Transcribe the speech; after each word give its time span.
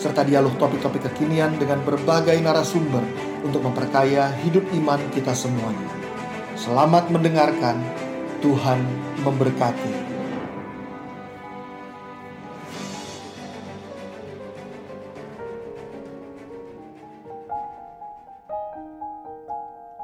serta 0.00 0.24
dialog 0.24 0.56
topik-topik 0.56 1.12
kekinian 1.12 1.60
dengan 1.60 1.84
berbagai 1.84 2.40
narasumber 2.40 3.04
untuk 3.44 3.60
memperkaya 3.60 4.32
hidup 4.40 4.64
iman 4.80 4.96
kita 5.12 5.36
semuanya. 5.36 5.92
Selamat 6.56 7.12
mendengarkan, 7.12 7.76
Tuhan 8.40 8.80
memberkati. 9.20 10.08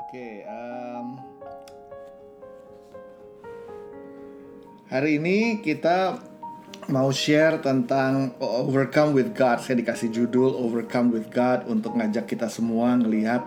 Oke, 0.04 0.44
hari 4.92 5.10
ini 5.16 5.64
kita 5.64 6.20
mau 6.86 7.10
share 7.10 7.58
tentang 7.58 8.34
overcome 8.38 9.10
with 9.10 9.34
God. 9.34 9.58
Saya 9.58 9.82
dikasih 9.82 10.10
judul 10.14 10.54
overcome 10.54 11.10
with 11.10 11.26
God 11.34 11.66
untuk 11.66 11.98
ngajak 11.98 12.30
kita 12.30 12.46
semua 12.46 12.94
ngelihat 12.94 13.42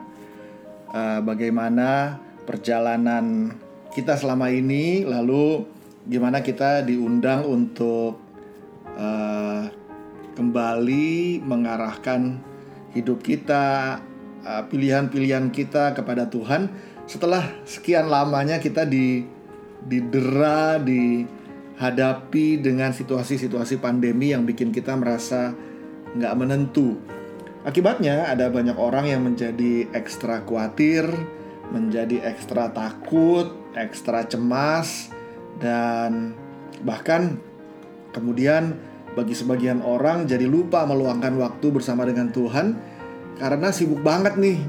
uh, 0.92 1.24
bagaimana 1.24 2.20
perjalanan 2.44 3.56
kita 3.96 4.20
selama 4.20 4.52
ini, 4.52 5.08
lalu 5.08 5.64
gimana 6.04 6.44
kita 6.44 6.84
diundang 6.84 7.48
untuk 7.48 8.20
uh, 9.00 9.72
kembali 10.36 11.40
mengarahkan 11.40 12.44
hidup 12.92 13.24
kita, 13.24 13.98
uh, 14.44 14.64
pilihan-pilihan 14.68 15.48
kita 15.52 15.96
kepada 15.96 16.28
Tuhan 16.28 16.68
setelah 17.08 17.48
sekian 17.64 18.12
lamanya 18.12 18.60
kita 18.60 18.84
di 18.84 19.24
didera, 19.80 20.76
dihadapi 21.80 22.60
dengan 22.60 22.92
situasi-situasi 22.92 23.80
pandemi 23.80 24.36
yang 24.36 24.44
bikin 24.44 24.76
kita 24.76 25.00
merasa 25.00 25.56
nggak 26.12 26.36
menentu. 26.36 27.00
Akibatnya 27.64 28.28
ada 28.28 28.52
banyak 28.52 28.76
orang 28.76 29.08
yang 29.08 29.24
menjadi 29.24 29.88
ekstra 29.96 30.44
khawatir, 30.44 31.08
menjadi 31.72 32.20
ekstra 32.28 32.76
takut, 32.76 33.56
ekstra 33.80 34.28
cemas, 34.28 35.08
dan 35.64 36.36
bahkan 36.84 37.40
kemudian 38.12 38.76
bagi 39.16 39.32
sebagian 39.32 39.80
orang 39.80 40.28
jadi 40.28 40.52
lupa 40.52 40.84
meluangkan 40.84 41.32
waktu 41.40 41.72
bersama 41.72 42.04
dengan 42.04 42.28
Tuhan 42.36 42.76
karena 43.40 43.72
sibuk 43.72 44.04
banget 44.04 44.36
nih 44.36 44.60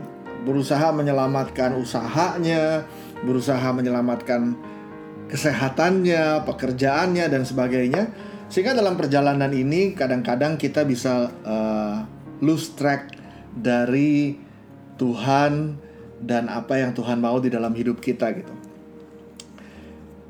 berusaha 0.47 0.95
menyelamatkan 0.95 1.75
usahanya, 1.75 2.87
berusaha 3.27 3.67
menyelamatkan 3.75 4.55
kesehatannya, 5.31 6.43
pekerjaannya 6.45 7.25
dan 7.31 7.43
sebagainya. 7.47 8.11
Sehingga 8.51 8.75
dalam 8.75 8.99
perjalanan 8.99 9.55
ini 9.55 9.95
kadang-kadang 9.95 10.59
kita 10.59 10.83
bisa 10.83 11.31
uh, 11.47 12.03
lose 12.43 12.75
track 12.75 13.15
dari 13.55 14.35
Tuhan 14.99 15.79
dan 16.21 16.51
apa 16.51 16.77
yang 16.83 16.93
Tuhan 16.93 17.23
mau 17.23 17.39
di 17.39 17.49
dalam 17.49 17.71
hidup 17.73 18.03
kita 18.03 18.29
gitu. 18.35 18.53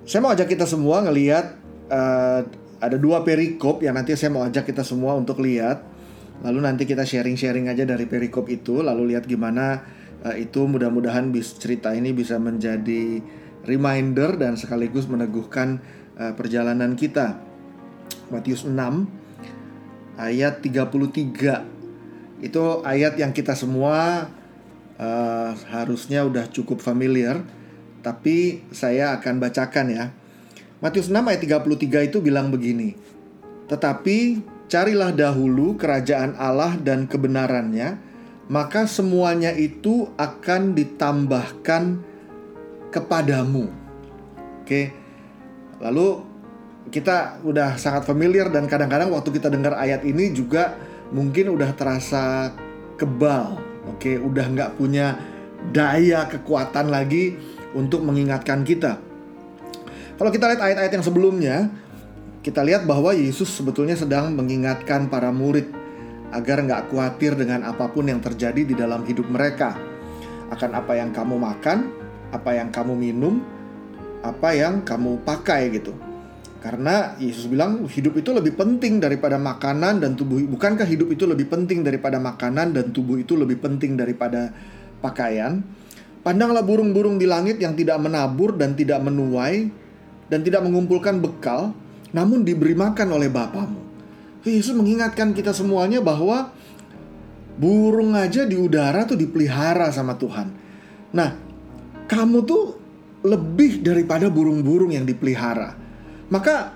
Saya 0.04 0.20
mau 0.20 0.36
ajak 0.36 0.52
kita 0.52 0.68
semua 0.68 1.00
ngelihat 1.00 1.56
uh, 1.88 2.44
ada 2.80 2.96
dua 2.96 3.24
perikop 3.24 3.80
yang 3.80 3.96
nanti 3.96 4.12
saya 4.14 4.32
mau 4.32 4.44
ajak 4.44 4.68
kita 4.68 4.84
semua 4.84 5.16
untuk 5.16 5.40
lihat. 5.40 5.82
Lalu 6.40 6.60
nanti 6.64 6.88
kita 6.88 7.04
sharing-sharing 7.04 7.68
aja 7.68 7.84
dari 7.84 8.08
perikop 8.08 8.48
itu, 8.48 8.80
lalu 8.80 9.12
lihat 9.12 9.28
gimana 9.28 9.84
uh, 10.24 10.36
itu 10.36 10.64
mudah-mudahan 10.64 11.28
cerita 11.36 11.92
ini 11.92 12.16
bisa 12.16 12.40
menjadi 12.40 13.20
reminder 13.64 14.36
dan 14.36 14.56
sekaligus 14.56 15.04
meneguhkan 15.10 15.80
uh, 16.16 16.32
perjalanan 16.36 16.96
kita. 16.96 17.40
Matius 18.30 18.64
6 18.64 18.76
ayat 20.20 20.62
33. 20.62 22.40
Itu 22.40 22.80
ayat 22.86 23.20
yang 23.20 23.36
kita 23.36 23.52
semua 23.52 24.28
uh, 24.96 25.50
harusnya 25.72 26.24
udah 26.24 26.48
cukup 26.48 26.80
familiar, 26.80 27.42
tapi 28.00 28.64
saya 28.72 29.16
akan 29.18 29.40
bacakan 29.40 29.86
ya. 29.92 30.04
Matius 30.80 31.12
6 31.12 31.20
ayat 31.20 31.40
33 31.44 32.08
itu 32.08 32.18
bilang 32.24 32.48
begini. 32.48 32.96
Tetapi 33.68 34.40
carilah 34.70 35.12
dahulu 35.12 35.76
kerajaan 35.76 36.38
Allah 36.40 36.78
dan 36.80 37.04
kebenarannya, 37.04 38.00
maka 38.48 38.88
semuanya 38.88 39.52
itu 39.52 40.08
akan 40.16 40.72
ditambahkan 40.74 42.09
kepadamu. 42.90 43.70
Oke. 44.62 44.92
Lalu 45.80 46.08
kita 46.90 47.40
udah 47.46 47.78
sangat 47.78 48.04
familiar 48.04 48.50
dan 48.50 48.66
kadang-kadang 48.66 49.14
waktu 49.14 49.30
kita 49.30 49.48
dengar 49.48 49.78
ayat 49.78 50.02
ini 50.02 50.34
juga 50.34 50.76
mungkin 51.14 51.54
udah 51.54 51.70
terasa 51.72 52.52
kebal. 52.98 53.56
Oke, 53.88 54.20
udah 54.20 54.44
nggak 54.44 54.70
punya 54.76 55.16
daya 55.72 56.28
kekuatan 56.28 56.92
lagi 56.92 57.36
untuk 57.72 58.04
mengingatkan 58.04 58.66
kita. 58.66 59.00
Kalau 60.20 60.28
kita 60.28 60.52
lihat 60.52 60.60
ayat-ayat 60.60 60.92
yang 61.00 61.04
sebelumnya, 61.04 61.56
kita 62.44 62.60
lihat 62.60 62.84
bahwa 62.84 63.16
Yesus 63.16 63.48
sebetulnya 63.52 63.96
sedang 63.96 64.32
mengingatkan 64.36 65.08
para 65.08 65.32
murid 65.32 65.72
agar 66.32 66.60
nggak 66.60 66.92
khawatir 66.92 67.36
dengan 67.36 67.64
apa 67.64 67.88
pun 67.88 68.08
yang 68.08 68.20
terjadi 68.20 68.62
di 68.64 68.74
dalam 68.76 69.04
hidup 69.08 69.28
mereka. 69.28 69.76
Akan 70.52 70.76
apa 70.76 70.98
yang 70.98 71.14
kamu 71.14 71.40
makan, 71.40 71.99
apa 72.30 72.56
yang 72.56 72.70
kamu 72.70 72.94
minum, 72.94 73.42
apa 74.22 74.54
yang 74.54 74.82
kamu 74.86 75.22
pakai 75.26 75.70
gitu. 75.74 75.94
Karena 76.60 77.16
Yesus 77.16 77.48
bilang 77.48 77.88
hidup 77.88 78.20
itu 78.20 78.36
lebih 78.36 78.52
penting 78.52 79.00
daripada 79.00 79.40
makanan 79.40 80.04
dan 80.04 80.12
tubuh. 80.12 80.44
Bukankah 80.44 80.84
hidup 80.84 81.08
itu 81.08 81.24
lebih 81.24 81.48
penting 81.48 81.80
daripada 81.80 82.20
makanan 82.20 82.76
dan 82.76 82.92
tubuh 82.92 83.16
itu 83.16 83.32
lebih 83.32 83.56
penting 83.64 83.96
daripada 83.96 84.52
pakaian? 85.00 85.64
Pandanglah 86.20 86.60
burung-burung 86.60 87.16
di 87.16 87.24
langit 87.24 87.56
yang 87.64 87.72
tidak 87.72 87.96
menabur 87.96 88.52
dan 88.60 88.76
tidak 88.76 89.00
menuai 89.00 89.72
dan 90.28 90.44
tidak 90.44 90.60
mengumpulkan 90.60 91.16
bekal, 91.24 91.72
namun 92.12 92.44
diberi 92.44 92.76
makan 92.76 93.08
oleh 93.16 93.32
Bapamu. 93.32 93.80
Yesus 94.44 94.76
mengingatkan 94.76 95.32
kita 95.32 95.56
semuanya 95.56 96.04
bahwa 96.04 96.52
burung 97.56 98.12
aja 98.12 98.44
di 98.44 98.56
udara 98.56 99.08
tuh 99.08 99.16
dipelihara 99.16 99.88
sama 99.92 100.16
Tuhan. 100.20 100.48
Nah, 101.16 101.49
kamu 102.10 102.42
tuh 102.42 102.74
lebih 103.22 103.86
daripada 103.86 104.26
burung-burung 104.26 104.90
yang 104.90 105.06
dipelihara. 105.06 105.78
Maka 106.26 106.74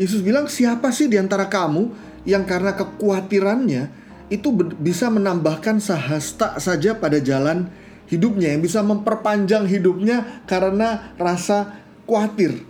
Yesus 0.00 0.24
bilang, 0.24 0.48
"Siapa 0.48 0.88
sih 0.88 1.12
di 1.12 1.20
antara 1.20 1.52
kamu 1.52 1.92
yang 2.24 2.48
karena 2.48 2.72
kekhawatirannya 2.72 4.00
itu 4.32 4.48
bisa 4.80 5.12
menambahkan 5.12 5.84
sahasta 5.84 6.56
saja 6.56 6.96
pada 6.96 7.20
jalan 7.20 7.68
hidupnya, 8.08 8.56
yang 8.56 8.64
bisa 8.64 8.80
memperpanjang 8.80 9.68
hidupnya 9.68 10.44
karena 10.48 11.12
rasa 11.20 11.84
khawatir?" 12.08 12.64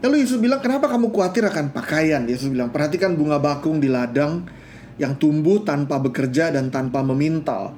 Lalu 0.00 0.24
Yesus 0.24 0.40
bilang, 0.40 0.64
"Kenapa 0.64 0.88
kamu 0.88 1.12
khawatir 1.12 1.44
akan 1.44 1.76
pakaian?" 1.76 2.24
Yesus 2.24 2.48
bilang, 2.48 2.72
"Perhatikan 2.72 3.20
bunga 3.20 3.36
bakung 3.36 3.84
di 3.84 3.92
ladang 3.92 4.48
yang 4.96 5.12
tumbuh 5.20 5.60
tanpa 5.60 6.00
bekerja 6.00 6.48
dan 6.48 6.72
tanpa 6.72 7.04
memintal." 7.04 7.76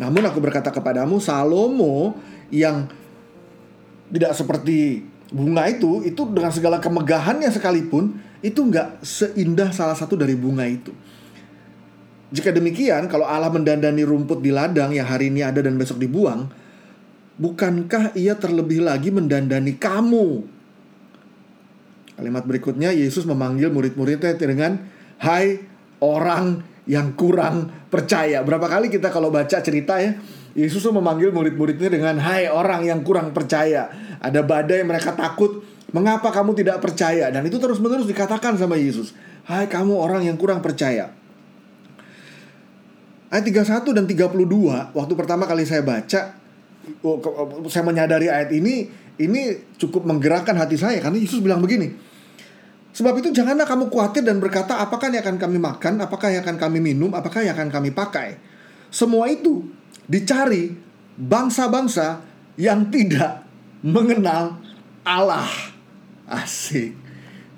Namun 0.00 0.24
aku 0.24 0.40
berkata 0.40 0.72
kepadamu, 0.72 1.20
Salomo 1.20 2.16
yang 2.48 2.88
tidak 4.08 4.32
seperti 4.32 5.04
bunga 5.28 5.68
itu, 5.68 6.00
itu 6.08 6.24
dengan 6.32 6.48
segala 6.48 6.80
kemegahannya 6.80 7.52
sekalipun, 7.52 8.16
itu 8.40 8.64
nggak 8.64 9.04
seindah 9.04 9.68
salah 9.76 9.92
satu 9.92 10.16
dari 10.16 10.32
bunga 10.32 10.64
itu. 10.64 10.96
Jika 12.32 12.48
demikian, 12.48 13.12
kalau 13.12 13.28
Allah 13.28 13.52
mendandani 13.52 14.00
rumput 14.00 14.40
di 14.40 14.48
ladang 14.48 14.96
yang 14.96 15.04
hari 15.04 15.28
ini 15.28 15.44
ada 15.44 15.60
dan 15.60 15.76
besok 15.76 16.00
dibuang, 16.00 16.48
bukankah 17.36 18.16
ia 18.16 18.38
terlebih 18.40 18.80
lagi 18.80 19.12
mendandani 19.12 19.76
kamu? 19.76 20.48
Kalimat 22.16 22.44
berikutnya, 22.48 22.96
Yesus 22.96 23.28
memanggil 23.28 23.68
murid-muridnya 23.68 24.32
dengan, 24.40 24.80
Hai 25.20 25.60
orang 26.00 26.64
yang 26.90 27.14
kurang 27.14 27.70
percaya. 27.86 28.42
Berapa 28.42 28.66
kali 28.66 28.90
kita 28.90 29.14
kalau 29.14 29.30
baca 29.30 29.62
cerita 29.62 30.02
ya, 30.02 30.18
Yesus 30.58 30.82
tuh 30.82 30.90
memanggil 30.90 31.30
murid-muridnya 31.30 31.86
dengan 31.86 32.18
hai 32.18 32.50
orang 32.50 32.82
yang 32.82 33.06
kurang 33.06 33.30
percaya. 33.30 33.86
Ada 34.18 34.42
badai 34.42 34.82
mereka 34.82 35.14
takut, 35.14 35.62
mengapa 35.94 36.34
kamu 36.34 36.58
tidak 36.58 36.82
percaya? 36.82 37.30
Dan 37.30 37.46
itu 37.46 37.62
terus-menerus 37.62 38.10
dikatakan 38.10 38.58
sama 38.58 38.74
Yesus. 38.74 39.14
Hai 39.46 39.70
kamu 39.70 39.94
orang 39.94 40.26
yang 40.26 40.34
kurang 40.34 40.58
percaya. 40.58 41.14
Ayat 43.30 43.46
31 43.46 43.94
dan 43.94 44.04
32 44.10 44.34
waktu 44.90 45.14
pertama 45.14 45.46
kali 45.46 45.62
saya 45.62 45.86
baca 45.86 46.34
oh, 47.06 47.22
saya 47.70 47.86
menyadari 47.86 48.26
ayat 48.26 48.50
ini 48.50 48.90
ini 49.22 49.54
cukup 49.78 50.02
menggerakkan 50.02 50.58
hati 50.58 50.74
saya 50.74 50.98
karena 50.98 51.22
Yesus 51.22 51.38
bilang 51.38 51.62
begini. 51.62 52.09
Sebab 52.90 53.22
itu 53.22 53.30
janganlah 53.30 53.66
kamu 53.66 53.86
khawatir 53.86 54.26
dan 54.26 54.42
berkata 54.42 54.82
apakah 54.82 55.14
yang 55.14 55.22
akan 55.22 55.38
kami 55.38 55.58
makan, 55.62 56.02
apakah 56.02 56.28
yang 56.34 56.42
akan 56.42 56.58
kami 56.58 56.78
minum, 56.82 57.14
apakah 57.14 57.46
yang 57.46 57.54
akan 57.54 57.70
kami 57.70 57.94
pakai. 57.94 58.34
Semua 58.90 59.30
itu 59.30 59.62
dicari 60.10 60.74
bangsa-bangsa 61.14 62.26
yang 62.58 62.90
tidak 62.90 63.46
mengenal 63.86 64.58
Allah. 65.06 65.46
Asik. 66.26 66.98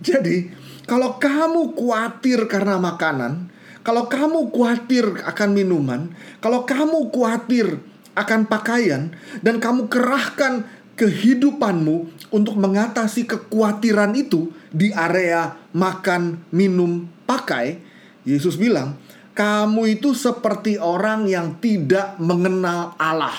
Jadi, 0.05 0.53
kalau 0.85 1.17
kamu 1.17 1.73
khawatir 1.79 2.45
karena 2.51 2.77
makanan, 2.77 3.49
kalau 3.83 4.07
kamu 4.07 4.53
khawatir 4.53 5.05
akan 5.25 5.51
minuman, 5.57 6.13
kalau 6.45 6.69
kamu 6.69 7.09
khawatir 7.09 7.81
akan 8.13 8.45
pakaian, 8.45 9.17
dan 9.41 9.57
kamu 9.57 9.89
kerahkan 9.89 10.69
kehidupanmu 10.97 12.29
untuk 12.33 12.57
mengatasi 12.57 13.25
kekhawatiran 13.25 14.13
itu 14.17 14.53
di 14.69 14.93
area 14.93 15.57
makan, 15.73 16.41
minum, 16.53 17.09
pakai, 17.25 17.81
Yesus 18.23 18.61
bilang, 18.61 18.97
kamu 19.33 19.99
itu 19.99 20.13
seperti 20.13 20.77
orang 20.77 21.25
yang 21.27 21.57
tidak 21.59 22.21
mengenal 22.21 22.93
Allah. 23.01 23.35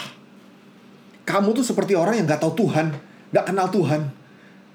Kamu 1.24 1.56
tuh 1.56 1.64
seperti 1.64 1.96
orang 1.96 2.20
yang 2.20 2.26
gak 2.28 2.44
tahu 2.44 2.68
Tuhan, 2.68 2.92
gak 3.32 3.46
kenal 3.48 3.70
Tuhan. 3.72 4.12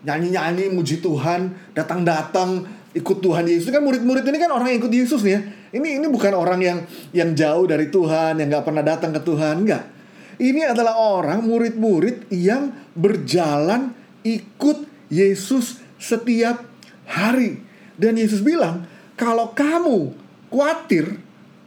Nyanyi-nyanyi, 0.07 0.71
muji 0.73 1.03
Tuhan, 1.03 1.53
datang-datang, 1.75 2.65
ikut 2.97 3.19
Tuhan 3.21 3.45
Yesus 3.45 3.69
kan 3.69 3.85
murid-murid 3.85 4.25
ini 4.25 4.39
kan 4.41 4.51
orang 4.55 4.73
yang 4.73 4.79
ikut 4.81 4.93
Yesus 4.95 5.21
nih 5.21 5.33
ya. 5.37 5.41
Ini 5.69 6.01
ini 6.01 6.07
bukan 6.09 6.33
orang 6.33 6.61
yang 6.65 6.79
yang 7.13 7.37
jauh 7.37 7.69
dari 7.69 7.93
Tuhan, 7.93 8.41
yang 8.41 8.49
nggak 8.49 8.65
pernah 8.65 8.81
datang 8.81 9.13
ke 9.13 9.21
Tuhan, 9.21 9.55
enggak. 9.67 9.98
Ini 10.39 10.71
adalah 10.71 10.95
orang 10.95 11.43
murid-murid 11.43 12.31
yang 12.31 12.71
berjalan 12.95 13.91
ikut 14.23 14.87
Yesus 15.11 15.83
setiap 15.99 16.63
hari. 17.11 17.59
Dan 17.99 18.15
Yesus 18.15 18.39
bilang, 18.39 18.87
kalau 19.19 19.51
kamu 19.51 20.15
khawatir 20.47 21.19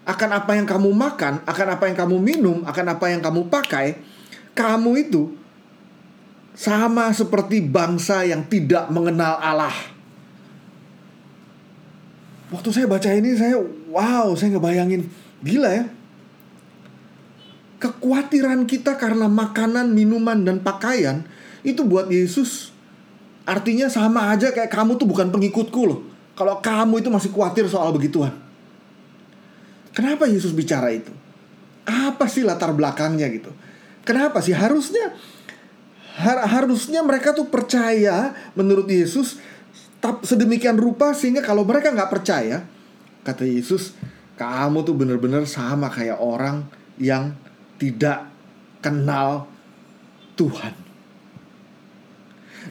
akan 0.08 0.30
apa 0.32 0.52
yang 0.56 0.64
kamu 0.64 0.90
makan, 0.96 1.44
akan 1.44 1.68
apa 1.68 1.84
yang 1.92 1.98
kamu 2.00 2.18
minum, 2.24 2.58
akan 2.64 2.86
apa 2.96 3.06
yang 3.12 3.20
kamu 3.20 3.52
pakai, 3.52 4.00
kamu 4.56 4.92
itu 5.04 5.36
sama 6.56 7.12
seperti 7.12 7.60
bangsa 7.60 8.24
yang 8.24 8.48
tidak 8.48 8.88
mengenal 8.88 9.36
Allah. 9.40 9.76
Waktu 12.52 12.70
saya 12.72 12.88
baca 12.88 13.10
ini 13.16 13.36
saya 13.36 13.56
wow, 13.88 14.36
saya 14.36 14.56
ngebayangin 14.56 15.08
gila 15.40 15.72
ya. 15.72 15.86
Kekhawatiran 17.82 18.70
kita 18.70 18.96
karena 19.02 19.26
makanan, 19.26 19.90
minuman 19.90 20.46
dan 20.46 20.62
pakaian 20.62 21.26
itu 21.66 21.82
buat 21.82 22.10
Yesus 22.14 22.70
artinya 23.42 23.90
sama 23.90 24.30
aja 24.30 24.54
kayak 24.54 24.70
kamu 24.70 25.02
tuh 25.02 25.10
bukan 25.10 25.34
pengikutku 25.34 25.82
loh. 25.90 26.00
Kalau 26.38 26.62
kamu 26.62 27.02
itu 27.02 27.10
masih 27.10 27.30
khawatir 27.34 27.66
soal 27.66 27.90
begituan. 27.90 28.32
Kenapa 29.92 30.30
Yesus 30.30 30.56
bicara 30.56 30.94
itu? 30.94 31.12
Apa 31.84 32.30
sih 32.30 32.46
latar 32.46 32.72
belakangnya 32.72 33.28
gitu? 33.34 33.52
Kenapa 34.08 34.40
sih 34.40 34.56
harusnya 34.56 35.18
har 36.12 36.44
harusnya 36.46 37.02
mereka 37.02 37.34
tuh 37.34 37.50
percaya 37.50 38.36
menurut 38.54 38.88
Yesus 38.88 39.42
sedemikian 40.26 40.78
rupa 40.80 41.14
sehingga 41.14 41.46
kalau 41.46 41.62
mereka 41.62 41.94
nggak 41.94 42.10
percaya, 42.10 42.66
kata 43.22 43.46
Yesus, 43.46 43.94
kamu 44.40 44.82
tuh 44.82 44.98
bener-bener 44.98 45.46
sama 45.46 45.94
kayak 45.94 46.18
orang 46.18 46.66
yang 46.98 47.38
tidak 47.82 48.30
kenal 48.86 49.50
Tuhan. 50.38 50.78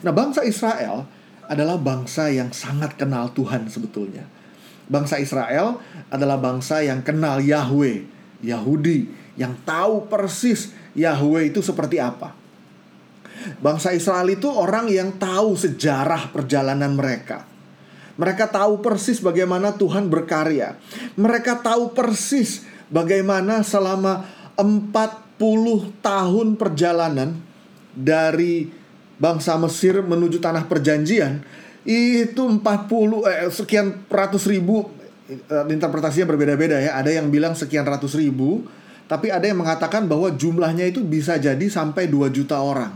Nah, 0.07 0.13
bangsa 0.15 0.47
Israel 0.47 1.03
adalah 1.51 1.75
bangsa 1.75 2.31
yang 2.31 2.55
sangat 2.55 2.95
kenal 2.95 3.35
Tuhan 3.35 3.67
sebetulnya. 3.67 4.23
Bangsa 4.87 5.19
Israel 5.19 5.83
adalah 6.07 6.39
bangsa 6.39 6.79
yang 6.79 7.03
kenal 7.03 7.43
Yahweh, 7.43 8.07
Yahudi, 8.39 9.11
yang 9.35 9.59
tahu 9.67 10.07
persis 10.07 10.71
Yahweh 10.95 11.51
itu 11.51 11.59
seperti 11.59 11.99
apa. 11.99 12.31
Bangsa 13.59 13.91
Israel 13.91 14.31
itu 14.31 14.47
orang 14.47 14.87
yang 14.87 15.19
tahu 15.19 15.59
sejarah 15.59 16.31
perjalanan 16.31 16.95
mereka. 16.95 17.43
Mereka 18.15 18.51
tahu 18.51 18.83
persis 18.83 19.23
bagaimana 19.23 19.75
Tuhan 19.75 20.07
berkarya. 20.11 20.77
Mereka 21.17 21.63
tahu 21.63 21.95
persis 21.95 22.63
bagaimana 22.91 23.63
selama 23.63 24.27
40 24.55 26.03
tahun 26.03 26.47
perjalanan 26.59 27.37
dari 27.91 28.71
bangsa 29.21 29.59
Mesir 29.61 30.01
menuju 30.01 30.41
tanah 30.41 30.65
perjanjian 30.65 31.45
itu 31.85 32.41
40 32.41 32.61
eh, 32.61 33.49
sekian 33.49 34.05
ratus 34.05 34.45
ribu 34.45 34.89
eh, 35.29 35.65
interpretasinya 35.69 36.29
berbeda-beda 36.29 36.77
ya. 36.77 36.97
Ada 36.97 37.21
yang 37.21 37.33
bilang 37.33 37.57
sekian 37.57 37.85
ratus 37.85 38.13
ribu, 38.17 38.65
tapi 39.09 39.33
ada 39.33 39.45
yang 39.45 39.61
mengatakan 39.61 40.05
bahwa 40.05 40.29
jumlahnya 40.33 40.89
itu 40.89 41.01
bisa 41.01 41.37
jadi 41.41 41.65
sampai 41.69 42.05
2 42.09 42.29
juta 42.29 42.61
orang 42.61 42.93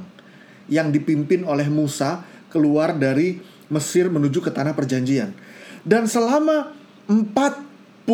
yang 0.70 0.90
dipimpin 0.90 1.46
oleh 1.46 1.70
Musa 1.70 2.26
keluar 2.50 2.94
dari 2.98 3.42
Mesir 3.70 4.10
menuju 4.14 4.46
ke 4.46 4.54
tanah 4.54 4.78
perjanjian. 4.78 5.34
Dan 5.86 6.06
selama 6.06 6.74
40 7.10 8.06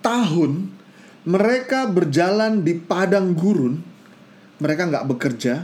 tahun 0.00 0.79
mereka 1.24 1.88
berjalan 1.90 2.64
di 2.64 2.76
padang 2.78 3.36
gurun, 3.36 3.80
mereka 4.60 4.88
nggak 4.88 5.08
bekerja, 5.10 5.54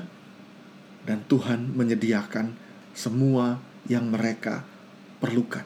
dan 1.06 1.23
Tuhan 1.31 1.73
menyediakan 1.73 2.53
semua 2.93 3.61
yang 3.87 4.11
mereka 4.11 4.67
perlukan. 5.23 5.64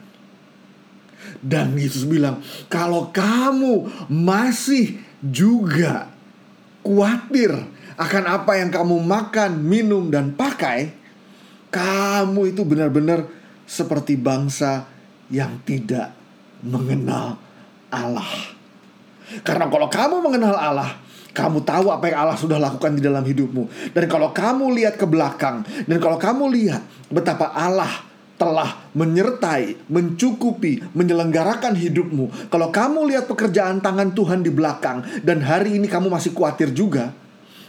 Dan 1.41 1.77
Yesus 1.77 2.09
bilang, 2.09 2.41
kalau 2.73 3.13
kamu 3.13 4.09
masih 4.09 5.01
juga 5.21 6.09
khawatir 6.81 7.53
akan 8.01 8.25
apa 8.25 8.53
yang 8.57 8.73
kamu 8.73 8.97
makan, 9.05 9.61
minum, 9.61 10.09
dan 10.09 10.33
pakai, 10.33 10.97
kamu 11.69 12.57
itu 12.57 12.65
benar-benar 12.65 13.29
seperti 13.69 14.17
bangsa 14.17 14.89
yang 15.29 15.61
tidak 15.69 16.17
mengenal 16.65 17.37
Allah. 17.93 18.60
Karena 19.47 19.71
kalau 19.71 19.87
kamu 19.87 20.17
mengenal 20.23 20.57
Allah, 20.59 20.91
kamu 21.31 21.63
tahu 21.63 21.95
apa 21.95 22.11
yang 22.11 22.19
Allah 22.27 22.39
sudah 22.39 22.59
lakukan 22.59 22.99
di 22.99 23.03
dalam 23.03 23.23
hidupmu. 23.23 23.95
Dan 23.95 24.05
kalau 24.11 24.35
kamu 24.35 24.75
lihat 24.75 24.99
ke 24.99 25.07
belakang, 25.07 25.63
dan 25.87 25.99
kalau 26.03 26.19
kamu 26.19 26.51
lihat 26.51 26.83
betapa 27.07 27.55
Allah 27.55 28.11
telah 28.41 28.89
menyertai, 28.97 29.85
mencukupi, 29.93 30.81
menyelenggarakan 30.97 31.77
hidupmu. 31.77 32.49
Kalau 32.49 32.73
kamu 32.73 33.13
lihat 33.13 33.29
pekerjaan 33.29 33.85
tangan 33.85 34.17
Tuhan 34.17 34.41
di 34.41 34.49
belakang, 34.49 35.05
dan 35.21 35.45
hari 35.45 35.77
ini 35.77 35.85
kamu 35.85 36.09
masih 36.09 36.33
khawatir 36.33 36.73
juga, 36.73 37.13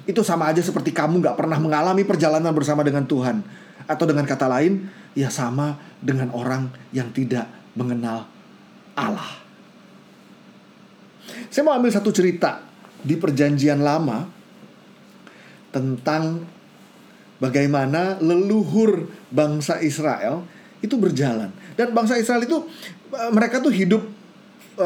itu 0.08 0.24
sama 0.24 0.48
aja 0.48 0.63
seperti 0.63 0.96
kamu 0.96 1.20
gak 1.20 1.36
pernah 1.36 1.60
mengalami 1.60 2.08
perjalanan 2.08 2.56
bersama 2.56 2.88
dengan 2.88 3.03
Tuhan. 3.03 3.44
Atau 3.84 4.08
dengan 4.08 4.24
kata 4.24 4.48
lain, 4.48 4.88
ya 5.12 5.27
sama 5.27 5.75
dengan 6.00 6.32
orang 6.32 6.72
yang 6.96 7.12
tidak 7.12 7.51
mengenal 7.75 8.25
Allah. 8.96 9.40
Saya 11.51 11.67
mau 11.67 11.75
ambil 11.75 11.91
satu 11.91 12.10
cerita 12.15 12.63
di 13.03 13.20
perjanjian 13.20 13.84
lama 13.84 14.25
tentang 15.70 16.48
bagaimana 17.43 18.17
leluhur 18.24 19.12
bangsa 19.27 19.84
Israel 19.84 20.48
itu 20.79 20.96
berjalan. 20.96 21.51
Dan 21.75 21.91
bangsa 21.91 22.15
Israel 22.15 22.48
itu 22.48 22.63
mereka 23.36 23.60
tuh 23.60 23.70
hidup 23.70 24.01
Eh, 24.01 24.11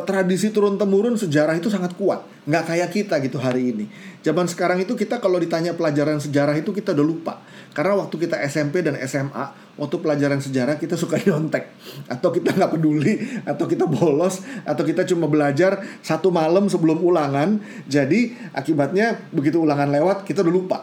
tradisi 0.03 0.51
turun 0.51 0.75
temurun 0.75 1.15
sejarah 1.15 1.55
itu 1.55 1.71
sangat 1.71 1.95
kuat. 1.95 2.25
Nggak 2.43 2.63
kayak 2.67 2.89
kita 2.91 3.15
gitu 3.23 3.39
hari 3.39 3.71
ini. 3.71 3.85
Zaman 4.25 4.49
sekarang 4.49 4.81
itu 4.81 4.97
kita 4.97 5.21
kalau 5.21 5.37
ditanya 5.37 5.77
pelajaran 5.77 6.17
sejarah 6.17 6.57
itu 6.57 6.73
kita 6.73 6.91
udah 6.97 7.05
lupa. 7.05 7.33
Karena 7.71 8.01
waktu 8.01 8.25
kita 8.25 8.41
SMP 8.49 8.81
dan 8.81 8.97
SMA 9.05 9.77
waktu 9.77 9.95
pelajaran 10.01 10.41
sejarah 10.41 10.75
kita 10.81 10.97
suka 10.97 11.21
nyontek. 11.25 11.69
Atau 12.09 12.33
kita 12.33 12.57
nggak 12.57 12.71
peduli 12.73 13.21
atau 13.45 13.69
kita 13.69 13.85
bolos 13.85 14.41
atau 14.65 14.83
kita 14.83 15.05
cuma 15.05 15.29
belajar 15.29 15.79
satu 16.01 16.33
malam 16.33 16.65
sebelum 16.67 16.99
ulangan. 16.99 17.61
Jadi 17.85 18.33
akibatnya 18.51 19.29
begitu 19.29 19.61
ulangan 19.61 19.93
lewat 19.93 20.25
kita 20.25 20.41
udah 20.41 20.53
lupa. 20.53 20.79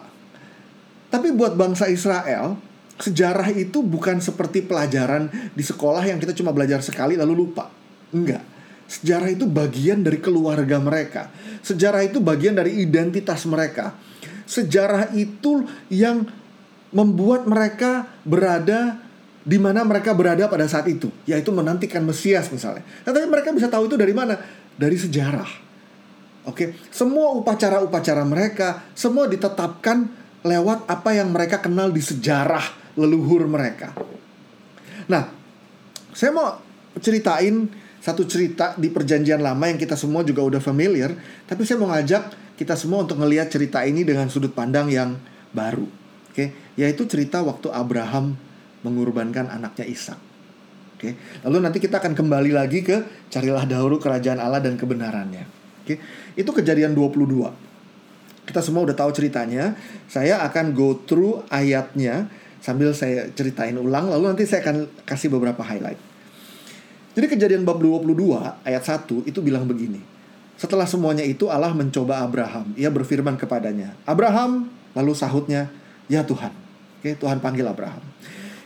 Tapi 1.10 1.34
buat 1.34 1.58
bangsa 1.58 1.90
Israel 1.90 2.56
sejarah 3.02 3.50
itu 3.50 3.82
bukan 3.82 4.22
seperti 4.22 4.62
pelajaran 4.62 5.26
di 5.52 5.64
sekolah 5.66 6.06
yang 6.06 6.22
kita 6.22 6.30
cuma 6.38 6.54
belajar 6.54 6.78
sekali 6.78 7.18
lalu 7.18 7.42
lupa. 7.42 7.66
Enggak 8.14 8.51
Sejarah 8.92 9.32
itu 9.32 9.48
bagian 9.48 10.04
dari 10.04 10.20
keluarga 10.20 10.76
mereka. 10.76 11.32
Sejarah 11.64 12.04
itu 12.04 12.20
bagian 12.20 12.52
dari 12.52 12.84
identitas 12.84 13.48
mereka. 13.48 13.96
Sejarah 14.44 15.16
itu 15.16 15.64
yang 15.88 16.28
membuat 16.92 17.48
mereka 17.48 18.04
berada 18.20 19.00
di 19.42 19.56
mana 19.56 19.80
mereka 19.82 20.12
berada 20.12 20.44
pada 20.44 20.68
saat 20.68 20.84
itu, 20.92 21.08
yaitu 21.24 21.48
menantikan 21.50 22.04
Mesias 22.04 22.52
misalnya. 22.52 22.84
Nah, 23.08 23.16
tapi 23.16 23.26
mereka 23.26 23.48
bisa 23.56 23.72
tahu 23.72 23.88
itu 23.88 23.96
dari 23.96 24.12
mana? 24.12 24.36
Dari 24.76 24.94
sejarah. 25.00 25.50
Oke, 26.44 26.76
semua 26.92 27.32
upacara-upacara 27.38 28.28
mereka 28.28 28.84
semua 28.92 29.24
ditetapkan 29.24 30.04
lewat 30.44 30.84
apa 30.84 31.16
yang 31.16 31.32
mereka 31.32 31.64
kenal 31.64 31.88
di 31.88 32.02
sejarah 32.04 32.92
leluhur 32.98 33.48
mereka. 33.48 33.94
Nah, 35.08 35.32
saya 36.12 36.34
mau 36.34 36.60
ceritain 37.00 37.81
satu 38.02 38.26
cerita 38.26 38.74
di 38.74 38.90
perjanjian 38.90 39.38
lama 39.38 39.70
yang 39.70 39.78
kita 39.78 39.94
semua 39.94 40.26
juga 40.26 40.42
udah 40.42 40.58
familiar, 40.58 41.14
tapi 41.46 41.62
saya 41.62 41.78
mau 41.78 41.94
ngajak 41.94 42.34
kita 42.58 42.74
semua 42.74 43.06
untuk 43.06 43.22
ngelihat 43.22 43.46
cerita 43.46 43.86
ini 43.86 44.02
dengan 44.02 44.26
sudut 44.26 44.50
pandang 44.50 44.90
yang 44.90 45.14
baru. 45.54 45.86
Oke, 46.34 46.50
yaitu 46.74 47.06
cerita 47.06 47.46
waktu 47.46 47.70
Abraham 47.70 48.34
mengorbankan 48.82 49.46
anaknya 49.46 49.86
Ishak. 49.86 50.18
Oke. 50.98 51.14
Lalu 51.46 51.58
nanti 51.62 51.78
kita 51.78 52.02
akan 52.02 52.18
kembali 52.18 52.50
lagi 52.50 52.82
ke 52.82 53.26
carilah 53.30 53.62
dahulu 53.66 54.02
kerajaan 54.02 54.42
Allah 54.42 54.58
dan 54.58 54.74
kebenarannya. 54.74 55.46
Oke. 55.86 56.02
Itu 56.34 56.50
kejadian 56.50 56.98
22. 56.98 57.54
Kita 58.42 58.58
semua 58.58 58.82
udah 58.82 58.94
tahu 58.98 59.14
ceritanya. 59.14 59.78
Saya 60.10 60.42
akan 60.42 60.74
go 60.74 60.98
through 61.06 61.46
ayatnya 61.50 62.26
sambil 62.62 62.94
saya 62.94 63.26
ceritain 63.34 63.74
ulang 63.74 64.06
lalu 64.06 64.30
nanti 64.30 64.46
saya 64.46 64.62
akan 64.62 64.90
kasih 65.02 65.30
beberapa 65.30 65.62
highlight. 65.66 66.11
Jadi 67.12 67.26
kejadian 67.28 67.68
bab 67.68 67.76
22 67.76 68.64
ayat 68.64 68.82
1 68.82 69.28
itu 69.28 69.38
bilang 69.44 69.68
begini. 69.68 70.00
Setelah 70.56 70.88
semuanya 70.88 71.26
itu 71.26 71.50
Allah 71.52 71.74
mencoba 71.76 72.24
Abraham. 72.24 72.72
Ia 72.78 72.88
berfirman 72.88 73.36
kepadanya, 73.36 73.98
"Abraham." 74.08 74.70
Lalu 74.96 75.12
sahutnya, 75.12 75.68
"Ya 76.08 76.24
Tuhan." 76.24 76.52
Oke, 77.02 77.18
Tuhan 77.18 77.42
panggil 77.42 77.66
Abraham. 77.66 78.00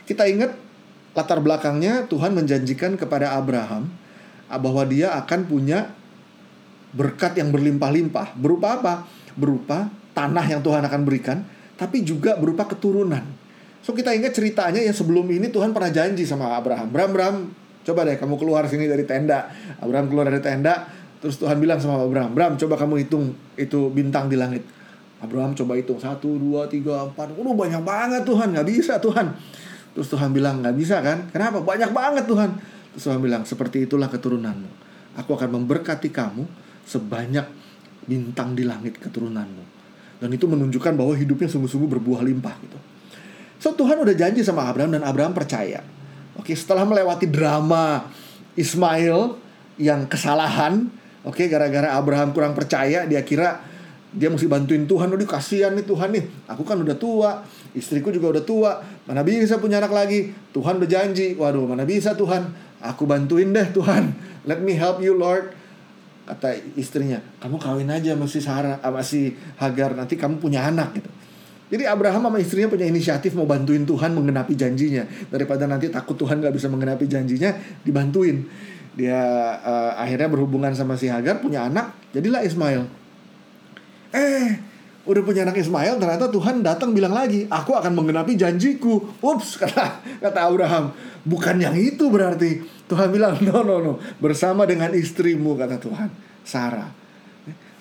Kita 0.05 0.29
ingat 0.29 0.55
latar 1.17 1.41
belakangnya 1.41 2.05
Tuhan 2.05 2.37
menjanjikan 2.37 3.01
kepada 3.01 3.33
Abraham 3.33 3.89
bahwa 4.47 4.85
dia 4.85 5.17
akan 5.17 5.49
punya 5.49 5.91
berkat 6.93 7.41
yang 7.41 7.49
berlimpah-limpah. 7.51 8.37
Berupa 8.37 8.77
apa? 8.77 8.95
Berupa 9.35 9.89
tanah 10.13 10.45
yang 10.47 10.61
Tuhan 10.61 10.85
akan 10.85 11.01
berikan, 11.03 11.43
tapi 11.81 12.05
juga 12.05 12.37
berupa 12.37 12.69
keturunan. 12.69 13.25
So 13.81 13.97
kita 13.97 14.13
ingat 14.13 14.37
ceritanya 14.37 14.85
ya 14.85 14.93
sebelum 14.93 15.25
ini 15.33 15.49
Tuhan 15.49 15.73
pernah 15.73 15.89
janji 15.89 16.29
sama 16.29 16.59
Abraham. 16.61 16.93
Abraham, 16.93 17.11
Abraham, 17.13 17.37
coba 17.87 18.03
deh 18.03 18.19
kamu 18.19 18.35
keluar 18.35 18.67
sini 18.67 18.91
dari 18.91 19.07
tenda. 19.07 19.47
Abraham 19.79 20.11
keluar 20.11 20.27
dari 20.27 20.43
tenda, 20.43 20.91
terus 21.23 21.39
Tuhan 21.39 21.63
bilang 21.63 21.79
sama 21.79 22.03
Abraham, 22.03 22.35
Abraham 22.35 22.55
coba 22.59 22.75
kamu 22.75 23.07
hitung 23.07 23.31
itu 23.55 23.87
bintang 23.95 24.27
di 24.27 24.35
langit. 24.35 24.67
Abraham 25.23 25.55
coba 25.55 25.79
hitung 25.79 25.97
satu, 25.97 26.37
dua, 26.37 26.67
tiga, 26.67 27.07
empat. 27.09 27.33
Udah 27.39 27.55
banyak 27.55 27.83
banget 27.87 28.23
Tuhan, 28.27 28.53
nggak 28.53 28.69
bisa 28.69 28.99
Tuhan. 28.99 29.33
Terus 29.97 30.13
Tuhan 30.13 30.29
bilang 30.35 30.61
nggak 30.61 30.77
bisa 30.77 31.01
kan? 31.01 31.31
Kenapa? 31.33 31.65
Banyak 31.65 31.91
banget 31.95 32.25
Tuhan. 32.29 32.51
Terus 32.93 33.03
Tuhan 33.07 33.21
bilang 33.23 33.49
seperti 33.49 33.89
itulah 33.89 34.13
keturunanmu. 34.13 34.69
Aku 35.17 35.33
akan 35.33 35.57
memberkati 35.57 36.13
kamu 36.13 36.45
sebanyak 36.85 37.49
bintang 38.05 38.53
di 38.53 38.69
langit 38.69 39.01
keturunanmu. 39.01 39.65
Dan 40.21 40.29
itu 40.33 40.45
menunjukkan 40.45 40.93
bahwa 40.97 41.17
hidupnya 41.17 41.49
sungguh-sungguh 41.49 41.89
berbuah 41.97 42.21
limpah 42.25 42.55
gitu. 42.61 42.79
So 43.57 43.73
Tuhan 43.73 43.97
udah 43.97 44.13
janji 44.13 44.45
sama 44.45 44.69
Abraham 44.69 45.01
dan 45.01 45.03
Abraham 45.05 45.33
percaya. 45.33 45.81
Oke, 46.37 46.53
setelah 46.53 46.85
melewati 46.85 47.27
drama 47.29 48.07
Ismail 48.57 49.37
yang 49.77 50.09
kesalahan, 50.09 50.89
oke 51.25 51.45
gara-gara 51.49 51.97
Abraham 51.97 52.33
kurang 52.33 52.57
percaya, 52.57 53.05
dia 53.05 53.21
kira 53.25 53.61
dia 54.17 54.33
mesti 54.33 54.49
bantuin 54.49 54.89
Tuhan. 54.89 55.13
Udah 55.13 55.29
kasihan 55.29 55.77
nih 55.77 55.85
Tuhan 55.85 56.09
nih. 56.17 56.25
Aku 56.49 56.65
kan 56.65 56.81
udah 56.81 56.97
tua, 56.97 57.45
istriku 57.77 58.09
juga 58.09 58.33
udah 58.33 58.45
tua. 58.49 58.73
Mana 59.05 59.21
bisa 59.21 59.61
punya 59.61 59.77
anak 59.77 59.93
lagi? 59.93 60.33
Tuhan 60.57 60.81
udah 60.81 60.89
janji. 60.89 61.37
Waduh, 61.37 61.69
mana 61.69 61.85
bisa 61.85 62.17
Tuhan? 62.17 62.49
Aku 62.81 63.05
bantuin 63.05 63.53
deh 63.53 63.69
Tuhan. 63.77 64.17
Let 64.49 64.65
me 64.65 64.73
help 64.73 65.05
you 65.05 65.13
Lord. 65.13 65.53
Kata 66.27 66.59
istrinya, 66.75 67.23
kamu 67.39 67.55
kawin 67.61 67.87
aja 67.87 68.19
sama 68.19 68.27
si 68.27 68.41
Sarah, 68.43 68.83
sama 68.83 69.05
si 69.05 69.31
Hagar. 69.63 69.95
Nanti 69.95 70.19
kamu 70.19 70.43
punya 70.43 70.67
anak 70.67 70.99
gitu. 70.99 71.11
Jadi 71.67 71.83
Abraham 71.83 72.31
sama 72.31 72.39
istrinya 72.39 72.71
punya 72.71 72.87
inisiatif 72.87 73.35
mau 73.35 73.43
bantuin 73.43 73.83
Tuhan 73.83 74.15
menggenapi 74.15 74.55
janjinya. 74.55 75.03
Daripada 75.27 75.67
nanti 75.67 75.91
takut 75.91 76.15
Tuhan 76.15 76.39
gak 76.39 76.55
bisa 76.55 76.71
menggenapi 76.71 77.11
janjinya 77.11 77.51
dibantuin. 77.83 78.47
Dia 78.95 79.19
uh, 79.61 79.93
akhirnya 79.99 80.31
berhubungan 80.31 80.73
sama 80.73 80.95
si 80.95 81.11
Hagar 81.11 81.43
punya 81.43 81.67
anak, 81.67 81.93
jadilah 82.15 82.47
Ismail. 82.47 82.87
Eh, 84.15 84.49
udah 85.05 85.23
punya 85.27 85.43
anak 85.45 85.59
Ismail 85.61 85.99
ternyata 86.01 86.31
Tuhan 86.31 86.65
datang 86.65 86.95
bilang 86.97 87.13
lagi 87.13 87.51
aku 87.51 87.75
akan 87.75 87.93
menggenapi 87.93 88.39
janjiku. 88.39 89.03
Ups 89.19 89.57
kata 89.63 90.01
kata 90.23 90.39
Abraham. 90.47 90.95
Bukan 91.27 91.59
yang 91.59 91.75
itu 91.75 92.07
berarti. 92.07 92.63
Tuhan 92.87 93.11
bilang 93.11 93.43
no 93.43 93.67
no 93.67 93.83
no. 93.83 93.93
Bersama 94.23 94.63
dengan 94.65 94.95
istrimu 94.95 95.59
kata 95.59 95.83
Tuhan. 95.83 96.09
Sarah. 96.47 96.89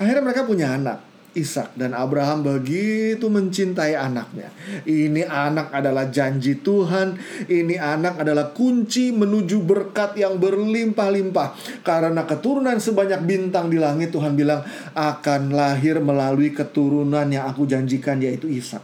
Akhirnya 0.02 0.26
mereka 0.26 0.44
punya 0.44 0.74
anak 0.74 1.15
Ishak 1.36 1.76
dan 1.76 1.92
Abraham 1.92 2.48
begitu 2.48 3.28
mencintai 3.28 3.92
anaknya. 3.92 4.56
Ini 4.88 5.28
anak 5.28 5.76
adalah 5.76 6.08
janji 6.08 6.64
Tuhan, 6.64 7.20
ini 7.52 7.76
anak 7.76 8.24
adalah 8.24 8.56
kunci 8.56 9.12
menuju 9.12 9.60
berkat 9.68 10.16
yang 10.16 10.40
berlimpah-limpah. 10.40 11.84
Karena 11.84 12.24
keturunan 12.24 12.80
sebanyak 12.80 13.22
bintang 13.28 13.68
di 13.68 13.76
langit 13.76 14.16
Tuhan 14.16 14.40
bilang 14.40 14.64
akan 14.96 15.52
lahir 15.52 16.00
melalui 16.00 16.56
keturunan 16.56 17.28
yang 17.28 17.52
aku 17.52 17.68
janjikan 17.68 18.24
yaitu 18.24 18.48
Ishak. 18.48 18.82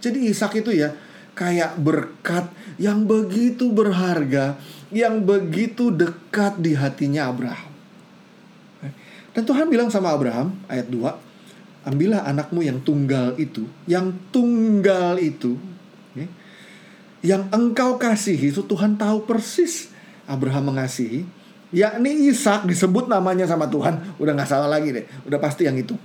Jadi 0.00 0.32
Ishak 0.32 0.56
itu 0.56 0.72
ya 0.72 0.96
kayak 1.36 1.76
berkat 1.76 2.48
yang 2.80 3.04
begitu 3.04 3.68
berharga, 3.76 4.56
yang 4.88 5.20
begitu 5.20 5.92
dekat 5.92 6.56
di 6.64 6.72
hatinya 6.72 7.28
Abraham. 7.28 7.68
Dan 9.30 9.46
Tuhan 9.46 9.70
bilang 9.70 9.92
sama 9.92 10.10
Abraham 10.10 10.58
ayat 10.66 10.90
2 10.90 11.29
ambillah 11.84 12.24
anakmu 12.28 12.60
yang 12.60 12.78
tunggal 12.84 13.36
itu, 13.40 13.64
yang 13.88 14.12
tunggal 14.28 15.16
itu, 15.16 15.56
ya, 16.12 16.28
yang 17.20 17.42
engkau 17.52 17.96
kasihi, 17.96 18.52
itu 18.52 18.64
Tuhan 18.64 19.00
tahu 19.00 19.24
persis 19.24 19.88
Abraham 20.28 20.72
mengasihi, 20.72 21.24
yakni 21.72 22.28
Ishak 22.28 22.68
disebut 22.68 23.08
namanya 23.08 23.48
sama 23.48 23.68
Tuhan, 23.68 24.16
udah 24.20 24.32
nggak 24.36 24.50
salah 24.50 24.68
lagi 24.68 24.92
deh, 24.92 25.04
udah 25.24 25.38
pasti 25.40 25.64
yang 25.64 25.76
itu. 25.80 25.96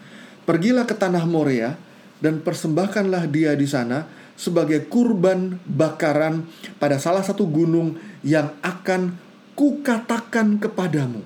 Pergilah 0.45 0.85
ke 0.85 0.93
tanah 0.93 1.25
Moria 1.25 1.73
dan 2.21 2.39
persembahkanlah 2.39 3.27
dia 3.27 3.57
di 3.57 3.65
sana 3.65 4.05
sebagai 4.35 4.85
kurban 4.91 5.57
bakaran 5.65 6.45
pada 6.77 6.99
salah 6.99 7.23
satu 7.23 7.47
gunung 7.47 7.97
yang 8.21 8.51
akan 8.61 9.15
kukatakan 9.55 10.59
kepadamu. 10.59 11.23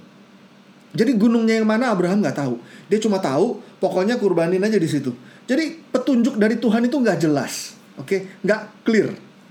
Jadi 0.93 1.11
gunungnya 1.17 1.61
yang 1.61 1.69
mana 1.69 1.93
Abraham 1.93 2.21
nggak 2.21 2.37
tahu. 2.37 2.55
Dia 2.89 2.97
cuma 3.01 3.21
tahu 3.21 3.61
pokoknya 3.79 4.19
kurbanin 4.19 4.61
aja 4.61 4.77
di 4.77 4.85
situ. 4.85 5.15
Jadi 5.49 5.89
petunjuk 5.89 6.37
dari 6.37 6.59
Tuhan 6.59 6.85
itu 6.85 6.99
nggak 6.99 7.19
jelas, 7.25 7.73
oke, 7.97 8.05
okay? 8.05 8.19
nggak 8.45 8.85
clear. 8.85 9.09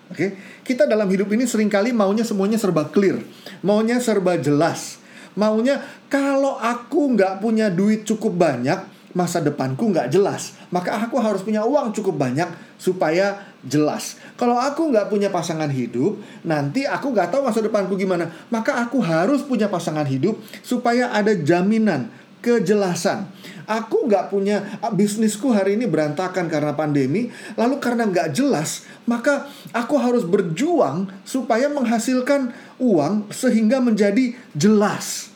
Oke, 0.08 0.16
okay? 0.16 0.30
kita 0.64 0.88
dalam 0.88 1.04
hidup 1.12 1.28
ini 1.36 1.44
sering 1.44 1.68
kali 1.68 1.92
maunya 1.92 2.24
semuanya 2.24 2.56
serba 2.56 2.88
clear, 2.88 3.20
maunya 3.60 4.00
serba 4.00 4.40
jelas, 4.40 4.96
maunya 5.36 5.84
kalau 6.08 6.56
aku 6.56 7.12
nggak 7.12 7.44
punya 7.44 7.68
duit 7.68 8.08
cukup 8.08 8.32
banyak, 8.32 8.88
masa 9.12 9.44
depanku 9.44 9.92
nggak 9.92 10.08
jelas, 10.08 10.56
maka 10.72 10.96
aku 10.96 11.20
harus 11.20 11.44
punya 11.44 11.60
uang 11.60 11.92
cukup 11.92 12.16
banyak 12.24 12.48
supaya 12.80 13.52
jelas. 13.66 14.16
Kalau 14.38 14.56
aku 14.56 14.88
nggak 14.88 15.10
punya 15.10 15.28
pasangan 15.28 15.68
hidup, 15.68 16.16
nanti 16.46 16.86
aku 16.86 17.10
nggak 17.12 17.34
tahu 17.34 17.44
masa 17.44 17.60
depanku 17.60 17.98
gimana, 17.98 18.30
maka 18.48 18.78
aku 18.80 19.02
harus 19.02 19.42
punya 19.44 19.66
pasangan 19.66 20.06
hidup 20.06 20.38
supaya 20.62 21.10
ada 21.12 21.34
jaminan 21.34 22.08
kejelasan. 22.40 23.28
Aku 23.68 24.08
nggak 24.08 24.32
punya 24.32 24.80
ah, 24.80 24.88
bisnisku 24.88 25.52
hari 25.52 25.76
ini 25.76 25.84
berantakan 25.84 26.48
karena 26.48 26.72
pandemi, 26.72 27.28
lalu 27.58 27.76
karena 27.76 28.08
nggak 28.08 28.32
jelas, 28.32 28.88
maka 29.04 29.44
aku 29.76 30.00
harus 30.00 30.24
berjuang 30.24 31.12
supaya 31.28 31.68
menghasilkan 31.68 32.56
uang 32.80 33.28
sehingga 33.28 33.82
menjadi 33.82 34.32
jelas. 34.56 35.28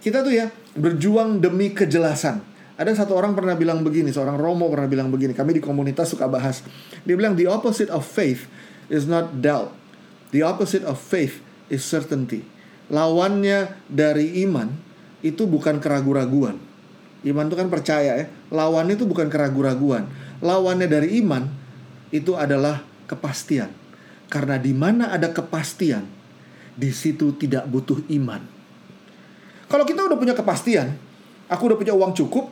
Kita 0.00 0.24
tuh 0.24 0.32
ya 0.32 0.48
berjuang 0.72 1.44
demi 1.44 1.76
kejelasan. 1.76 2.40
Ada 2.80 3.04
satu 3.04 3.12
orang 3.12 3.36
pernah 3.36 3.52
bilang 3.52 3.84
begini, 3.84 4.08
seorang 4.08 4.40
Romo 4.40 4.72
pernah 4.72 4.88
bilang 4.88 5.12
begini. 5.12 5.36
Kami 5.36 5.60
di 5.60 5.60
komunitas 5.60 6.08
suka 6.08 6.24
bahas. 6.24 6.64
Dia 7.04 7.12
bilang 7.12 7.36
the 7.36 7.44
opposite 7.44 7.92
of 7.92 8.08
faith 8.08 8.48
is 8.88 9.04
not 9.04 9.44
doubt. 9.44 9.76
The 10.32 10.40
opposite 10.40 10.88
of 10.88 10.96
faith 10.96 11.44
is 11.68 11.84
certainty. 11.84 12.48
Lawannya 12.88 13.76
dari 13.92 14.40
iman 14.48 14.89
itu 15.20 15.44
bukan 15.44 15.80
keraguan-raguan. 15.80 16.56
Iman 17.20 17.46
itu 17.52 17.56
kan 17.56 17.68
percaya 17.68 18.12
ya. 18.16 18.26
Lawannya 18.48 18.96
itu 18.96 19.04
bukan 19.04 19.28
keraguan-raguan. 19.28 20.08
Lawannya 20.40 20.88
dari 20.88 21.20
iman 21.20 21.44
itu 22.10 22.32
adalah 22.36 22.80
kepastian. 23.04 23.68
Karena 24.30 24.56
di 24.56 24.72
mana 24.72 25.12
ada 25.12 25.28
kepastian, 25.34 26.06
di 26.78 26.90
situ 26.94 27.34
tidak 27.36 27.66
butuh 27.68 28.00
iman. 28.14 28.40
Kalau 29.70 29.84
kita 29.84 30.06
udah 30.06 30.18
punya 30.18 30.34
kepastian, 30.34 30.96
aku 31.50 31.62
udah 31.70 31.78
punya 31.78 31.94
uang 31.94 32.14
cukup, 32.14 32.50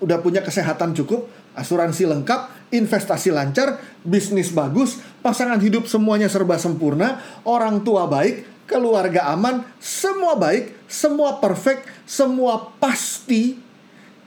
udah 0.00 0.18
punya 0.22 0.40
kesehatan 0.42 0.94
cukup, 0.94 1.26
asuransi 1.58 2.06
lengkap, 2.06 2.70
investasi 2.70 3.34
lancar, 3.34 3.82
bisnis 4.06 4.54
bagus, 4.54 5.02
pasangan 5.20 5.58
hidup 5.58 5.90
semuanya 5.90 6.30
serba 6.30 6.56
sempurna, 6.56 7.18
orang 7.42 7.82
tua 7.82 8.06
baik, 8.06 8.46
keluarga 8.68 9.32
aman, 9.32 9.64
semua 9.80 10.36
baik, 10.36 10.76
semua 10.86 11.40
perfect, 11.40 11.88
semua 12.04 12.76
pasti. 12.76 13.66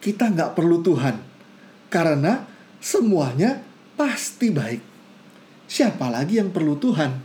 kita 0.01 0.33
nggak 0.33 0.57
perlu 0.57 0.81
Tuhan 0.81 1.13
karena 1.93 2.50
semuanya 2.81 3.62
pasti 3.93 4.50
baik. 4.50 4.81
Siapa 5.69 6.10
lagi 6.10 6.41
yang 6.41 6.50
perlu 6.50 6.74
Tuhan? 6.81 7.21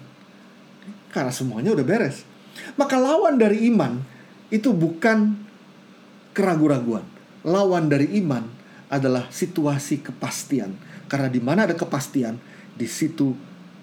Karena 1.08 1.32
semuanya 1.32 1.72
udah 1.72 1.86
beres. 1.88 2.20
Maka 2.76 3.00
lawan 3.00 3.40
dari 3.40 3.64
iman 3.72 3.96
itu 4.52 4.76
bukan 4.76 5.40
keraguan-raguan. 6.36 7.06
Lawan 7.48 7.88
dari 7.88 8.12
iman 8.20 8.44
adalah 8.92 9.30
situasi 9.32 10.04
kepastian. 10.04 10.76
Karena 11.08 11.32
di 11.32 11.40
mana 11.40 11.64
ada 11.64 11.72
kepastian, 11.78 12.36
di 12.76 12.84
situ 12.84 13.32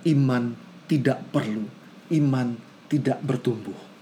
iman 0.06 0.54
tidak 0.86 1.34
perlu. 1.34 1.66
Iman 2.14 2.73
tidak 2.94 3.18
bertumbuh. 3.26 3.94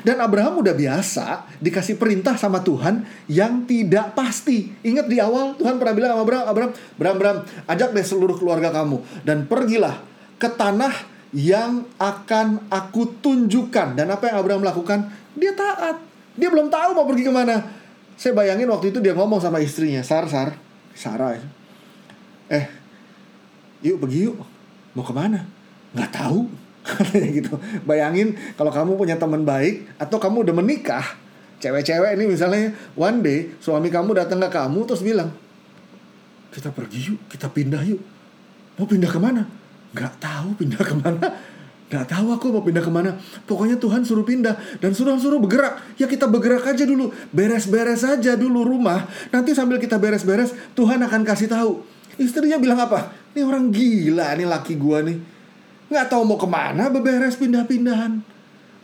Dan 0.00 0.24
Abraham 0.24 0.64
udah 0.64 0.72
biasa 0.72 1.44
dikasih 1.60 2.00
perintah 2.00 2.40
sama 2.40 2.64
Tuhan 2.64 3.04
yang 3.28 3.68
tidak 3.68 4.16
pasti. 4.16 4.72
Ingat 4.80 5.04
di 5.10 5.20
awal 5.20 5.52
Tuhan 5.60 5.76
pernah 5.76 5.92
bilang 5.92 6.10
sama 6.16 6.22
Abraham, 6.24 6.46
Abraham, 6.48 6.70
Abraham, 6.72 7.16
Abraham, 7.20 7.38
ajak 7.68 7.88
deh 7.92 8.06
seluruh 8.06 8.36
keluarga 8.40 8.72
kamu 8.72 9.04
dan 9.28 9.44
pergilah 9.44 10.00
ke 10.40 10.48
tanah 10.48 10.94
yang 11.36 11.84
akan 12.00 12.72
aku 12.72 13.20
tunjukkan. 13.20 13.92
Dan 13.92 14.08
apa 14.08 14.32
yang 14.32 14.36
Abraham 14.40 14.64
lakukan? 14.64 15.12
Dia 15.36 15.52
taat. 15.52 16.00
Dia 16.40 16.48
belum 16.48 16.72
tahu 16.72 16.96
mau 16.96 17.04
pergi 17.04 17.28
ke 17.28 17.32
mana. 17.34 17.60
Saya 18.16 18.32
bayangin 18.32 18.72
waktu 18.72 18.96
itu 18.96 18.98
dia 19.04 19.12
ngomong 19.12 19.44
sama 19.44 19.60
istrinya, 19.60 20.00
Sar, 20.00 20.24
Sar, 20.30 20.56
Sarah. 20.96 21.36
Eh, 22.48 22.64
yuk 23.84 24.00
pergi 24.00 24.30
yuk. 24.30 24.40
Mau 24.96 25.04
ke 25.04 25.12
mana? 25.12 25.44
Nggak 25.92 26.12
tahu 26.16 26.61
katanya 26.82 27.30
gitu. 27.30 27.54
Bayangin 27.86 28.34
kalau 28.58 28.74
kamu 28.74 28.98
punya 28.98 29.16
teman 29.16 29.46
baik 29.46 29.86
atau 29.96 30.18
kamu 30.18 30.42
udah 30.50 30.54
menikah 30.54 31.06
cewek-cewek 31.62 32.18
ini 32.18 32.24
misalnya 32.26 32.74
one 32.98 33.22
day 33.22 33.38
suami 33.62 33.86
kamu 33.86 34.18
datang 34.18 34.42
ke 34.42 34.50
kamu 34.50 34.82
terus 34.82 35.02
bilang 35.06 35.30
kita 36.50 36.74
pergi 36.74 37.14
yuk 37.14 37.18
kita 37.30 37.46
pindah 37.48 37.82
yuk. 37.86 38.02
Mau 38.76 38.86
pindah 38.88 39.10
ke 39.10 39.20
mana 39.22 39.46
nggak 39.94 40.14
tahu 40.18 40.48
pindah 40.58 40.82
ke 40.82 40.94
mana 40.98 41.26
nggak 41.92 42.08
tahu 42.08 42.26
aku 42.32 42.48
mau 42.48 42.64
pindah 42.64 42.80
ke 42.80 42.88
mana 42.88 43.20
pokoknya 43.44 43.76
Tuhan 43.76 44.00
suruh 44.00 44.24
pindah 44.24 44.56
dan 44.82 44.90
suruh 44.90 45.14
suruh 45.22 45.38
bergerak. 45.38 45.78
Ya 46.02 46.10
kita 46.10 46.26
bergerak 46.26 46.66
aja 46.66 46.82
dulu 46.82 47.14
beres-beres 47.30 48.02
aja 48.02 48.34
dulu 48.34 48.66
rumah. 48.66 49.06
Nanti 49.30 49.54
sambil 49.54 49.78
kita 49.78 50.02
beres-beres 50.02 50.50
Tuhan 50.74 50.98
akan 50.98 51.22
kasih 51.22 51.46
tahu. 51.46 51.86
Istrinya 52.18 52.58
bilang 52.60 52.76
apa? 52.76 53.14
Ini 53.32 53.46
orang 53.48 53.72
gila 53.72 54.36
nih 54.36 54.44
laki 54.44 54.76
gua 54.76 55.00
nih 55.00 55.31
nggak 55.92 56.08
tahu 56.08 56.24
mau 56.24 56.40
ke 56.40 56.48
mana 56.48 56.88
beberes 56.88 57.36
pindah-pindahan. 57.36 58.24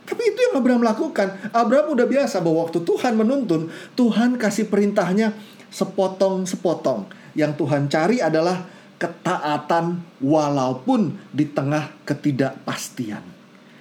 Tapi 0.09 0.21
itu 0.25 0.39
yang 0.49 0.61
Abraham 0.61 0.81
lakukan. 0.81 1.53
Abraham 1.53 1.93
udah 1.93 2.07
biasa 2.09 2.41
bahwa 2.41 2.65
waktu 2.65 2.81
Tuhan 2.81 3.13
menuntun, 3.13 3.69
Tuhan 3.93 4.41
kasih 4.41 4.65
perintahnya 4.65 5.33
sepotong-sepotong. 5.69 7.09
Yang 7.37 7.61
Tuhan 7.61 7.85
cari 7.93 8.17
adalah 8.17 8.65
ketaatan 8.97 10.01
walaupun 10.17 11.13
di 11.29 11.45
tengah 11.45 11.93
ketidakpastian. 12.09 13.21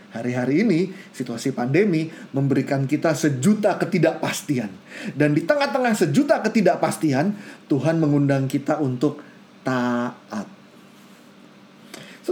Hari-hari 0.09 0.65
ini 0.65 0.81
situasi 1.13 1.53
pandemi 1.53 2.09
memberikan 2.33 2.85
kita 2.85 3.13
sejuta 3.13 3.77
ketidakpastian. 3.77 4.69
Dan 5.13 5.33
di 5.37 5.45
tengah-tengah 5.45 5.93
sejuta 5.97 6.41
ketidakpastian, 6.45 7.37
Tuhan 7.69 8.01
mengundang 8.01 8.49
kita 8.49 8.81
untuk 8.81 9.21
taat. 9.65 10.58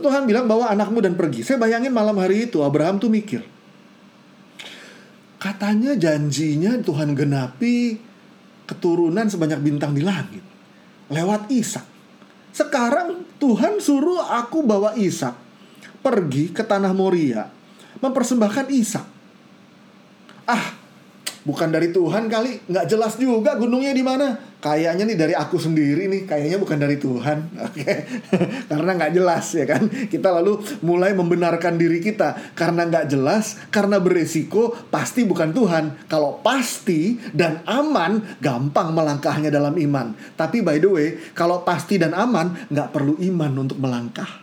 Tuhan 0.03 0.29
bilang 0.29 0.49
bawa 0.49 0.73
anakmu 0.73 1.01
dan 1.05 1.15
pergi. 1.15 1.45
Saya 1.47 1.61
bayangin 1.61 1.93
malam 1.93 2.17
hari 2.19 2.49
itu 2.49 2.61
Abraham 2.65 3.01
tuh 3.01 3.09
mikir. 3.09 3.45
Katanya 5.37 5.95
janjinya 5.95 6.81
Tuhan 6.81 7.13
genapi 7.13 8.01
keturunan 8.67 9.29
sebanyak 9.31 9.61
bintang 9.63 9.95
di 9.95 10.03
langit. 10.03 10.43
Lewat 11.13 11.53
Ishak. 11.53 11.87
Sekarang 12.51 13.23
Tuhan 13.37 13.79
suruh 13.79 14.27
aku 14.27 14.65
bawa 14.65 14.97
Ishak 14.97 15.37
pergi 16.01 16.51
ke 16.51 16.65
tanah 16.65 16.91
Moria 16.97 17.47
mempersembahkan 18.01 18.67
Ishak. 18.73 19.07
Ah, 20.47 20.73
bukan 21.47 21.71
dari 21.71 21.95
Tuhan 21.95 22.27
kali, 22.27 22.67
nggak 22.67 22.87
jelas 22.91 23.15
juga 23.15 23.55
gunungnya 23.55 23.95
di 23.95 24.03
mana. 24.03 24.35
Kayaknya 24.59 25.07
nih 25.07 25.15
dari 25.15 25.35
aku 25.39 25.63
sendiri 25.63 26.11
nih, 26.11 26.27
kayaknya 26.27 26.59
bukan 26.59 26.75
dari 26.75 26.99
Tuhan, 26.99 27.39
oke? 27.71 27.79
Okay? 27.79 27.97
karena 28.67 28.91
nggak 28.99 29.13
jelas 29.15 29.47
ya 29.55 29.63
kan. 29.63 29.87
Kita 29.87 30.35
lalu 30.35 30.59
mulai 30.83 31.15
membenarkan 31.15 31.79
diri 31.79 32.03
kita 32.03 32.59
karena 32.59 32.91
nggak 32.91 33.07
jelas, 33.07 33.63
karena 33.71 34.03
beresiko 34.03 34.75
pasti 34.91 35.23
bukan 35.23 35.55
Tuhan. 35.55 36.11
Kalau 36.11 36.43
pasti 36.43 37.15
dan 37.31 37.63
aman, 37.63 38.43
gampang 38.43 38.91
melangkahnya 38.91 39.55
dalam 39.55 39.79
iman. 39.79 40.19
Tapi 40.35 40.67
by 40.67 40.83
the 40.83 40.91
way, 40.91 41.09
kalau 41.31 41.63
pasti 41.63 42.03
dan 42.03 42.11
aman, 42.11 42.67
nggak 42.67 42.91
perlu 42.91 43.15
iman 43.23 43.53
untuk 43.63 43.79
melangkah. 43.79 44.43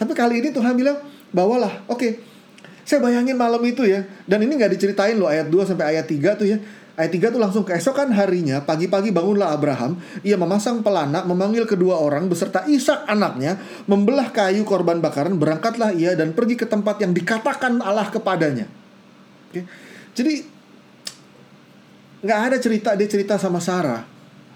Tapi 0.00 0.12
kali 0.16 0.40
ini 0.40 0.48
Tuhan 0.48 0.72
bilang, 0.72 0.96
bawalah, 1.28 1.84
oke. 1.92 2.00
Okay, 2.00 2.31
saya 2.82 2.98
bayangin 2.98 3.38
malam 3.38 3.62
itu 3.62 3.86
ya, 3.86 4.02
dan 4.26 4.42
ini 4.42 4.58
nggak 4.58 4.74
diceritain 4.74 5.14
loh 5.14 5.30
ayat 5.30 5.46
2 5.46 5.70
sampai 5.70 5.96
ayat 5.96 6.06
3 6.06 6.40
tuh 6.40 6.46
ya. 6.50 6.58
Ayat 6.92 7.08
3 7.08 7.32
tuh 7.32 7.40
langsung 7.40 7.64
keesokan 7.64 8.12
harinya, 8.12 8.60
pagi-pagi 8.68 9.16
bangunlah 9.16 9.56
Abraham, 9.56 9.96
ia 10.20 10.36
memasang 10.36 10.84
pelana, 10.84 11.24
memanggil 11.24 11.64
kedua 11.64 11.96
orang 11.96 12.28
beserta 12.28 12.68
Ishak 12.68 13.08
anaknya, 13.08 13.56
membelah 13.88 14.28
kayu 14.28 14.60
korban 14.68 15.00
bakaran, 15.00 15.40
berangkatlah 15.40 15.96
ia 15.96 16.12
dan 16.12 16.36
pergi 16.36 16.60
ke 16.60 16.68
tempat 16.68 17.00
yang 17.00 17.16
dikatakan 17.16 17.80
Allah 17.80 18.12
kepadanya. 18.12 18.68
Oke. 19.48 19.64
Jadi 20.12 20.34
nggak 22.22 22.40
ada 22.52 22.56
cerita 22.60 22.94
dia 22.94 23.08
cerita 23.08 23.34
sama 23.40 23.58
Sarah 23.58 24.04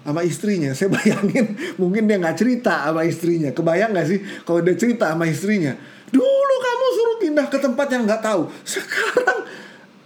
sama 0.07 0.23
istrinya. 0.23 0.71
Saya 0.71 0.93
bayangin 0.97 1.75
mungkin 1.75 2.07
dia 2.07 2.15
nggak 2.15 2.37
cerita 2.39 2.87
sama 2.87 3.03
istrinya. 3.03 3.51
Kebayang 3.51 3.91
nggak 3.91 4.07
sih 4.07 4.19
kalau 4.47 4.63
dia 4.63 4.79
cerita 4.79 5.11
sama 5.11 5.27
istrinya? 5.27 5.75
Dulu 6.11 6.55
kamu 6.63 6.85
suruh 6.95 7.17
pindah 7.19 7.47
ke 7.51 7.57
tempat 7.59 7.87
yang 7.91 8.07
nggak 8.07 8.23
tahu. 8.23 8.47
Sekarang 8.63 9.43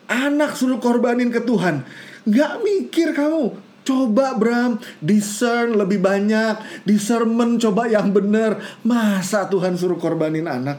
anak 0.10 0.58
suruh 0.58 0.82
korbanin 0.82 1.30
ke 1.30 1.42
Tuhan. 1.46 1.86
Nggak 2.26 2.54
mikir 2.62 3.14
kamu. 3.14 3.72
Coba 3.82 4.38
Bram, 4.38 4.78
discern 5.02 5.74
lebih 5.74 5.98
banyak, 5.98 6.86
discernment 6.86 7.58
coba 7.58 7.90
yang 7.90 8.14
benar. 8.14 8.62
Masa 8.86 9.50
Tuhan 9.50 9.74
suruh 9.74 9.98
korbanin 9.98 10.46
anak? 10.46 10.78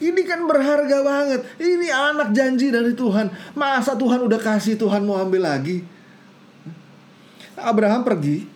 Ini 0.00 0.22
kan 0.26 0.48
berharga 0.48 0.98
banget. 1.04 1.40
Ini 1.60 1.88
anak 1.92 2.34
janji 2.34 2.72
dari 2.72 2.96
Tuhan. 2.96 3.30
Masa 3.54 3.94
Tuhan 3.94 4.24
udah 4.24 4.40
kasih 4.40 4.74
Tuhan 4.80 5.06
mau 5.06 5.20
ambil 5.20 5.46
lagi? 5.46 5.84
Abraham 7.54 8.02
pergi. 8.02 8.48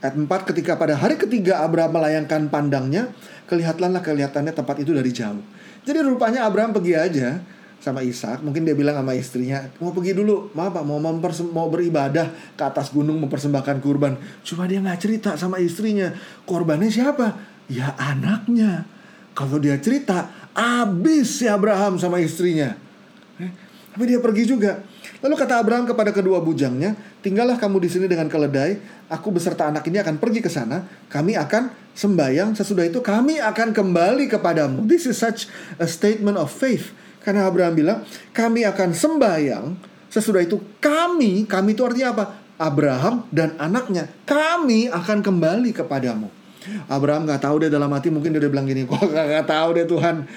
Ayat 0.00 0.20
4 0.20 0.28
ketika 0.52 0.76
pada 0.76 0.96
hari 0.96 1.16
ketiga 1.16 1.64
Abraham 1.64 1.96
melayangkan 1.96 2.52
pandangnya, 2.52 3.12
kelihatanlah 3.48 4.00
kelihatannya 4.00 4.52
tempat 4.52 4.76
itu 4.80 4.92
dari 4.92 5.10
jauh. 5.12 5.42
Jadi 5.84 5.98
rupanya 6.00 6.48
Abraham 6.48 6.72
pergi 6.72 6.96
aja 6.96 7.28
sama 7.84 8.00
Ishak. 8.00 8.40
Mungkin 8.40 8.64
dia 8.64 8.72
bilang 8.72 8.96
sama 8.96 9.12
istrinya, 9.12 9.68
mau 9.76 9.92
pergi 9.92 10.16
dulu, 10.16 10.48
mau 10.56 10.72
apa? 10.72 10.80
Mau 10.80 10.96
mau 11.52 11.66
beribadah 11.68 12.32
ke 12.56 12.62
atas 12.64 12.88
gunung 12.88 13.20
mempersembahkan 13.20 13.84
kurban. 13.84 14.16
Cuma 14.40 14.64
dia 14.64 14.80
nggak 14.80 15.00
cerita 15.00 15.30
sama 15.36 15.60
istrinya, 15.60 16.16
korbannya 16.48 16.88
siapa? 16.88 17.36
Ya 17.68 17.92
anaknya. 18.00 18.88
Kalau 19.36 19.60
dia 19.60 19.76
cerita, 19.76 20.32
abis 20.56 21.42
si 21.42 21.44
Abraham 21.44 22.00
sama 22.00 22.22
istrinya. 22.22 22.72
Eh, 23.36 23.50
tapi 23.92 24.04
dia 24.08 24.22
pergi 24.22 24.48
juga. 24.48 24.80
Lalu 25.24 25.40
kata 25.40 25.56
Abraham 25.56 25.88
kepada 25.88 26.12
kedua 26.12 26.44
bujangnya, 26.44 26.92
tinggallah 27.24 27.56
kamu 27.56 27.80
di 27.80 27.88
sini 27.88 28.04
dengan 28.04 28.28
keledai. 28.28 28.76
Aku 29.08 29.32
beserta 29.32 29.64
anak 29.64 29.88
ini 29.88 29.96
akan 29.96 30.20
pergi 30.20 30.44
ke 30.44 30.52
sana. 30.52 30.84
Kami 31.08 31.32
akan 31.32 31.72
sembayang. 31.96 32.52
Sesudah 32.52 32.84
itu 32.84 33.00
kami 33.00 33.40
akan 33.40 33.72
kembali 33.72 34.28
kepadamu. 34.28 34.84
This 34.84 35.08
is 35.08 35.16
such 35.16 35.48
a 35.80 35.88
statement 35.88 36.36
of 36.36 36.52
faith. 36.52 36.92
Karena 37.24 37.48
Abraham 37.48 37.72
bilang, 37.72 37.98
kami 38.36 38.68
akan 38.68 38.92
sembayang. 38.92 39.64
Sesudah 40.12 40.44
itu 40.44 40.60
kami, 40.76 41.48
kami 41.48 41.72
itu 41.72 41.80
artinya 41.88 42.12
apa? 42.12 42.24
Abraham 42.60 43.24
dan 43.32 43.56
anaknya. 43.56 44.12
Kami 44.28 44.92
akan 44.92 45.24
kembali 45.24 45.72
kepadamu. 45.72 46.28
Abraham 46.84 47.24
gak 47.24 47.48
tahu 47.48 47.64
deh 47.64 47.72
dalam 47.72 47.88
hati 47.96 48.12
mungkin 48.12 48.36
dia 48.36 48.44
udah 48.44 48.52
bilang 48.52 48.68
gini, 48.68 48.84
kok 48.84 49.00
gak, 49.08 49.24
gak 49.24 49.46
tahu 49.48 49.68
deh 49.72 49.88
Tuhan. 49.88 50.28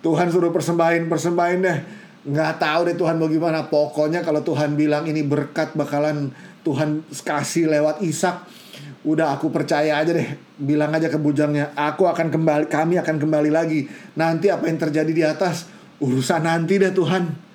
Tuhan 0.00 0.26
suruh 0.32 0.52
persembahin, 0.56 1.04
persembahin 1.04 1.60
deh 1.60 1.78
nggak 2.26 2.52
tahu 2.58 2.80
deh 2.90 2.96
Tuhan 2.98 3.16
mau 3.16 3.30
gimana. 3.30 3.70
Pokoknya 3.70 4.26
kalau 4.26 4.42
Tuhan 4.42 4.74
bilang 4.74 5.06
ini 5.06 5.22
berkat 5.22 5.78
bakalan 5.78 6.34
Tuhan 6.66 7.06
kasih 7.06 7.70
lewat 7.70 8.02
Ishak 8.02 8.66
udah 9.06 9.38
aku 9.38 9.54
percaya 9.54 9.96
aja 10.02 10.10
deh. 10.10 10.26
Bilang 10.58 10.90
aja 10.90 11.06
ke 11.06 11.16
bujangnya 11.16 11.70
aku 11.78 12.10
akan 12.10 12.28
kembali 12.34 12.66
kami 12.66 12.98
akan 12.98 13.16
kembali 13.22 13.50
lagi. 13.54 13.86
Nanti 14.18 14.50
apa 14.50 14.66
yang 14.66 14.78
terjadi 14.82 15.12
di 15.14 15.22
atas 15.22 15.70
urusan 16.02 16.42
nanti 16.42 16.82
deh 16.82 16.90
Tuhan. 16.90 17.46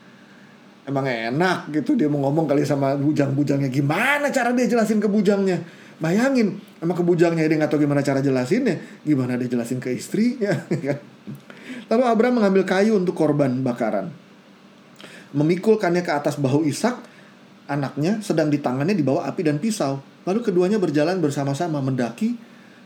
Emang 0.81 1.05
enak 1.05 1.69
gitu 1.75 1.93
dia 1.93 2.10
mau 2.10 2.25
ngomong 2.25 2.49
kali 2.49 2.65
sama 2.65 2.97
bujang-bujangnya. 2.97 3.69
Gimana 3.69 4.34
cara 4.34 4.49
dia 4.55 4.65
jelasin 4.65 4.97
ke 4.97 5.05
bujangnya? 5.05 5.62
Bayangin 6.01 6.57
emang 6.81 6.97
ke 6.97 7.05
bujangnya 7.05 7.45
dia 7.45 7.62
nggak 7.62 7.69
tahu 7.69 7.86
gimana 7.86 8.01
cara 8.01 8.23
jelasinnya. 8.23 9.03
Gimana 9.05 9.38
dia 9.38 9.51
jelasin 9.51 9.77
ke 9.77 9.93
istrinya 9.93 10.55
lalu 11.91 12.03
Abraham 12.07 12.39
mengambil 12.39 12.63
kayu 12.63 12.95
untuk 12.95 13.12
korban 13.12 13.51
bakaran 13.60 14.15
memikulkannya 15.36 16.04
ke 16.04 16.12
atas 16.12 16.38
bahu 16.38 16.67
Ishak. 16.67 17.10
anaknya 17.72 18.20
sedang 18.20 18.52
di 18.52 18.60
tangannya 18.60 18.91
dibawa 18.91 19.32
api 19.32 19.48
dan 19.48 19.56
pisau. 19.56 20.04
Lalu 20.28 20.44
keduanya 20.44 20.76
berjalan 20.76 21.24
bersama-sama 21.24 21.80
mendaki 21.80 22.36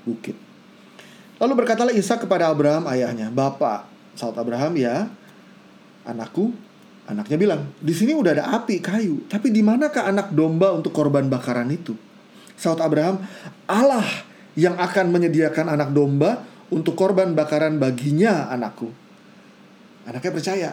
bukit. 0.05 0.37
Lalu 1.41 1.53
berkatalah 1.65 1.89
Ishak 1.89 2.29
kepada 2.29 2.53
Abraham 2.53 2.85
ayahnya, 2.93 3.33
"Bapak," 3.33 3.89
saud 4.13 4.37
Abraham, 4.37 4.77
"Ya, 4.77 5.09
anakku." 6.05 6.53
Anaknya 7.09 7.37
bilang, 7.37 7.61
"Di 7.81 7.97
sini 7.97 8.13
udah 8.13 8.31
ada 8.37 8.45
api 8.61 8.77
kayu, 8.77 9.25
tapi 9.25 9.49
di 9.49 9.65
manakah 9.65 10.05
anak 10.05 10.29
domba 10.37 10.69
untuk 10.77 10.93
korban 10.93 11.25
bakaran 11.33 11.73
itu?" 11.73 11.97
Saud 12.53 12.77
Abraham, 12.77 13.25
"Allah 13.65 14.05
yang 14.53 14.77
akan 14.77 15.09
menyediakan 15.09 15.65
anak 15.65 15.91
domba 15.91 16.45
untuk 16.69 16.93
korban 16.93 17.33
bakaran 17.33 17.81
baginya 17.81 18.53
anakku." 18.53 18.93
Anaknya 20.05 20.31
percaya. 20.31 20.69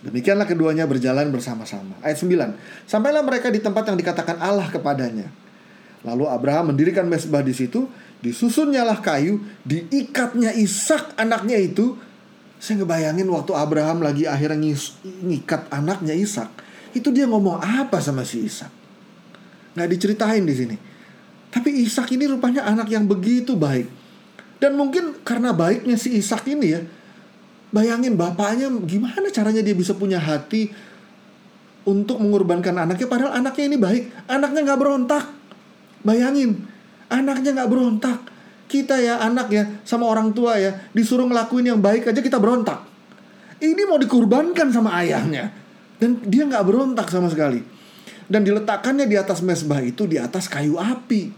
Demikianlah 0.00 0.48
keduanya 0.48 0.88
berjalan 0.88 1.28
bersama-sama. 1.28 1.92
Ayat 2.00 2.16
9. 2.16 2.56
Sampailah 2.88 3.20
mereka 3.20 3.52
di 3.52 3.60
tempat 3.60 3.84
yang 3.84 4.00
dikatakan 4.00 4.40
Allah 4.40 4.64
kepadanya. 4.72 5.28
Lalu 6.00 6.24
Abraham 6.24 6.72
mendirikan 6.72 7.04
mesbah 7.04 7.44
di 7.44 7.52
situ, 7.52 7.84
disusunnyalah 8.24 9.04
kayu, 9.04 9.44
diikatnya 9.68 10.56
Ishak 10.56 11.20
anaknya 11.20 11.60
itu. 11.60 12.00
Saya 12.56 12.80
ngebayangin 12.84 13.28
waktu 13.28 13.52
Abraham 13.52 14.00
lagi 14.04 14.24
akhirnya 14.24 14.72
ngikat 15.04 15.68
anaknya 15.68 16.16
Ishak, 16.16 16.48
itu 16.96 17.08
dia 17.12 17.28
ngomong 17.28 17.60
apa 17.60 18.00
sama 18.00 18.24
si 18.24 18.44
Ishak? 18.44 18.72
Nggak 19.76 19.88
diceritain 19.96 20.44
di 20.44 20.54
sini. 20.56 20.76
Tapi 21.52 21.84
Ishak 21.84 22.08
ini 22.16 22.24
rupanya 22.24 22.64
anak 22.64 22.88
yang 22.88 23.04
begitu 23.04 23.56
baik. 23.56 23.88
Dan 24.60 24.76
mungkin 24.76 25.20
karena 25.24 25.52
baiknya 25.52 25.96
si 25.96 26.16
Ishak 26.16 26.48
ini 26.48 26.66
ya, 26.72 26.80
Bayangin 27.70 28.18
bapaknya 28.18 28.66
gimana 28.82 29.30
caranya 29.30 29.62
dia 29.62 29.78
bisa 29.78 29.94
punya 29.94 30.18
hati 30.18 30.74
untuk 31.86 32.18
mengorbankan 32.18 32.74
anaknya 32.74 33.06
padahal 33.06 33.32
anaknya 33.38 33.64
ini 33.70 33.78
baik, 33.78 34.02
anaknya 34.26 34.60
nggak 34.66 34.80
berontak. 34.80 35.24
Bayangin, 36.02 36.66
anaknya 37.06 37.50
nggak 37.62 37.70
berontak. 37.70 38.18
Kita 38.70 38.98
ya 39.02 39.18
anak 39.22 39.50
ya 39.50 39.66
sama 39.82 40.06
orang 40.06 40.30
tua 40.30 40.54
ya 40.58 40.70
disuruh 40.94 41.26
ngelakuin 41.26 41.74
yang 41.74 41.80
baik 41.82 42.10
aja 42.10 42.22
kita 42.22 42.38
berontak. 42.38 42.86
Ini 43.60 43.82
mau 43.86 43.98
dikurbankan 43.98 44.70
sama 44.70 44.94
ayahnya 45.02 45.50
dan 45.98 46.16
dia 46.26 46.46
nggak 46.46 46.64
berontak 46.64 47.06
sama 47.10 47.28
sekali. 47.28 47.60
Dan 48.30 48.46
diletakkannya 48.46 49.10
di 49.10 49.18
atas 49.18 49.42
mesbah 49.42 49.82
itu 49.82 50.06
di 50.06 50.14
atas 50.14 50.46
kayu 50.46 50.78
api. 50.78 51.34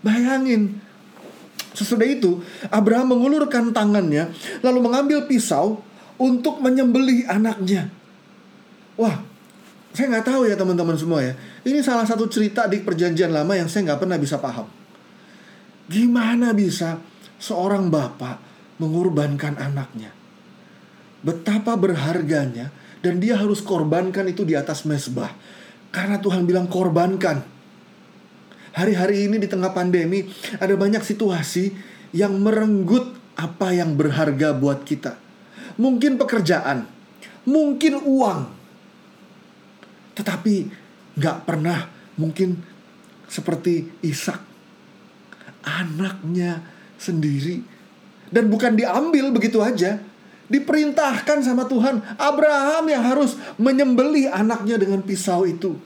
Bayangin, 0.00 0.80
Sesudah 1.78 2.10
itu, 2.10 2.42
Abraham 2.74 3.14
mengulurkan 3.14 3.70
tangannya, 3.70 4.34
lalu 4.66 4.78
mengambil 4.82 5.30
pisau 5.30 5.78
untuk 6.18 6.58
menyembelih 6.58 7.30
anaknya. 7.30 7.86
Wah, 8.98 9.22
saya 9.94 10.10
nggak 10.10 10.26
tahu 10.26 10.50
ya 10.50 10.58
teman-teman 10.58 10.98
semua 10.98 11.22
ya. 11.22 11.38
Ini 11.62 11.78
salah 11.86 12.02
satu 12.02 12.26
cerita 12.26 12.66
di 12.66 12.82
perjanjian 12.82 13.30
lama 13.30 13.54
yang 13.54 13.70
saya 13.70 13.94
nggak 13.94 14.02
pernah 14.02 14.18
bisa 14.18 14.42
paham. 14.42 14.66
Gimana 15.86 16.50
bisa 16.50 16.98
seorang 17.38 17.86
bapak 17.94 18.42
mengorbankan 18.82 19.54
anaknya? 19.62 20.10
Betapa 21.22 21.78
berharganya 21.78 22.74
dan 23.06 23.22
dia 23.22 23.38
harus 23.38 23.62
korbankan 23.62 24.26
itu 24.26 24.42
di 24.42 24.58
atas 24.58 24.82
mesbah. 24.82 25.30
Karena 25.94 26.18
Tuhan 26.18 26.42
bilang 26.42 26.66
korbankan 26.66 27.57
Hari-hari 28.76 29.30
ini 29.30 29.36
di 29.40 29.48
tengah 29.48 29.72
pandemi 29.72 30.28
ada 30.60 30.74
banyak 30.76 31.00
situasi 31.00 31.72
yang 32.12 32.36
merenggut 32.40 33.16
apa 33.38 33.70
yang 33.70 33.94
berharga 33.94 34.52
buat 34.56 34.82
kita. 34.82 35.14
Mungkin 35.78 36.18
pekerjaan, 36.18 36.90
mungkin 37.46 38.02
uang. 38.02 38.40
Tetapi 40.18 40.54
nggak 41.14 41.38
pernah 41.46 41.86
mungkin 42.18 42.58
seperti 43.30 43.86
Ishak. 44.02 44.40
Anaknya 45.62 46.64
sendiri. 46.98 47.62
Dan 48.28 48.50
bukan 48.50 48.74
diambil 48.74 49.30
begitu 49.30 49.62
aja. 49.62 50.02
Diperintahkan 50.48 51.44
sama 51.44 51.68
Tuhan. 51.68 52.00
Abraham 52.16 52.84
yang 52.88 53.04
harus 53.04 53.36
menyembelih 53.60 54.32
anaknya 54.32 54.80
dengan 54.80 55.04
pisau 55.04 55.44
itu. 55.44 55.76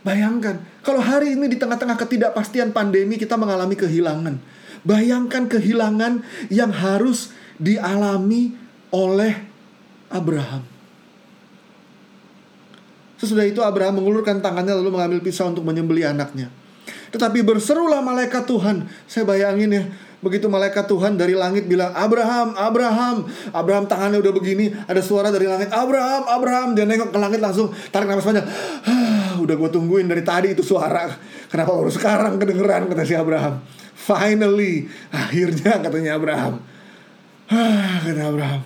Bayangkan, 0.00 0.64
kalau 0.80 1.04
hari 1.04 1.36
ini 1.36 1.44
di 1.52 1.60
tengah-tengah 1.60 2.00
ketidakpastian 2.00 2.72
pandemi 2.72 3.20
kita 3.20 3.36
mengalami 3.36 3.76
kehilangan. 3.76 4.40
Bayangkan 4.80 5.44
kehilangan 5.44 6.24
yang 6.48 6.72
harus 6.72 7.36
dialami 7.60 8.56
oleh 8.88 9.36
Abraham. 10.08 10.64
Sesudah 13.20 13.44
itu 13.44 13.60
Abraham 13.60 14.00
mengulurkan 14.00 14.40
tangannya 14.40 14.72
lalu 14.72 14.96
mengambil 14.96 15.20
pisau 15.20 15.52
untuk 15.52 15.68
menyembelih 15.68 16.08
anaknya. 16.08 16.48
Tetapi 17.12 17.44
berserulah 17.44 18.00
malaikat 18.00 18.48
Tuhan. 18.48 18.88
Saya 19.04 19.28
bayangin 19.28 19.68
ya, 19.68 19.84
begitu 20.24 20.48
malaikat 20.48 20.88
Tuhan 20.88 21.20
dari 21.20 21.36
langit 21.36 21.68
bilang, 21.68 21.92
"Abraham, 21.92 22.56
Abraham." 22.56 23.28
Abraham 23.52 23.84
tangannya 23.84 24.24
udah 24.24 24.32
begini, 24.32 24.72
ada 24.88 25.04
suara 25.04 25.28
dari 25.28 25.44
langit, 25.44 25.68
"Abraham, 25.68 26.24
Abraham." 26.24 26.68
Dia 26.72 26.88
nengok 26.88 27.12
ke 27.12 27.18
langit 27.20 27.44
langsung 27.44 27.68
tarik 27.92 28.08
nafas 28.08 28.24
panjang. 28.24 28.48
Udah 29.50 29.58
gue 29.58 29.70
tungguin 29.74 30.06
dari 30.06 30.22
tadi 30.22 30.54
itu 30.54 30.62
suara. 30.62 31.10
Kenapa 31.50 31.74
baru 31.74 31.90
sekarang 31.90 32.38
kedengeran 32.38 32.86
kata 32.86 33.02
si 33.02 33.18
Abraham. 33.18 33.58
Finally, 33.98 34.86
akhirnya 35.10 35.82
katanya 35.82 36.14
Abraham. 36.14 36.62
Ah, 37.50 37.98
kata 38.06 38.30
Abraham. 38.30 38.62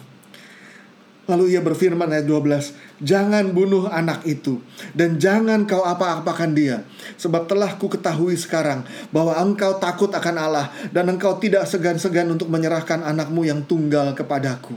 Lalu 1.24 1.56
ia 1.56 1.64
berfirman 1.64 2.12
ayat 2.12 2.28
12, 2.28 3.00
Jangan 3.00 3.56
bunuh 3.56 3.88
anak 3.88 4.28
itu, 4.28 4.60
dan 4.92 5.16
jangan 5.16 5.64
kau 5.64 5.80
apa-apakan 5.80 6.52
dia. 6.52 6.84
Sebab 7.16 7.48
telah 7.48 7.80
ku 7.80 7.88
ketahui 7.88 8.36
sekarang, 8.36 8.84
bahwa 9.08 9.32
engkau 9.40 9.80
takut 9.80 10.12
akan 10.12 10.36
Allah, 10.36 10.68
dan 10.92 11.08
engkau 11.08 11.40
tidak 11.40 11.64
segan-segan 11.64 12.28
untuk 12.28 12.52
menyerahkan 12.52 13.00
anakmu 13.00 13.48
yang 13.48 13.64
tunggal 13.64 14.12
kepadaku. 14.12 14.76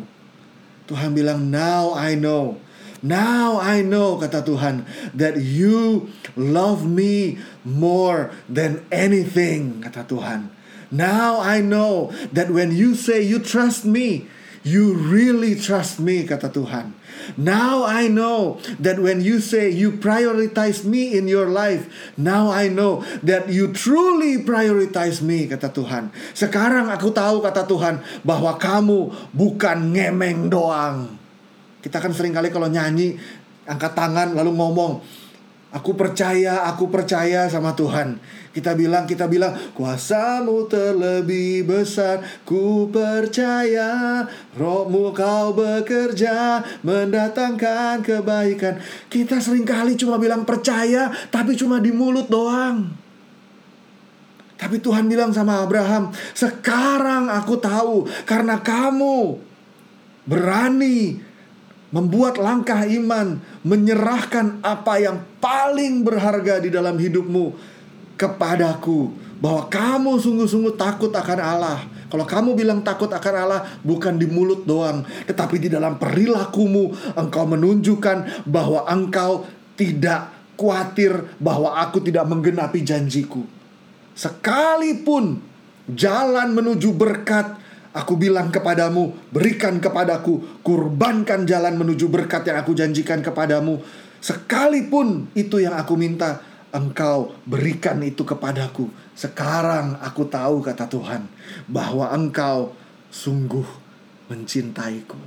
Tuhan 0.88 1.12
bilang, 1.12 1.52
Now 1.52 2.00
I 2.00 2.15
know 2.15 2.63
Now 3.02 3.62
I 3.62 3.82
know, 3.86 4.18
kata 4.18 4.42
Tuhan, 4.42 4.86
that 5.14 5.38
you 5.38 6.10
love 6.34 6.86
me 6.86 7.38
more 7.62 8.34
than 8.50 8.86
anything, 8.90 9.86
kata 9.86 10.06
Tuhan. 10.10 10.50
Now 10.90 11.40
I 11.44 11.60
know 11.62 12.16
that 12.32 12.50
when 12.50 12.72
you 12.72 12.96
say 12.96 13.22
you 13.22 13.38
trust 13.44 13.84
me, 13.84 14.26
you 14.64 14.96
really 14.96 15.56
trust 15.56 16.00
me, 16.00 16.28
kata 16.28 16.50
Tuhan. 16.50 16.92
Now 17.36 17.84
I 17.84 18.08
know 18.08 18.60
that 18.80 19.00
when 19.00 19.20
you 19.22 19.40
say 19.40 19.70
you 19.70 19.96
prioritize 19.96 20.84
me 20.84 21.16
in 21.16 21.28
your 21.28 21.48
life, 21.48 21.88
now 22.16 22.52
I 22.52 22.68
know 22.68 23.04
that 23.24 23.48
you 23.52 23.72
truly 23.72 24.44
prioritize 24.44 25.22
me, 25.22 25.48
kata 25.48 25.72
Tuhan. 25.72 26.12
Sekarang 26.36 26.90
aku 26.92 27.12
tahu, 27.12 27.44
kata 27.44 27.68
Tuhan, 27.68 28.02
bahwa 28.24 28.56
kamu 28.60 29.32
bukan 29.36 29.92
ngemeng 29.96 30.50
doang 30.52 31.27
kita 31.88 32.04
kan 32.04 32.12
sering 32.12 32.36
kali 32.36 32.52
kalau 32.52 32.67
nyanyi 32.67 33.15
angkat 33.63 33.95
tangan 33.95 34.36
lalu 34.36 34.52
ngomong, 34.60 35.00
aku 35.71 35.95
percaya, 35.95 36.67
aku 36.67 36.91
percaya 36.91 37.47
sama 37.47 37.71
Tuhan. 37.80 38.19
Kita 38.52 38.76
bilang, 38.76 39.08
kita 39.08 39.23
bilang, 39.32 39.56
kuasamu 39.71 40.67
terlebih 40.67 41.63
besar, 41.63 42.19
ku 42.43 42.91
percaya, 42.91 44.28
rohmu 44.60 45.15
kau 45.15 45.56
bekerja, 45.56 46.60
mendatangkan 46.84 48.04
kebaikan. 48.04 48.84
Kita 49.08 49.39
sering 49.39 49.63
kali 49.63 49.95
cuma 49.95 50.19
bilang 50.19 50.43
percaya, 50.43 51.08
tapi 51.32 51.56
cuma 51.56 51.80
di 51.80 51.95
mulut 51.95 52.28
doang. 52.28 52.91
Tapi 54.60 54.84
Tuhan 54.84 55.08
bilang 55.08 55.32
sama 55.32 55.63
Abraham, 55.63 56.12
sekarang 56.36 57.32
aku 57.32 57.56
tahu 57.63 58.10
karena 58.28 58.60
kamu 58.60 59.38
berani 60.28 61.27
membuat 61.89 62.36
langkah 62.36 62.84
iman, 62.84 63.39
menyerahkan 63.63 64.60
apa 64.60 65.00
yang 65.00 65.17
paling 65.39 66.04
berharga 66.04 66.60
di 66.60 66.67
dalam 66.67 67.00
hidupmu 67.00 67.56
kepadaku, 68.19 69.13
bahwa 69.38 69.69
kamu 69.69 70.12
sungguh-sungguh 70.19 70.76
takut 70.76 71.13
akan 71.13 71.39
Allah. 71.39 71.80
Kalau 72.08 72.23
kamu 72.23 72.56
bilang 72.56 72.80
takut 72.82 73.12
akan 73.12 73.36
Allah, 73.36 73.62
bukan 73.84 74.15
di 74.15 74.28
mulut 74.28 74.63
doang, 74.63 75.04
tetapi 75.28 75.60
di 75.60 75.67
dalam 75.67 76.00
perilakumu, 76.00 77.15
engkau 77.15 77.43
menunjukkan 77.45 78.47
bahwa 78.47 78.88
engkau 78.88 79.45
tidak 79.78 80.34
khawatir 80.58 81.38
bahwa 81.38 81.78
aku 81.78 82.02
tidak 82.02 82.26
menggenapi 82.26 82.82
janjiku. 82.82 83.45
Sekalipun 84.17 85.38
jalan 85.93 86.58
menuju 86.58 86.89
berkat 86.97 87.66
Aku 87.98 88.14
bilang 88.14 88.54
kepadamu, 88.54 89.10
berikan 89.34 89.82
kepadaku, 89.82 90.62
kurbankan 90.62 91.50
jalan 91.50 91.74
menuju 91.82 92.06
berkat 92.14 92.46
yang 92.46 92.62
aku 92.62 92.78
janjikan 92.78 93.26
kepadamu. 93.26 93.82
Sekalipun 94.22 95.34
itu 95.34 95.58
yang 95.58 95.74
aku 95.74 95.98
minta, 95.98 96.46
engkau 96.70 97.34
berikan 97.50 97.98
itu 98.06 98.22
kepadaku. 98.22 98.86
Sekarang 99.18 99.98
aku 99.98 100.30
tahu 100.30 100.62
kata 100.62 100.86
Tuhan, 100.86 101.26
bahwa 101.66 102.14
engkau 102.14 102.78
sungguh 103.10 103.66
mencintaiku. 104.30 105.18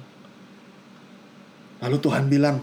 Lalu 1.82 1.96
Tuhan 1.98 2.30
bilang, 2.30 2.62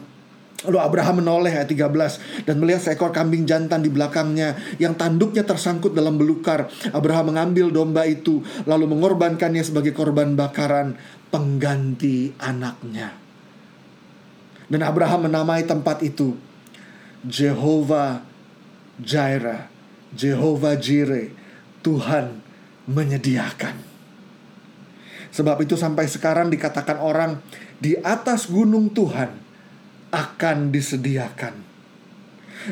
Lalu 0.65 0.81
Abraham 0.81 1.21
menoleh 1.21 1.53
ayat 1.53 1.69
13 1.69 2.49
dan 2.49 2.57
melihat 2.57 2.81
seekor 2.81 3.13
kambing 3.13 3.45
jantan 3.45 3.85
di 3.85 3.93
belakangnya 3.93 4.57
yang 4.81 4.97
tanduknya 4.97 5.45
tersangkut 5.45 5.93
dalam 5.93 6.17
belukar. 6.17 6.65
Abraham 6.97 7.29
mengambil 7.29 7.69
domba 7.69 8.09
itu 8.09 8.41
lalu 8.65 8.89
mengorbankannya 8.89 9.61
sebagai 9.61 9.93
korban 9.93 10.33
bakaran 10.33 10.97
pengganti 11.29 12.33
anaknya. 12.41 13.13
Dan 14.65 14.81
Abraham 14.81 15.29
menamai 15.29 15.61
tempat 15.61 16.01
itu 16.01 16.33
Jehovah 17.21 18.25
Jireh, 18.97 19.69
Jehovah 20.17 20.73
Jireh, 20.73 21.37
Tuhan 21.85 22.41
menyediakan. 22.89 23.77
Sebab 25.29 25.61
itu 25.61 25.77
sampai 25.77 26.09
sekarang 26.09 26.49
dikatakan 26.49 26.97
orang 26.97 27.45
di 27.77 27.93
atas 28.01 28.49
gunung 28.49 28.89
Tuhan 28.89 29.46
akan 30.11 30.71
disediakan. 30.71 31.53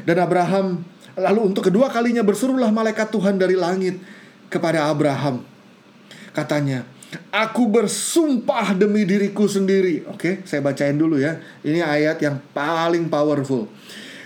Dan 0.04 0.18
Abraham 0.20 0.84
lalu 1.16 1.54
untuk 1.54 1.72
kedua 1.72 1.88
kalinya 1.88 2.26
berserulah 2.26 2.72
malaikat 2.72 3.12
Tuhan 3.12 3.40
dari 3.40 3.56
langit 3.56 4.00
kepada 4.52 4.92
Abraham. 4.92 5.44
Katanya, 6.36 6.84
Aku 7.32 7.68
bersumpah 7.72 8.76
demi 8.76 9.08
diriku 9.08 9.48
sendiri. 9.48 10.08
Oke, 10.12 10.44
saya 10.48 10.60
bacain 10.60 10.96
dulu 10.96 11.20
ya. 11.20 11.40
Ini 11.64 11.84
ayat 11.84 12.20
yang 12.20 12.40
paling 12.52 13.08
powerful. 13.08 13.68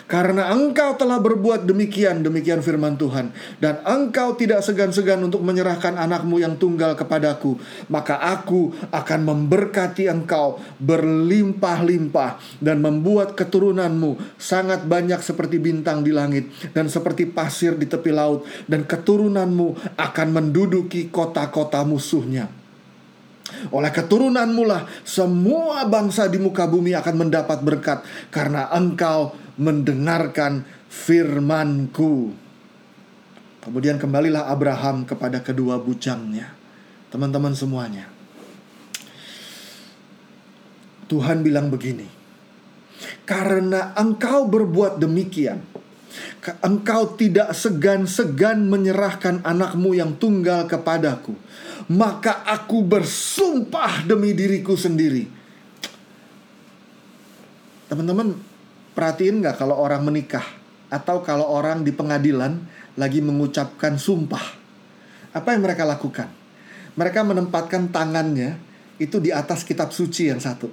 Karena 0.09 0.49
engkau 0.49 0.97
telah 0.97 1.21
berbuat 1.21 1.69
demikian, 1.69 2.25
demikian 2.25 2.65
firman 2.65 2.97
Tuhan. 2.97 3.29
Dan 3.61 3.77
engkau 3.85 4.33
tidak 4.33 4.65
segan-segan 4.65 5.21
untuk 5.21 5.45
menyerahkan 5.45 5.93
anakmu 6.01 6.41
yang 6.41 6.57
tunggal 6.57 6.97
kepadaku. 6.97 7.61
Maka 7.93 8.17
aku 8.17 8.73
akan 8.89 9.19
memberkati 9.21 10.09
engkau 10.09 10.57
berlimpah-limpah. 10.81 12.41
Dan 12.57 12.81
membuat 12.81 13.37
keturunanmu 13.37 14.41
sangat 14.41 14.89
banyak 14.89 15.21
seperti 15.21 15.61
bintang 15.61 16.01
di 16.01 16.09
langit. 16.09 16.49
Dan 16.73 16.89
seperti 16.89 17.29
pasir 17.29 17.77
di 17.77 17.85
tepi 17.85 18.09
laut. 18.09 18.49
Dan 18.65 18.89
keturunanmu 18.89 19.93
akan 19.93 20.27
menduduki 20.33 21.13
kota-kota 21.13 21.85
musuhnya. 21.85 22.49
Oleh 23.73 23.89
keturunanmu 23.89 24.63
lah 24.65 24.85
semua 25.01 25.85
bangsa 25.89 26.29
di 26.29 26.37
muka 26.37 26.69
bumi 26.69 26.93
akan 26.93 27.15
mendapat 27.17 27.59
berkat 27.65 28.05
karena 28.29 28.69
engkau 28.69 29.33
mendengarkan 29.59 30.63
firmanku. 30.87 32.33
Kemudian 33.59 33.99
kembalilah 33.99 34.47
Abraham 34.47 35.03
kepada 35.03 35.43
kedua 35.43 35.77
bujangnya. 35.77 36.55
Teman-teman 37.11 37.51
semuanya. 37.51 38.07
Tuhan 41.11 41.43
bilang 41.43 41.67
begini. 41.67 42.07
Karena 43.27 43.93
engkau 43.93 44.49
berbuat 44.49 44.97
demikian, 44.97 45.61
engkau 46.65 47.13
tidak 47.13 47.53
segan-segan 47.53 48.65
menyerahkan 48.65 49.45
anakmu 49.45 49.93
yang 49.93 50.17
tunggal 50.17 50.65
kepadaku, 50.65 51.37
maka 51.93 52.41
aku 52.45 52.81
bersumpah 52.81 54.05
demi 54.05 54.33
diriku 54.33 54.73
sendiri. 54.73 55.29
Teman-teman, 57.89 58.48
Perhatiin 58.93 59.41
nggak 59.43 59.55
kalau 59.61 59.77
orang 59.77 60.03
menikah 60.03 60.43
atau 60.89 61.21
kalau 61.21 61.45
orang 61.45 61.85
di 61.85 61.93
pengadilan 61.93 62.57
lagi 62.97 63.21
mengucapkan 63.21 63.95
sumpah. 63.95 64.41
Apa 65.31 65.53
yang 65.53 65.61
mereka 65.61 65.85
lakukan? 65.85 66.27
Mereka 66.97 67.21
menempatkan 67.21 67.93
tangannya 67.93 68.57
itu 68.97 69.21
di 69.21 69.29
atas 69.29 69.63
kitab 69.63 69.93
suci 69.93 70.33
yang 70.33 70.41
satu. 70.41 70.67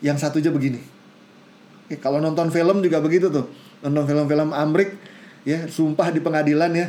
Yang 0.00 0.24
satu 0.24 0.40
aja 0.40 0.50
begini. 0.50 0.80
Ya, 1.92 1.96
kalau 2.00 2.18
nonton 2.18 2.48
film 2.48 2.80
juga 2.80 2.98
begitu 3.04 3.28
tuh. 3.28 3.46
Nonton 3.84 4.08
film-film 4.08 4.50
Amrik 4.50 4.96
ya, 5.44 5.68
sumpah 5.68 6.10
di 6.10 6.24
pengadilan 6.24 6.72
ya. 6.74 6.88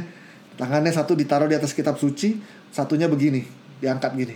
Tangannya 0.56 0.92
satu 0.92 1.16
ditaruh 1.16 1.48
di 1.48 1.56
atas 1.56 1.72
kitab 1.72 1.96
suci, 1.96 2.40
satunya 2.72 3.08
begini, 3.08 3.48
diangkat 3.80 4.12
gini. 4.16 4.36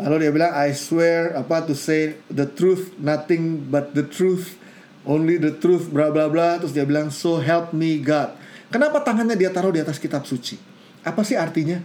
Lalu 0.00 0.26
dia 0.26 0.30
bilang 0.32 0.52
I 0.56 0.72
swear 0.72 1.36
apa 1.36 1.68
to 1.68 1.76
say 1.76 2.16
the 2.32 2.48
truth, 2.48 2.96
nothing 2.98 3.68
but 3.68 3.92
the 3.92 4.02
truth 4.02 4.61
only 5.06 5.38
the 5.38 5.54
truth 5.58 5.90
bla 5.90 6.10
bla 6.10 6.28
bla. 6.28 6.58
Terus 6.62 6.74
dia 6.74 6.86
bilang 6.86 7.10
so 7.10 7.38
help 7.38 7.74
me 7.74 8.02
God. 8.02 8.34
Kenapa 8.72 9.04
tangannya 9.04 9.36
dia 9.36 9.52
taruh 9.52 9.74
di 9.74 9.82
atas 9.82 10.00
kitab 10.00 10.24
suci? 10.24 10.56
Apa 11.04 11.20
sih 11.26 11.36
artinya? 11.36 11.76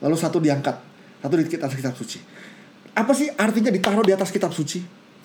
Lalu 0.00 0.16
satu 0.16 0.40
diangkat. 0.40 0.76
Satu 1.20 1.34
di 1.36 1.44
atas 1.44 1.76
kitab 1.76 1.94
suci. 1.96 2.18
Apa 2.94 3.12
sih 3.12 3.28
artinya 3.34 3.74
ditaruh 3.74 4.06
di 4.06 4.14
atas 4.14 4.30
kitab 4.30 4.54
suci? 4.54 4.80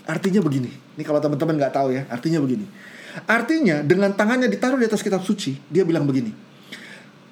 Artinya 0.09 0.41
begini. 0.41 0.71
Ini 0.97 1.03
kalau 1.05 1.21
teman-teman 1.21 1.55
nggak 1.55 1.73
tahu 1.73 1.93
ya 1.93 2.03
artinya 2.09 2.41
begini. 2.41 2.65
Artinya 3.29 3.85
dengan 3.85 4.13
tangannya 4.13 4.49
ditaruh 4.49 4.81
di 4.81 4.89
atas 4.89 5.05
kitab 5.05 5.21
suci 5.21 5.55
dia 5.69 5.85
bilang 5.85 6.09
begini. 6.09 6.33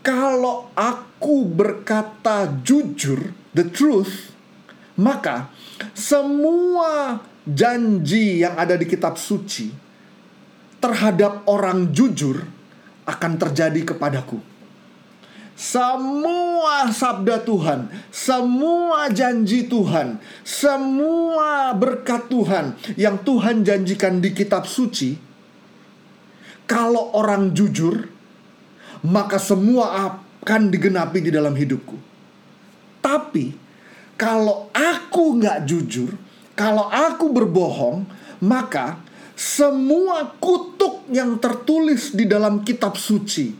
Kalau 0.05 0.71
aku 0.77 1.43
berkata 1.49 2.47
jujur 2.63 3.33
the 3.51 3.67
truth 3.67 4.31
maka 4.97 5.51
semua 5.91 7.21
janji 7.43 8.41
yang 8.41 8.55
ada 8.55 8.79
di 8.79 8.87
kitab 8.87 9.15
suci 9.19 9.86
terhadap 10.77 11.43
orang 11.49 11.89
jujur 11.93 12.45
akan 13.07 13.39
terjadi 13.39 13.93
kepadaku. 13.93 14.39
Semua 15.57 16.93
sabda 16.93 17.41
Tuhan, 17.41 17.89
semua 18.13 19.09
janji 19.09 19.65
Tuhan, 19.65 20.21
semua 20.45 21.73
berkat 21.73 22.29
Tuhan 22.29 22.77
yang 22.93 23.17
Tuhan 23.25 23.65
janjikan 23.65 24.21
di 24.21 24.37
kitab 24.37 24.69
suci, 24.69 25.17
kalau 26.69 27.15
orang 27.17 27.57
jujur, 27.57 28.05
maka 29.01 29.41
semua 29.41 30.13
akan 30.13 30.69
digenapi 30.69 31.25
di 31.25 31.33
dalam 31.33 31.57
hidupku. 31.57 31.97
Tapi 33.01 33.55
kalau 34.13 34.69
aku 34.75 35.41
nggak 35.41 35.63
jujur, 35.65 36.13
kalau 36.53 36.85
aku 36.85 37.33
berbohong, 37.33 38.03
maka 38.43 38.99
semua 39.37 40.33
kutuk 40.41 41.05
yang 41.13 41.37
tertulis 41.37 42.17
di 42.17 42.25
dalam 42.25 42.65
kitab 42.65 42.97
suci, 42.97 43.53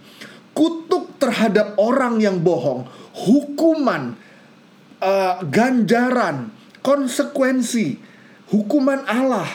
kutuk 0.58 1.22
terhadap 1.22 1.78
orang 1.78 2.18
yang 2.18 2.42
bohong, 2.42 2.90
hukuman, 3.14 4.18
uh, 4.98 5.38
ganjaran, 5.46 6.50
konsekuensi, 6.82 8.02
hukuman 8.50 9.06
Allah, 9.06 9.46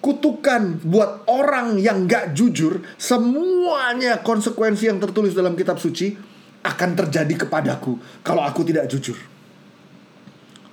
kutukan 0.00 0.80
buat 0.80 1.28
orang 1.28 1.76
yang 1.76 2.08
gak 2.08 2.32
jujur, 2.32 2.80
semuanya 2.96 4.24
konsekuensi 4.24 4.88
yang 4.88 4.96
tertulis 4.96 5.36
dalam 5.36 5.52
kitab 5.60 5.76
suci 5.76 6.16
akan 6.64 6.90
terjadi 7.04 7.44
kepadaku 7.44 8.00
kalau 8.24 8.40
aku 8.40 8.64
tidak 8.64 8.88
jujur. 8.88 9.20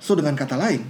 So 0.00 0.16
dengan 0.16 0.32
kata 0.32 0.56
lain, 0.56 0.80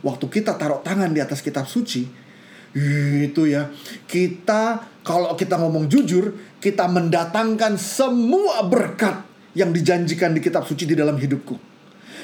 waktu 0.00 0.26
kita 0.32 0.56
taruh 0.56 0.80
tangan 0.80 1.12
di 1.12 1.20
atas 1.20 1.44
kitab 1.44 1.68
suci, 1.68 2.29
itu 2.74 3.50
ya. 3.50 3.70
Kita 4.06 4.86
kalau 5.02 5.34
kita 5.34 5.58
ngomong 5.58 5.90
jujur 5.90 6.36
kita 6.60 6.86
mendatangkan 6.86 7.74
semua 7.80 8.62
berkat 8.68 9.26
yang 9.56 9.74
dijanjikan 9.74 10.30
di 10.30 10.40
kitab 10.44 10.62
suci 10.68 10.86
di 10.86 10.94
dalam 10.94 11.18
hidupku. 11.18 11.58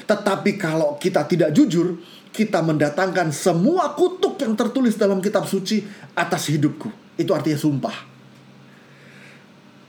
Tetapi 0.07 0.55
kalau 0.55 0.95
kita 0.95 1.27
tidak 1.27 1.51
jujur 1.51 1.99
kita 2.31 2.61
mendatangkan 2.61 3.33
semua 3.33 3.97
kutuk 3.97 4.37
yang 4.39 4.53
tertulis 4.53 4.95
dalam 4.95 5.19
kitab 5.19 5.49
suci 5.49 5.83
atas 6.13 6.47
hidupku. 6.53 6.87
Itu 7.17 7.33
artinya 7.33 7.57
sumpah. 7.57 7.97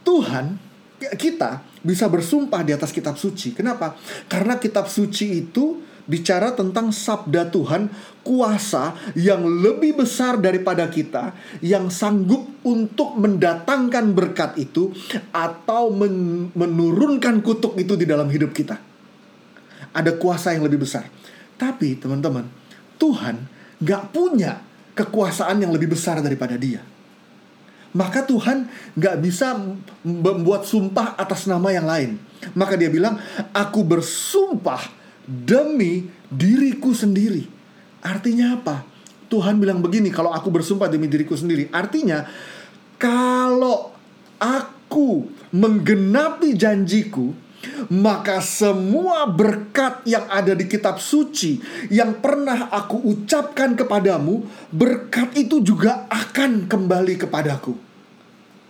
Tuhan 0.02 0.56
kita 0.98 1.62
bisa 1.84 2.10
bersumpah 2.10 2.64
di 2.66 2.74
atas 2.74 2.90
kitab 2.90 3.14
suci. 3.14 3.54
Kenapa? 3.54 3.94
Karena 4.26 4.58
kitab 4.58 4.90
suci 4.90 5.46
itu 5.46 5.78
bicara 6.08 6.56
tentang 6.56 6.88
sabda 6.90 7.52
Tuhan, 7.52 7.92
kuasa 8.24 8.96
yang 9.12 9.44
lebih 9.44 10.00
besar 10.00 10.40
daripada 10.40 10.88
kita, 10.88 11.36
yang 11.60 11.92
sanggup 11.92 12.48
untuk 12.64 13.14
mendatangkan 13.20 14.16
berkat 14.16 14.56
itu 14.56 14.90
atau 15.30 15.92
men 15.92 16.48
menurunkan 16.56 17.44
kutuk 17.44 17.76
itu 17.76 17.94
di 17.94 18.08
dalam 18.08 18.26
hidup 18.32 18.56
kita. 18.56 18.80
Ada 19.92 20.16
kuasa 20.16 20.56
yang 20.56 20.64
lebih 20.64 20.82
besar. 20.82 21.06
Tapi 21.60 22.00
teman-teman, 22.00 22.48
Tuhan 22.96 23.44
gak 23.84 24.10
punya 24.10 24.64
kekuasaan 24.96 25.62
yang 25.62 25.70
lebih 25.70 25.94
besar 25.94 26.24
daripada 26.24 26.58
dia. 26.58 26.82
Maka 27.96 28.20
Tuhan 28.20 28.68
gak 28.94 29.16
bisa 29.24 29.56
membuat 30.04 30.68
sumpah 30.68 31.16
atas 31.16 31.48
nama 31.48 31.72
yang 31.72 31.88
lain. 31.88 32.10
Maka 32.54 32.76
dia 32.76 32.92
bilang, 32.92 33.18
aku 33.50 33.82
bersumpah 33.82 34.97
demi 35.28 36.08
diriku 36.32 36.96
sendiri. 36.96 37.44
Artinya 38.00 38.56
apa? 38.56 38.80
Tuhan 39.28 39.60
bilang 39.60 39.84
begini, 39.84 40.08
kalau 40.08 40.32
aku 40.32 40.48
bersumpah 40.48 40.88
demi 40.88 41.04
diriku 41.04 41.36
sendiri. 41.36 41.68
Artinya, 41.68 42.24
kalau 42.96 43.92
aku 44.40 45.28
menggenapi 45.52 46.56
janjiku, 46.56 47.36
maka 47.92 48.40
semua 48.40 49.28
berkat 49.28 50.00
yang 50.08 50.24
ada 50.32 50.56
di 50.56 50.64
kitab 50.64 50.96
suci 50.96 51.60
yang 51.92 52.24
pernah 52.24 52.72
aku 52.72 52.96
ucapkan 53.04 53.76
kepadamu, 53.76 54.48
berkat 54.72 55.36
itu 55.36 55.60
juga 55.60 56.08
akan 56.08 56.64
kembali 56.64 57.14
kepadaku. 57.20 57.76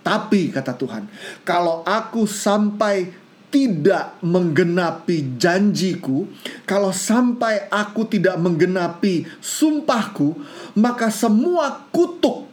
Tapi 0.03 0.49
kata 0.49 0.73
Tuhan, 0.75 1.05
kalau 1.45 1.85
aku 1.85 2.25
sampai 2.25 3.28
tidak 3.49 4.21
menggenapi 4.21 5.41
janjiku, 5.41 6.29
kalau 6.69 6.93
sampai 6.93 7.65
aku 7.69 8.05
tidak 8.05 8.37
menggenapi 8.37 9.25
sumpahku, 9.41 10.37
maka 10.77 11.09
semua 11.09 11.89
kutuk 11.89 12.45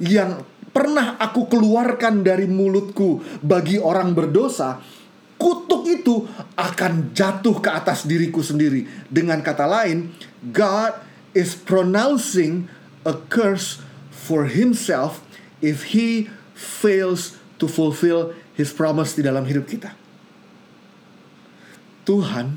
yang 0.00 0.44
pernah 0.68 1.16
aku 1.16 1.48
keluarkan 1.48 2.20
dari 2.20 2.44
mulutku 2.44 3.24
bagi 3.40 3.80
orang 3.80 4.12
berdosa, 4.12 4.84
kutuk 5.40 5.88
itu 5.88 6.28
akan 6.60 7.16
jatuh 7.16 7.56
ke 7.64 7.70
atas 7.72 8.04
diriku 8.04 8.44
sendiri. 8.44 8.84
Dengan 9.08 9.40
kata 9.40 9.64
lain, 9.64 10.12
God 10.52 10.92
is 11.32 11.56
pronouncing 11.56 12.68
a 13.08 13.16
curse 13.32 13.80
for 14.12 14.44
himself 14.44 15.24
if 15.64 15.96
he 15.96 16.28
fails 16.52 17.40
to 17.56 17.64
fulfill 17.64 18.36
his 18.52 18.70
promise 18.76 19.16
di 19.16 19.24
dalam 19.24 19.48
hidup 19.48 19.64
kita. 19.64 20.03
Tuhan 22.04 22.56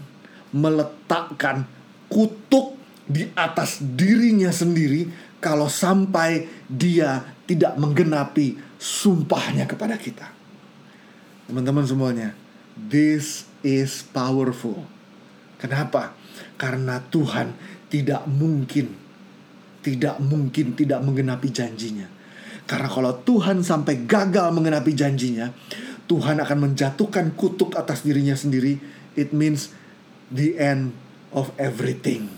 meletakkan 0.52 1.68
kutuk 2.08 2.76
di 3.08 3.28
atas 3.36 3.80
dirinya 3.80 4.52
sendiri 4.52 5.08
kalau 5.40 5.72
sampai 5.72 6.48
dia 6.68 7.24
tidak 7.48 7.80
menggenapi 7.80 8.60
sumpahnya 8.76 9.64
kepada 9.64 9.96
kita. 9.96 10.28
Teman-teman 11.48 11.88
semuanya, 11.88 12.36
this 12.76 13.48
is 13.64 14.04
powerful. 14.12 14.84
Kenapa? 15.58 16.12
Karena 16.60 17.00
Tuhan 17.08 17.56
tidak 17.88 18.28
mungkin 18.28 19.08
tidak 19.88 20.20
mungkin 20.20 20.76
tidak 20.76 21.00
menggenapi 21.00 21.48
janjinya. 21.48 22.04
Karena 22.68 22.92
kalau 22.92 23.16
Tuhan 23.24 23.64
sampai 23.64 24.04
gagal 24.04 24.52
menggenapi 24.52 24.92
janjinya, 24.92 25.48
Tuhan 26.12 26.44
akan 26.44 26.58
menjatuhkan 26.68 27.32
kutuk 27.40 27.80
atas 27.80 28.04
dirinya 28.04 28.36
sendiri. 28.36 28.97
It 29.18 29.34
means 29.34 29.74
the 30.30 30.56
end 30.62 30.94
of 31.34 31.50
everything 31.58 32.38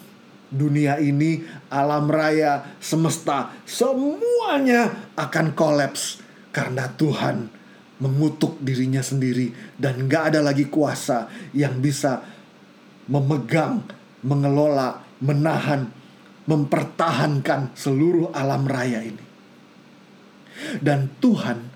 dunia 0.49 0.97
ini, 0.97 1.45
alam 1.69 2.09
raya, 2.09 2.75
semesta, 2.81 3.53
semuanya 3.69 5.13
akan 5.13 5.53
kolaps 5.53 6.19
karena 6.49 6.89
Tuhan 6.97 7.53
mengutuk 8.01 8.57
dirinya 8.59 9.05
sendiri 9.05 9.53
dan 9.77 10.09
gak 10.09 10.33
ada 10.33 10.41
lagi 10.41 10.67
kuasa 10.67 11.29
yang 11.53 11.77
bisa 11.77 12.25
memegang, 13.05 13.85
mengelola, 14.25 15.05
menahan, 15.21 15.93
mempertahankan 16.49 17.77
seluruh 17.77 18.33
alam 18.33 18.65
raya 18.65 19.05
ini. 19.05 19.25
Dan 20.81 21.13
Tuhan 21.21 21.68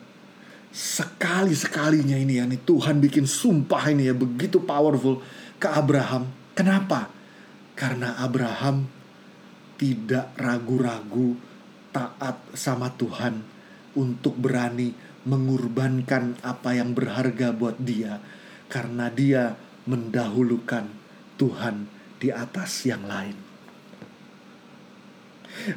sekali-sekalinya 0.74 2.18
ini 2.18 2.42
ya, 2.42 2.50
nih 2.50 2.66
Tuhan 2.66 2.98
bikin 2.98 3.30
sumpah 3.30 3.94
ini 3.94 4.10
ya 4.10 4.16
begitu 4.18 4.66
powerful 4.66 5.22
ke 5.62 5.70
Abraham. 5.70 6.26
Kenapa? 6.58 7.14
Karena 7.78 8.18
Abraham 8.18 8.90
tidak 9.78 10.34
ragu-ragu 10.34 11.38
taat 11.94 12.42
sama 12.58 12.90
Tuhan 12.98 13.46
untuk 13.94 14.34
berani 14.42 14.90
mengorbankan 15.30 16.42
apa 16.42 16.74
yang 16.74 16.98
berharga 16.98 17.54
buat 17.54 17.78
dia 17.78 18.18
karena 18.68 19.14
dia 19.14 19.54
mendahulukan 19.86 20.90
Tuhan 21.38 21.86
di 22.18 22.34
atas 22.34 22.90
yang 22.90 23.06
lain. 23.06 23.38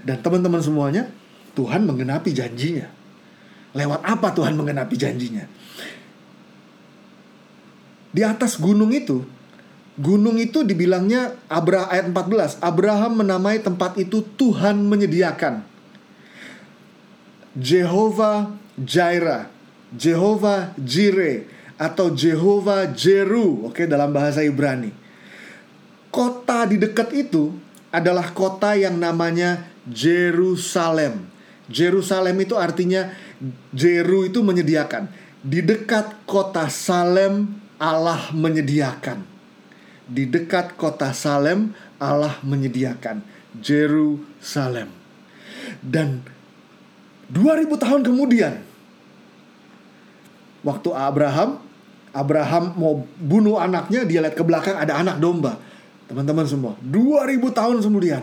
Dan 0.03 0.25
teman-teman 0.25 0.65
semuanya, 0.65 1.13
Tuhan 1.53 1.85
menggenapi 1.85 2.33
janjinya. 2.33 2.96
Lewat 3.77 4.01
apa 4.01 4.33
Tuhan 4.33 4.57
menggenapi 4.57 4.97
janjinya? 4.97 5.45
Di 8.17 8.25
atas 8.25 8.57
gunung 8.57 8.97
itu, 8.97 9.21
Gunung 9.97 10.37
itu 10.37 10.61
dibilangnya 10.61 11.41
Abra 11.49 11.89
ayat 11.89 12.13
14. 12.13 12.61
Abraham 12.61 13.25
menamai 13.25 13.65
tempat 13.65 13.97
itu 13.97 14.21
Tuhan 14.37 14.85
menyediakan. 14.85 15.65
Jehovah 17.57 18.53
Jireh, 18.77 19.49
Jehovah 19.97 20.77
Jire 20.77 21.49
atau 21.81 22.13
Jehovah 22.13 22.93
Jeru, 22.93 23.65
oke 23.73 23.89
dalam 23.89 24.13
bahasa 24.13 24.45
Ibrani. 24.45 24.93
Kota 26.13 26.69
di 26.69 26.77
dekat 26.77 27.17
itu 27.17 27.57
adalah 27.89 28.37
kota 28.37 28.77
yang 28.77 29.01
namanya 29.01 29.65
Jerusalem. 29.89 31.25
Jerusalem 31.73 32.37
itu 32.37 32.53
artinya 32.53 33.17
Jeru 33.73 34.29
itu 34.29 34.41
menyediakan. 34.41 35.09
Di 35.47 35.63
dekat 35.63 36.27
kota 36.27 36.67
Salem 36.67 37.61
Allah 37.77 38.33
menyediakan 38.35 39.37
di 40.07 40.25
dekat 40.25 40.79
kota 40.79 41.11
Salem 41.11 41.75
Allah 41.99 42.39
menyediakan 42.47 43.21
Jerusalem. 43.59 44.89
Dan 45.83 46.23
2000 47.27 47.67
tahun 47.75 48.01
kemudian 48.07 48.63
waktu 50.63 50.91
Abraham 50.95 51.59
Abraham 52.15 52.65
mau 52.79 52.95
bunuh 53.19 53.61
anaknya 53.61 54.07
dia 54.07 54.23
lihat 54.25 54.39
ke 54.39 54.45
belakang 54.47 54.79
ada 54.79 55.03
anak 55.03 55.19
domba. 55.19 55.59
Teman-teman 56.07 56.47
semua, 56.47 56.79
2000 56.87 57.51
tahun 57.51 57.83
kemudian 57.83 58.23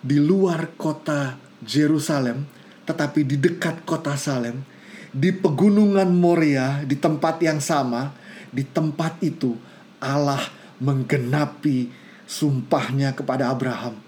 di 0.00 0.16
luar 0.16 0.72
kota 0.80 1.36
Jerusalem 1.60 2.48
tetapi 2.88 3.20
di 3.28 3.36
dekat 3.36 3.84
kota 3.84 4.16
Salem 4.16 4.64
di 5.12 5.28
pegunungan 5.32 6.08
Moria 6.08 6.80
di 6.88 6.96
tempat 6.96 7.36
yang 7.44 7.60
sama 7.60 8.16
di 8.48 8.64
tempat 8.64 9.20
itu 9.20 9.52
Allah 10.00 10.40
menggenapi 10.80 11.90
sumpahnya 12.28 13.12
kepada 13.16 13.50
Abraham. 13.52 13.98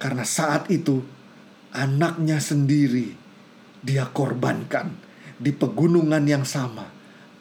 Karena 0.00 0.24
saat 0.24 0.72
itu 0.72 1.04
anaknya 1.70 2.40
sendiri 2.40 3.12
dia 3.84 4.08
korbankan 4.08 4.90
di 5.36 5.52
pegunungan 5.52 6.24
yang 6.24 6.42
sama. 6.42 6.88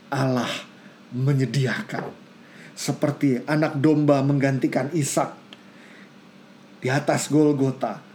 Allah 0.10 0.50
menyediakan 1.14 2.10
seperti 2.74 3.46
anak 3.46 3.78
domba 3.78 4.26
menggantikan 4.26 4.90
Ishak 4.92 5.36
di 6.82 6.88
atas 6.90 7.30
Golgota. 7.30 8.09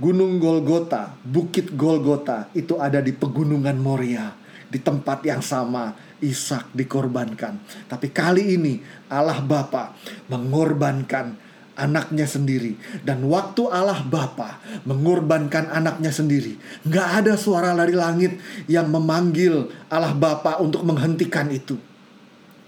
Gunung 0.00 0.40
Golgota, 0.40 1.12
Bukit 1.20 1.76
Golgota 1.76 2.48
itu 2.56 2.80
ada 2.80 3.04
di 3.04 3.12
pegunungan 3.12 3.76
Moria, 3.76 4.32
di 4.72 4.80
tempat 4.80 5.20
yang 5.28 5.44
sama 5.44 5.92
Ishak 6.24 6.72
dikorbankan. 6.72 7.60
Tapi 7.84 8.08
kali 8.08 8.56
ini 8.56 8.80
Allah 9.12 9.44
Bapa 9.44 9.92
mengorbankan 10.32 11.36
anaknya 11.76 12.24
sendiri. 12.24 12.80
Dan 13.04 13.28
waktu 13.28 13.68
Allah 13.68 14.00
Bapa 14.00 14.60
mengorbankan 14.88 15.68
anaknya 15.68 16.12
sendiri 16.12 16.56
nggak 16.88 17.08
ada 17.20 17.34
suara 17.36 17.76
dari 17.76 17.92
langit 17.92 18.40
yang 18.72 18.88
memanggil 18.88 19.68
Allah 19.92 20.16
Bapa 20.16 20.64
untuk 20.64 20.80
menghentikan 20.80 21.52
itu. 21.52 21.76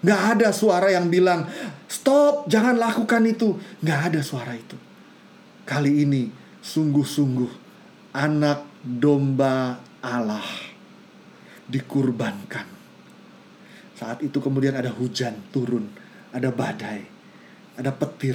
Nggak 0.04 0.22
ada 0.36 0.48
suara 0.52 0.92
yang 0.92 1.08
bilang 1.08 1.48
stop 1.88 2.44
jangan 2.44 2.76
lakukan 2.76 3.24
itu. 3.24 3.56
Nggak 3.80 4.00
ada 4.12 4.20
suara 4.20 4.52
itu. 4.52 4.76
Kali 5.62 6.04
ini 6.04 6.41
sungguh-sungguh 6.62 7.50
anak 8.14 8.64
domba 8.80 9.82
Allah 10.00 10.46
dikurbankan 11.66 12.72
saat 14.02 14.18
itu 14.18 14.42
kemudian 14.42 14.74
ada 14.74 14.90
hujan 14.90 15.30
turun, 15.54 15.86
ada 16.34 16.50
badai, 16.50 17.06
ada 17.78 17.94
petir, 17.94 18.34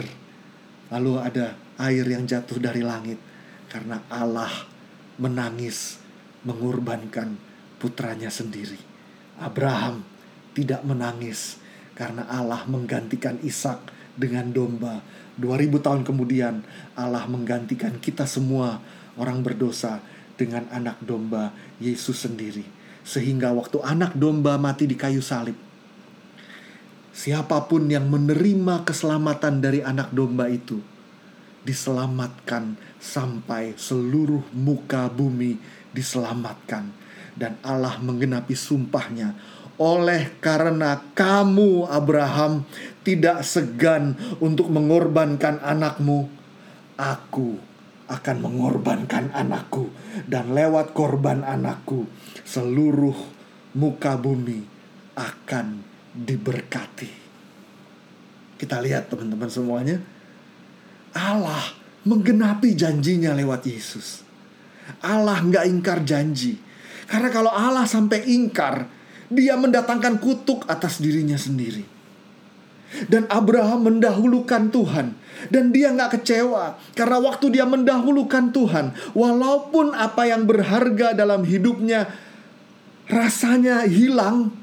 lalu 0.87 1.19
ada 1.19 1.59
air 1.83 2.07
yang 2.07 2.23
jatuh 2.23 2.55
dari 2.55 2.79
langit 2.79 3.19
karena 3.67 3.99
Allah 4.07 4.47
menangis 5.19 5.99
mengorbankan 6.47 7.35
putranya 7.83 8.31
sendiri. 8.31 8.79
Abraham 9.43 10.07
tidak 10.55 10.87
menangis 10.87 11.59
karena 11.99 12.23
Allah 12.31 12.63
menggantikan 12.63 13.35
Ishak 13.43 13.91
dengan 14.15 14.55
domba. 14.55 15.03
2000 15.37 15.85
tahun 15.85 16.01
kemudian 16.01 16.65
Allah 16.97 17.25
menggantikan 17.29 17.97
kita 18.01 18.25
semua 18.25 18.81
orang 19.17 19.45
berdosa 19.45 20.01
dengan 20.37 20.65
anak 20.69 21.01
domba 21.01 21.53
Yesus 21.81 22.25
sendiri. 22.25 22.65
Sehingga 23.07 23.55
waktu 23.55 23.79
anak 23.81 24.13
domba 24.19 24.59
mati 24.59 24.83
di 24.83 24.99
kayu 24.99 25.23
salib, 25.23 25.55
siapa 27.15 27.65
pun 27.65 27.87
yang 27.87 28.05
menerima 28.11 28.83
keselamatan 28.83 29.63
dari 29.63 29.79
anak 29.81 30.11
domba 30.11 30.51
itu 30.51 30.77
diselamatkan 31.63 32.79
sampai 32.99 33.75
seluruh 33.75 34.43
muka 34.55 35.11
bumi 35.11 35.59
diselamatkan 35.91 36.87
dan 37.35 37.59
Allah 37.61 37.99
menggenapi 37.99 38.55
sumpahnya 38.55 39.35
oleh 39.77 40.41
karena 40.41 41.13
kamu 41.13 41.85
Abraham 41.85 42.65
tidak 43.05 43.45
segan 43.45 44.17
untuk 44.41 44.73
mengorbankan 44.73 45.61
anakmu, 45.61 46.27
aku 46.97 47.61
akan 48.09 48.37
mengorbankan 48.41 49.29
anakku 49.35 49.93
dan 50.25 50.55
lewat 50.55 50.97
korban 50.97 51.45
anakku 51.45 52.09
seluruh 52.41 53.15
muka 53.77 54.17
bumi 54.17 54.65
akan 55.13 55.85
diberkati. 56.17 57.11
Kita 58.57 58.81
lihat 58.81 59.13
teman-teman 59.13 59.51
semuanya. 59.53 60.01
Allah 61.13 61.61
menggenapi 62.07 62.73
janjinya 62.73 63.37
lewat 63.37 63.61
Yesus. 63.69 64.25
Allah 65.05 65.37
nggak 65.43 65.65
ingkar 65.69 66.01
janji. 66.01 66.57
Karena 67.05 67.29
kalau 67.29 67.53
Allah 67.53 67.85
sampai 67.85 68.25
ingkar, 68.25 68.96
dia 69.27 69.59
mendatangkan 69.59 70.19
kutuk 70.19 70.63
atas 70.67 70.99
dirinya 71.03 71.35
sendiri. 71.35 71.83
Dan 73.11 73.27
Abraham 73.27 73.91
mendahulukan 73.91 74.71
Tuhan. 74.71 75.11
Dan 75.51 75.75
dia 75.75 75.91
nggak 75.91 76.19
kecewa. 76.19 76.79
Karena 76.95 77.19
waktu 77.19 77.51
dia 77.51 77.67
mendahulukan 77.67 78.55
Tuhan. 78.55 78.95
Walaupun 79.11 79.91
apa 79.91 80.23
yang 80.31 80.47
berharga 80.47 81.11
dalam 81.11 81.43
hidupnya 81.43 82.07
rasanya 83.11 83.83
hilang. 83.83 84.55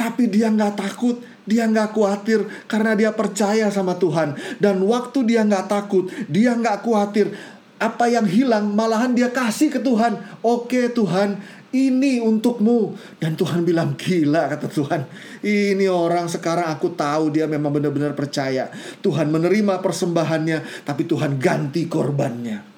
Tapi 0.00 0.32
dia 0.32 0.48
nggak 0.48 0.74
takut. 0.80 1.20
Dia 1.42 1.66
nggak 1.66 1.90
khawatir 1.90 2.46
karena 2.70 2.94
dia 2.94 3.10
percaya 3.10 3.66
sama 3.68 3.98
Tuhan. 3.98 4.38
Dan 4.62 4.86
waktu 4.86 5.26
dia 5.26 5.42
nggak 5.42 5.66
takut, 5.66 6.06
dia 6.30 6.54
nggak 6.54 6.86
khawatir. 6.86 7.34
Apa 7.82 8.06
yang 8.06 8.22
hilang 8.30 8.78
malahan 8.78 9.10
dia 9.10 9.26
kasih 9.34 9.74
ke 9.74 9.82
Tuhan. 9.82 10.22
Oke 10.38 10.86
Tuhan, 10.94 11.42
ini 11.72 12.20
untukmu. 12.20 12.92
Dan 13.16 13.34
Tuhan 13.34 13.64
bilang 13.64 13.96
gila 13.96 14.52
kata 14.52 14.68
Tuhan. 14.68 15.08
Ini 15.40 15.88
orang 15.88 16.28
sekarang 16.28 16.68
aku 16.68 16.92
tahu 16.92 17.32
dia 17.32 17.48
memang 17.48 17.72
benar-benar 17.72 18.12
percaya. 18.12 18.68
Tuhan 19.00 19.32
menerima 19.32 19.80
persembahannya 19.80 20.84
tapi 20.84 21.08
Tuhan 21.08 21.40
ganti 21.40 21.88
korbannya. 21.88 22.70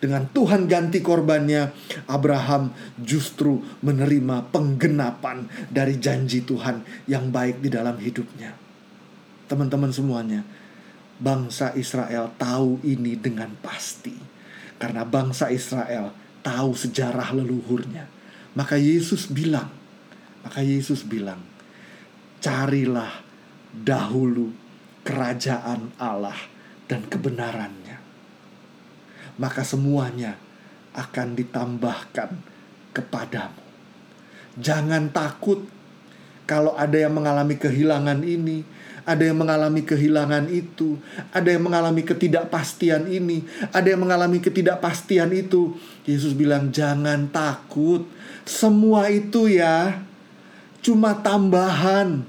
Dengan 0.00 0.26
Tuhan 0.32 0.64
ganti 0.64 1.04
korbannya 1.04 1.70
Abraham 2.08 2.72
justru 2.98 3.60
menerima 3.84 4.48
penggenapan 4.48 5.44
dari 5.68 6.00
janji 6.00 6.42
Tuhan 6.42 7.06
yang 7.06 7.28
baik 7.28 7.60
di 7.60 7.68
dalam 7.68 8.00
hidupnya. 8.00 8.56
Teman-teman 9.46 9.92
semuanya 9.92 10.40
bangsa 11.20 11.76
Israel 11.76 12.32
tahu 12.40 12.80
ini 12.82 13.14
dengan 13.14 13.52
pasti. 13.60 14.16
Karena 14.80 15.04
bangsa 15.04 15.52
Israel 15.52 16.16
tahu 16.40 16.72
sejarah 16.72 17.36
leluhurnya 17.36 18.19
maka 18.54 18.74
Yesus 18.74 19.30
bilang, 19.30 19.70
maka 20.42 20.64
Yesus 20.64 21.06
bilang, 21.06 21.38
carilah 22.42 23.22
dahulu 23.70 24.50
kerajaan 25.06 25.94
Allah 26.00 26.36
dan 26.90 27.06
kebenarannya. 27.06 27.98
Maka 29.40 29.62
semuanya 29.62 30.36
akan 30.92 31.38
ditambahkan 31.38 32.30
kepadamu. 32.90 33.62
Jangan 34.58 35.14
takut 35.14 35.64
kalau 36.50 36.74
ada 36.74 36.98
yang 36.98 37.14
mengalami 37.14 37.54
kehilangan 37.54 38.26
ini, 38.26 38.66
ada 39.10 39.26
yang 39.26 39.42
mengalami 39.42 39.82
kehilangan 39.82 40.46
itu, 40.46 40.94
ada 41.34 41.50
yang 41.50 41.66
mengalami 41.66 42.06
ketidakpastian 42.06 43.10
ini, 43.10 43.42
ada 43.74 43.90
yang 43.90 44.06
mengalami 44.06 44.38
ketidakpastian 44.38 45.34
itu. 45.34 45.74
Yesus 46.06 46.30
bilang, 46.30 46.70
"Jangan 46.70 47.26
takut, 47.34 48.06
semua 48.46 49.10
itu 49.10 49.50
ya 49.50 50.06
cuma 50.84 51.16
tambahan. 51.20 52.24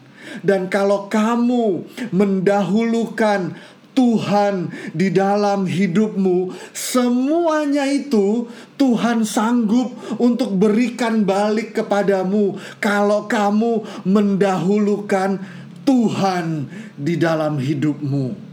Dan 0.45 0.69
kalau 0.69 1.09
kamu 1.09 1.89
mendahulukan 2.13 3.57
Tuhan 3.91 4.71
di 4.95 5.11
dalam 5.11 5.67
hidupmu, 5.67 6.53
semuanya 6.71 7.83
itu 7.89 8.47
Tuhan 8.79 9.27
sanggup 9.27 9.91
untuk 10.15 10.55
berikan 10.55 11.27
balik 11.27 11.75
kepadamu 11.75 12.55
kalau 12.79 13.27
kamu 13.27 13.83
mendahulukan 14.07 15.43
Tuhan 15.83 16.69
di 16.97 17.15
dalam 17.17 17.57
hidupmu. 17.57 18.51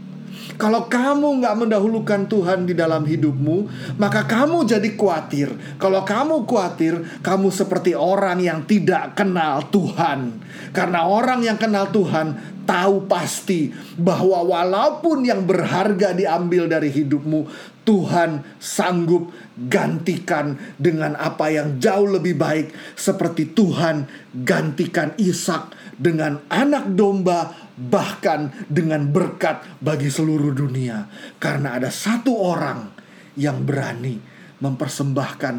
Kalau 0.59 0.91
kamu 0.91 1.39
nggak 1.39 1.55
mendahulukan 1.55 2.27
Tuhan 2.27 2.67
di 2.67 2.75
dalam 2.75 3.07
hidupmu, 3.07 3.57
maka 3.95 4.27
kamu 4.27 4.67
jadi 4.67 4.91
khawatir. 4.91 5.55
Kalau 5.79 6.03
kamu 6.03 6.43
khawatir, 6.43 7.23
kamu 7.23 7.47
seperti 7.47 7.95
orang 7.95 8.43
yang 8.43 8.67
tidak 8.67 9.15
kenal 9.15 9.63
Tuhan. 9.71 10.35
Karena 10.75 11.07
orang 11.07 11.47
yang 11.47 11.55
kenal 11.55 11.87
Tuhan 11.95 12.59
tahu 12.67 13.07
pasti 13.07 13.71
bahwa 13.95 14.43
walaupun 14.43 15.23
yang 15.23 15.47
berharga 15.47 16.11
diambil 16.11 16.67
dari 16.67 16.91
hidupmu, 16.91 17.47
Tuhan 17.87 18.59
sanggup 18.59 19.31
gantikan 19.55 20.59
dengan 20.75 21.15
apa 21.15 21.49
yang 21.55 21.79
jauh 21.79 22.19
lebih 22.19 22.35
baik, 22.35 22.75
seperti 22.99 23.55
Tuhan 23.55 24.05
gantikan 24.43 25.15
Ishak 25.15 25.78
dengan 25.99 26.39
anak 26.47 26.95
domba 26.95 27.51
bahkan 27.75 28.55
dengan 28.71 29.03
berkat 29.11 29.59
bagi 29.83 30.07
seluruh 30.07 30.55
dunia, 30.55 31.11
karena 31.43 31.75
ada 31.75 31.91
satu 31.91 32.39
orang 32.39 32.87
yang 33.35 33.67
berani 33.67 34.19
mempersembahkan 34.63 35.55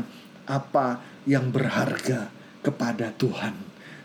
apa 0.48 1.00
yang 1.28 1.52
berharga 1.52 2.32
kepada 2.64 3.12
Tuhan, 3.16 3.52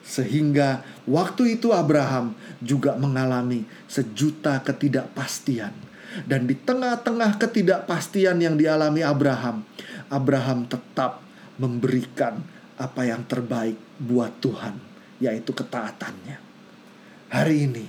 sehingga 0.04 0.84
waktu 1.08 1.60
itu 1.60 1.72
Abraham 1.72 2.36
juga 2.60 3.00
mengalami 3.00 3.64
sejuta 3.88 4.60
ketidakpastian, 4.60 5.72
dan 6.28 6.48
di 6.48 6.56
tengah-tengah 6.56 7.36
ketidakpastian 7.40 8.40
yang 8.40 8.56
dialami 8.56 9.04
Abraham, 9.04 9.64
Abraham 10.08 10.68
tetap 10.68 11.24
memberikan 11.60 12.44
apa 12.76 13.08
yang 13.08 13.24
terbaik 13.28 13.80
buat 14.00 14.32
Tuhan, 14.44 14.95
yaitu 15.20 15.52
ketaatannya. 15.56 16.38
Hari 17.32 17.56
ini, 17.68 17.86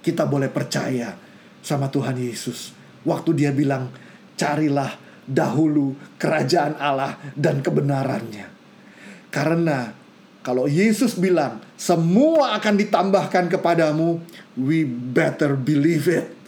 kita 0.00 0.24
boleh 0.24 0.48
percaya 0.48 1.14
sama 1.60 1.92
Tuhan 1.92 2.16
Yesus. 2.16 2.72
Waktu 3.04 3.36
dia 3.36 3.52
bilang, 3.52 3.92
carilah 4.36 4.96
dahulu 5.28 5.94
kerajaan 6.16 6.80
Allah 6.80 7.20
dan 7.36 7.60
kebenarannya. 7.60 8.48
Karena 9.30 9.92
kalau 10.40 10.64
Yesus 10.64 11.20
bilang, 11.20 11.60
semua 11.76 12.56
akan 12.56 12.74
ditambahkan 12.80 13.52
kepadamu, 13.52 14.24
we 14.56 14.88
better 14.88 15.52
believe 15.52 16.08
it. 16.08 16.39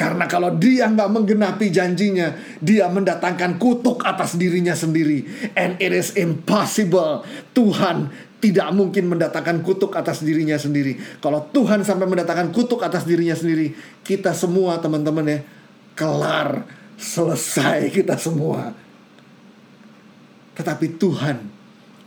Karena 0.00 0.24
kalau 0.24 0.56
dia 0.56 0.88
nggak 0.88 1.12
menggenapi 1.12 1.68
janjinya, 1.68 2.32
dia 2.56 2.88
mendatangkan 2.88 3.60
kutuk 3.60 4.00
atas 4.00 4.32
dirinya 4.40 4.72
sendiri. 4.72 5.28
And 5.52 5.76
it 5.76 5.92
is 5.92 6.16
impossible. 6.16 7.20
Tuhan 7.52 8.08
tidak 8.40 8.72
mungkin 8.72 9.12
mendatangkan 9.12 9.60
kutuk 9.60 9.92
atas 9.92 10.24
dirinya 10.24 10.56
sendiri. 10.56 10.96
Kalau 11.20 11.44
Tuhan 11.52 11.84
sampai 11.84 12.08
mendatangkan 12.08 12.48
kutuk 12.48 12.80
atas 12.80 13.04
dirinya 13.04 13.36
sendiri, 13.36 13.76
kita 14.00 14.32
semua 14.32 14.80
teman-teman 14.80 15.28
ya, 15.28 15.38
kelar, 15.92 16.64
selesai 16.96 17.92
kita 17.92 18.16
semua. 18.16 18.72
Tetapi 20.56 20.96
Tuhan 20.96 21.36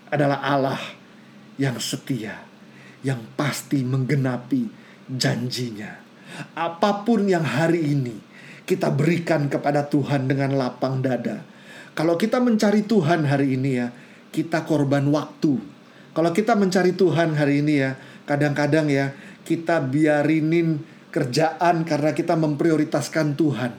adalah 0.10 0.42
Allah 0.42 0.82
yang 1.62 1.78
setia, 1.78 2.42
yang 3.06 3.22
pasti 3.38 3.86
menggenapi 3.86 4.66
janjinya. 5.14 6.03
Apa 6.54 7.06
pun 7.06 7.26
yang 7.30 7.44
hari 7.44 7.94
ini 7.94 8.16
kita 8.64 8.90
berikan 8.90 9.52
kepada 9.52 9.88
Tuhan 9.88 10.26
dengan 10.30 10.56
lapang 10.56 11.04
dada. 11.04 11.44
Kalau 11.94 12.18
kita 12.18 12.42
mencari 12.42 12.88
Tuhan 12.88 13.28
hari 13.28 13.60
ini 13.60 13.72
ya, 13.78 13.94
kita 14.34 14.66
korban 14.66 15.06
waktu 15.14 15.74
kalau 16.14 16.30
kita 16.30 16.54
mencari 16.54 16.94
Tuhan 16.94 17.34
hari 17.34 17.66
ini 17.66 17.82
ya, 17.82 17.98
kadang-kadang 18.30 18.86
ya 18.86 19.18
kita 19.44 19.82
biarinin 19.82 20.78
kerjaan 21.10 21.84
karena 21.84 22.14
kita 22.14 22.38
memprioritaskan 22.38 23.34
Tuhan. 23.34 23.74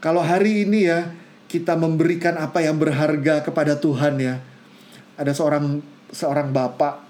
Kalau 0.00 0.24
hari 0.24 0.64
ini 0.64 0.88
ya 0.88 1.12
kita 1.44 1.76
memberikan 1.76 2.40
apa 2.40 2.64
yang 2.64 2.80
berharga 2.80 3.44
kepada 3.44 3.76
Tuhan 3.76 4.16
ya. 4.16 4.40
Ada 5.20 5.36
seorang 5.36 5.84
seorang 6.08 6.56
bapak 6.56 7.04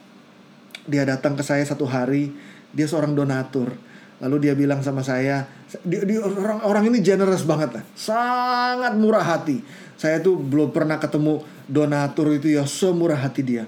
dia 0.91 1.07
datang 1.07 1.39
ke 1.39 1.47
saya 1.47 1.62
satu 1.62 1.87
hari, 1.87 2.35
dia 2.74 2.91
seorang 2.91 3.14
donatur. 3.14 3.79
Lalu 4.19 4.37
dia 4.51 4.55
bilang 4.59 4.83
sama 4.83 5.07
saya, 5.07 5.47
dia, 5.87 6.03
dia 6.03 6.19
orang 6.19 6.59
orang 6.66 6.85
ini 6.91 6.99
generous 6.99 7.47
banget 7.47 7.79
lah, 7.79 7.85
sangat 7.95 8.99
murah 8.99 9.23
hati. 9.23 9.62
Saya 9.95 10.19
tuh 10.19 10.39
belum 10.39 10.75
pernah 10.75 10.99
ketemu 10.99 11.43
donatur 11.71 12.35
itu 12.35 12.51
ya 12.51 12.66
semurah 12.66 13.19
hati 13.19 13.43
dia 13.47 13.64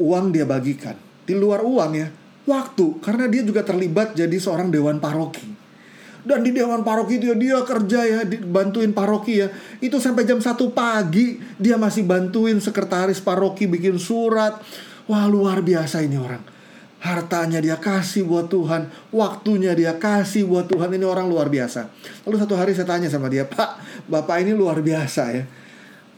uang 0.00 0.32
dia 0.32 0.44
bagikan. 0.44 0.96
Di 1.26 1.34
luar 1.34 1.64
uang 1.64 1.92
ya, 1.96 2.08
waktu 2.46 3.02
karena 3.02 3.26
dia 3.26 3.42
juga 3.42 3.66
terlibat 3.66 4.14
jadi 4.14 4.36
seorang 4.36 4.70
dewan 4.70 5.02
paroki. 5.02 5.66
Dan 6.26 6.42
di 6.42 6.50
dewan 6.50 6.82
paroki 6.82 7.22
dia 7.22 7.38
dia 7.38 7.62
kerja 7.62 8.00
ya, 8.02 8.18
bantuin 8.46 8.90
paroki 8.90 9.46
ya. 9.46 9.48
Itu 9.78 10.02
sampai 10.02 10.26
jam 10.26 10.42
1 10.42 10.58
pagi 10.74 11.38
dia 11.58 11.78
masih 11.78 12.02
bantuin 12.02 12.58
sekretaris 12.58 13.22
paroki 13.22 13.70
bikin 13.70 13.98
surat, 13.98 14.58
Wah 15.06 15.30
luar 15.30 15.62
biasa 15.62 16.02
ini 16.02 16.18
orang. 16.18 16.55
Hartanya 17.06 17.62
dia 17.62 17.78
kasih 17.78 18.26
buat 18.26 18.50
Tuhan, 18.50 18.90
waktunya 19.14 19.78
dia 19.78 19.94
kasih 19.94 20.42
buat 20.42 20.66
Tuhan. 20.66 20.90
Ini 20.90 21.06
orang 21.06 21.30
luar 21.30 21.46
biasa. 21.46 21.86
Lalu 22.26 22.36
satu 22.42 22.58
hari 22.58 22.74
saya 22.74 22.90
tanya 22.90 23.06
sama 23.06 23.30
dia, 23.30 23.46
Pak, 23.46 24.02
Bapak 24.10 24.42
ini 24.42 24.50
luar 24.50 24.82
biasa 24.82 25.22
ya. 25.30 25.46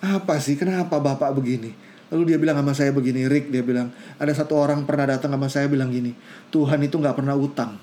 Apa 0.00 0.40
sih, 0.40 0.56
kenapa 0.56 0.96
Bapak 0.96 1.36
begini? 1.36 1.76
Lalu 2.08 2.32
dia 2.32 2.38
bilang 2.40 2.56
sama 2.56 2.72
saya 2.72 2.88
begini, 2.96 3.28
Rick, 3.28 3.52
dia 3.52 3.60
bilang, 3.60 3.92
ada 4.16 4.32
satu 4.32 4.56
orang 4.56 4.88
pernah 4.88 5.12
datang 5.12 5.28
sama 5.28 5.52
saya 5.52 5.68
bilang 5.68 5.92
gini, 5.92 6.16
Tuhan 6.48 6.80
itu 6.80 6.96
gak 6.96 7.20
pernah 7.20 7.36
utang. 7.36 7.76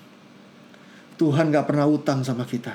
Tuhan 1.21 1.53
gak 1.53 1.69
pernah 1.69 1.85
utang 1.85 2.25
sama 2.25 2.41
kita. 2.41 2.73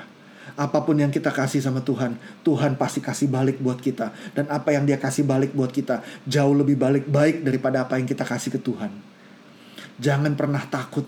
Apa 0.55 0.79
pun 0.87 0.95
yang 0.95 1.11
kita 1.11 1.27
kasih 1.35 1.59
sama 1.59 1.83
Tuhan, 1.83 2.15
Tuhan 2.47 2.79
pasti 2.79 3.03
kasih 3.03 3.27
balik 3.27 3.59
buat 3.59 3.83
kita. 3.83 4.15
Dan 4.31 4.47
apa 4.47 4.71
yang 4.71 4.87
dia 4.87 4.95
kasih 4.95 5.27
balik 5.27 5.51
buat 5.51 5.75
kita, 5.75 5.99
jauh 6.23 6.55
lebih 6.55 6.79
balik 6.79 7.03
baik 7.11 7.43
daripada 7.43 7.83
apa 7.83 7.99
yang 7.99 8.07
kita 8.07 8.23
kasih 8.23 8.55
ke 8.55 8.59
Tuhan. 8.63 8.91
Jangan 9.97 10.37
pernah 10.37 10.63
takut 10.69 11.03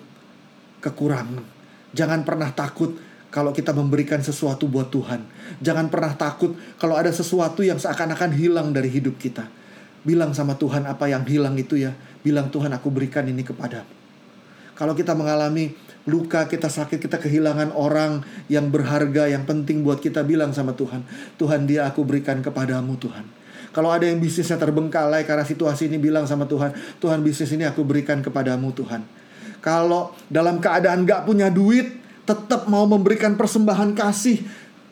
kekurangan. 0.83 1.45
Jangan 1.93 2.25
pernah 2.25 2.49
takut 2.51 2.97
kalau 3.33 3.55
kita 3.55 3.71
memberikan 3.73 4.19
sesuatu 4.19 4.67
buat 4.67 4.91
Tuhan. 4.91 5.25
Jangan 5.63 5.87
pernah 5.87 6.13
takut 6.13 6.53
kalau 6.75 6.99
ada 6.99 7.09
sesuatu 7.09 7.63
yang 7.63 7.79
seakan-akan 7.79 8.33
hilang 8.35 8.75
dari 8.75 8.89
hidup 8.91 9.15
kita. 9.17 9.47
Bilang 10.03 10.35
sama 10.35 10.59
Tuhan 10.59 10.83
apa 10.83 11.07
yang 11.07 11.23
hilang 11.23 11.55
itu 11.55 11.79
ya. 11.79 11.95
Bilang 12.21 12.51
Tuhan 12.51 12.75
aku 12.75 12.91
berikan 12.91 13.23
ini 13.23 13.41
kepadamu. 13.41 14.03
Kalau 14.73 14.97
kita 14.97 15.13
mengalami 15.13 15.71
luka, 16.09 16.49
kita 16.49 16.67
sakit, 16.67 16.97
kita 16.97 17.21
kehilangan 17.21 17.71
orang 17.77 18.25
yang 18.49 18.73
berharga, 18.73 19.29
yang 19.29 19.45
penting 19.45 19.85
buat 19.85 20.01
kita 20.01 20.25
bilang 20.25 20.51
sama 20.51 20.73
Tuhan. 20.73 21.05
Tuhan 21.37 21.69
dia 21.69 21.85
aku 21.87 22.01
berikan 22.03 22.41
kepadamu 22.41 22.97
Tuhan. 22.97 23.42
Kalau 23.73 23.89
ada 23.89 24.05
yang 24.05 24.21
bisnisnya 24.21 24.61
terbengkalai 24.61 25.25
karena 25.25 25.41
situasi 25.41 25.89
ini 25.89 25.97
bilang 25.97 26.29
sama 26.29 26.45
Tuhan, 26.45 26.77
Tuhan 27.01 27.25
bisnis 27.25 27.49
ini 27.57 27.65
aku 27.65 27.81
berikan 27.81 28.21
kepadamu 28.21 28.69
Tuhan. 28.69 29.01
Kalau 29.65 30.13
dalam 30.29 30.61
keadaan 30.61 31.09
gak 31.09 31.25
punya 31.25 31.49
duit, 31.49 31.89
tetap 32.23 32.69
mau 32.69 32.85
memberikan 32.85 33.33
persembahan 33.33 33.97
kasih, 33.97 34.45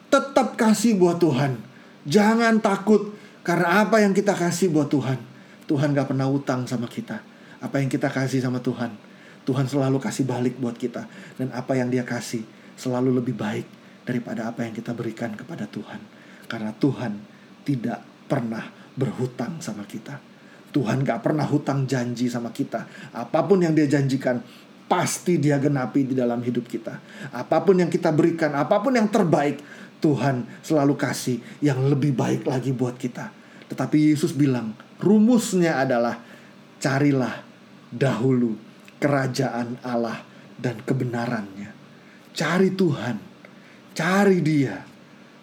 tetap 0.09 0.57
kasih 0.57 0.97
buat 0.97 1.21
Tuhan. 1.21 1.61
Jangan 2.09 2.57
takut 2.57 3.13
karena 3.45 3.85
apa 3.85 4.01
yang 4.01 4.17
kita 4.17 4.33
kasih 4.33 4.73
buat 4.73 4.89
Tuhan. 4.89 5.21
Tuhan 5.69 5.93
gak 5.93 6.11
pernah 6.11 6.25
utang 6.25 6.65
sama 6.65 6.89
kita. 6.89 7.21
Apa 7.61 7.77
yang 7.77 7.93
kita 7.93 8.09
kasih 8.09 8.41
sama 8.41 8.57
Tuhan, 8.57 8.97
Tuhan 9.45 9.69
selalu 9.69 10.01
kasih 10.01 10.25
balik 10.25 10.57
buat 10.57 10.73
kita. 10.73 11.05
Dan 11.37 11.53
apa 11.53 11.77
yang 11.77 11.93
dia 11.93 12.01
kasih 12.01 12.41
selalu 12.73 13.21
lebih 13.21 13.37
baik 13.37 13.69
daripada 14.09 14.49
apa 14.49 14.65
yang 14.65 14.73
kita 14.73 14.91
berikan 14.97 15.37
kepada 15.37 15.69
Tuhan. 15.69 16.01
Karena 16.49 16.73
Tuhan 16.73 17.21
tidak 17.61 18.10
pernah 18.31 18.63
berhutang 18.95 19.59
sama 19.59 19.83
kita. 19.83 20.15
Tuhan 20.71 21.03
gak 21.03 21.19
pernah 21.19 21.43
hutang 21.43 21.83
janji 21.83 22.31
sama 22.31 22.55
kita. 22.55 22.87
Apa 23.11 23.43
pun 23.43 23.59
yang 23.59 23.75
dia 23.75 23.91
janjikan, 23.91 24.39
pasti 24.87 25.35
dia 25.35 25.59
genapi 25.59 26.07
di 26.07 26.15
dalam 26.15 26.39
hidup 26.39 26.63
kita. 26.63 26.95
Apa 27.35 27.59
pun 27.59 27.83
yang 27.83 27.91
kita 27.91 28.07
berikan, 28.15 28.55
apa 28.55 28.79
pun 28.79 28.95
yang 28.95 29.11
terbaik, 29.11 29.59
Tuhan 29.99 30.47
selalu 30.63 30.95
kasih 30.95 31.43
yang 31.59 31.91
lebih 31.91 32.15
baik 32.15 32.47
lagi 32.47 32.71
buat 32.71 32.95
kita. 32.95 33.35
Tetapi 33.67 34.15
Yesus 34.15 34.31
bilang, 34.31 34.71
rumusnya 35.03 35.83
adalah 35.83 36.23
carilah 36.79 37.43
dahulu 37.91 38.55
kerajaan 38.95 39.75
Allah 39.83 40.23
dan 40.55 40.79
kebenarannya. 40.79 41.69
Cari 42.31 42.71
Tuhan, 42.71 43.19
cari 43.91 44.39
Dia 44.39 44.90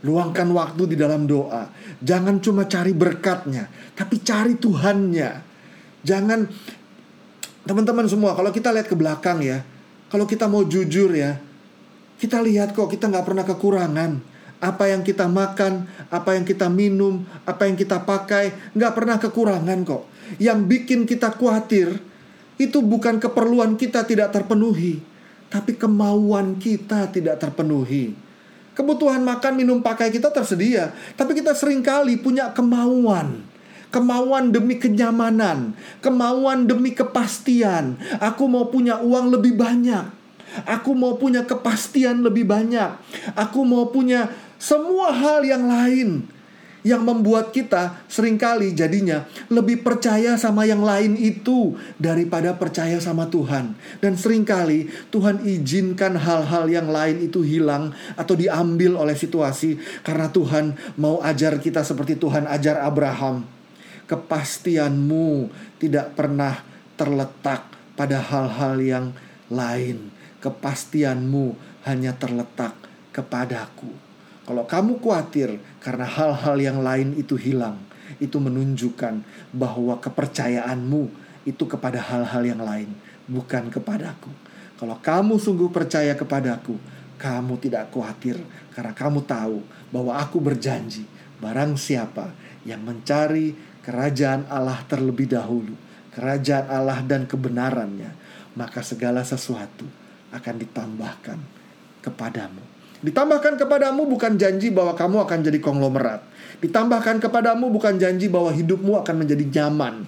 Luangkan 0.07 0.47
waktu 0.55 0.95
di 0.95 0.97
dalam 0.99 1.27
doa. 1.27 1.67
Jangan 1.99 2.39
cuma 2.39 2.71
cari 2.71 2.95
berkatnya, 2.95 3.67
tapi 3.99 4.23
cari 4.23 4.55
Tuhannya. 4.55 5.31
Jangan 6.07 6.47
teman-teman 7.67 8.07
semua, 8.07 8.39
kalau 8.39 8.55
kita 8.55 8.71
lihat 8.71 8.87
ke 8.87 8.95
belakang 8.95 9.43
ya, 9.43 9.67
kalau 10.07 10.25
kita 10.25 10.47
mau 10.47 10.63
jujur 10.63 11.11
ya, 11.11 11.43
kita 12.23 12.39
lihat 12.43 12.79
kok 12.79 12.91
kita 12.91 13.11
nggak 13.11 13.27
pernah 13.27 13.45
kekurangan. 13.47 14.13
Apa 14.59 14.91
yang 14.91 15.07
kita 15.07 15.31
makan, 15.31 15.87
apa 16.11 16.35
yang 16.35 16.43
kita 16.43 16.67
minum, 16.67 17.23
apa 17.47 17.71
yang 17.71 17.79
kita 17.79 18.03
pakai, 18.03 18.75
nggak 18.75 18.93
pernah 18.95 19.17
kekurangan 19.19 19.79
kok. 19.87 20.03
Yang 20.43 20.59
bikin 20.67 21.01
kita 21.07 21.31
khawatir 21.31 21.95
itu 22.59 22.79
bukan 22.83 23.23
keperluan 23.23 23.79
kita 23.79 24.03
tidak 24.03 24.35
terpenuhi, 24.35 24.99
tapi 25.47 25.79
kemauan 25.79 26.59
kita 26.59 27.07
tidak 27.11 27.39
terpenuhi. 27.39 28.28
Kebutuhan 28.79 29.27
makan, 29.27 29.59
minum, 29.59 29.83
pakai 29.83 30.15
kita 30.15 30.31
tersedia. 30.31 30.95
Tapi 31.19 31.35
kita 31.35 31.51
sering 31.59 31.83
kali 31.83 32.15
punya 32.15 32.55
kemauan. 32.55 33.43
Kemauan 33.91 34.55
demi 34.55 34.79
kenyamanan. 34.79 35.75
Kemauan 35.99 36.71
demi 36.71 36.95
kepastian. 36.95 37.99
Aku 38.23 38.47
mau 38.47 38.71
punya 38.71 39.03
uang 39.03 39.35
lebih 39.35 39.59
banyak. 39.59 40.15
Aku 40.63 40.95
mau 40.95 41.19
punya 41.19 41.43
kepastian 41.43 42.23
lebih 42.23 42.47
banyak. 42.47 42.95
Aku 43.35 43.67
mau 43.67 43.91
punya 43.91 44.31
semua 44.63 45.11
hal 45.11 45.43
yang 45.43 45.67
lain 45.67 46.38
yang 46.87 47.03
membuat 47.03 47.51
kita 47.51 48.07
sering 48.07 48.39
kali 48.39 48.71
jadinya 48.75 49.27
lebih 49.51 49.83
percaya 49.83 50.39
sama 50.39 50.63
yang 50.63 50.83
lain 50.83 51.19
itu 51.19 51.75
daripada 51.99 52.55
percaya 52.55 53.03
sama 53.03 53.27
Tuhan. 53.27 53.75
Dan 53.99 54.15
sering 54.15 54.47
kali 54.47 54.87
Tuhan 55.11 55.43
izinkan 55.43 56.15
hal-hal 56.15 56.71
yang 56.71 56.89
lain 56.91 57.23
itu 57.25 57.43
hilang 57.43 57.91
atau 58.15 58.39
diambil 58.39 58.95
oleh 58.95 59.19
situasi 59.19 59.79
karena 60.07 60.31
Tuhan 60.31 60.79
mau 61.01 61.19
ajar 61.23 61.59
kita 61.59 61.83
seperti 61.83 62.19
Tuhan 62.19 62.47
ajar 62.47 62.83
Abraham. 62.83 63.43
Kepastianmu 64.09 65.53
tidak 65.77 66.17
pernah 66.17 66.65
terletak 66.97 67.69
pada 67.93 68.23
hal-hal 68.23 68.75
yang 68.81 69.07
lain. 69.53 70.15
Kepastianmu 70.39 71.59
hanya 71.85 72.15
terletak 72.17 72.73
kepadaku. 73.13 73.91
Kalau 74.49 74.65
kamu 74.65 74.97
khawatir 75.05 75.61
karena 75.89 76.05
hal-hal 76.05 76.61
yang 76.61 76.85
lain 76.85 77.17
itu 77.17 77.33
hilang, 77.41 77.81
itu 78.21 78.37
menunjukkan 78.37 79.25
bahwa 79.57 79.97
kepercayaanmu 79.97 81.09
itu 81.49 81.65
kepada 81.65 81.97
hal-hal 81.97 82.45
yang 82.45 82.61
lain, 82.61 82.93
bukan 83.25 83.73
kepadaku. 83.73 84.29
Kalau 84.77 85.01
kamu 85.01 85.41
sungguh 85.41 85.73
percaya 85.73 86.13
kepadaku, 86.13 86.77
kamu 87.17 87.57
tidak 87.57 87.89
khawatir 87.89 88.37
karena 88.77 88.93
kamu 88.93 89.25
tahu 89.25 89.65
bahwa 89.89 90.13
aku 90.21 90.37
berjanji 90.45 91.09
barang 91.41 91.81
siapa 91.81 92.37
yang 92.69 92.85
mencari 92.85 93.57
kerajaan 93.81 94.45
Allah 94.53 94.85
terlebih 94.93 95.25
dahulu, 95.25 95.73
kerajaan 96.13 96.69
Allah 96.69 97.01
dan 97.01 97.25
kebenarannya, 97.25 98.13
maka 98.53 98.85
segala 98.85 99.25
sesuatu 99.25 99.89
akan 100.37 100.55
ditambahkan 100.61 101.41
kepadamu. 102.05 102.68
Ditambahkan 102.99 103.55
kepadamu 103.55 104.11
bukan 104.11 104.35
janji 104.35 104.75
bahwa 104.75 104.99
kamu 104.99 105.23
akan 105.23 105.39
jadi 105.47 105.59
konglomerat. 105.63 106.19
Ditambahkan 106.59 107.23
kepadamu 107.23 107.71
bukan 107.71 107.95
janji 107.95 108.27
bahwa 108.27 108.51
hidupmu 108.51 108.99
akan 108.99 109.15
menjadi 109.23 109.45
nyaman. 109.47 110.03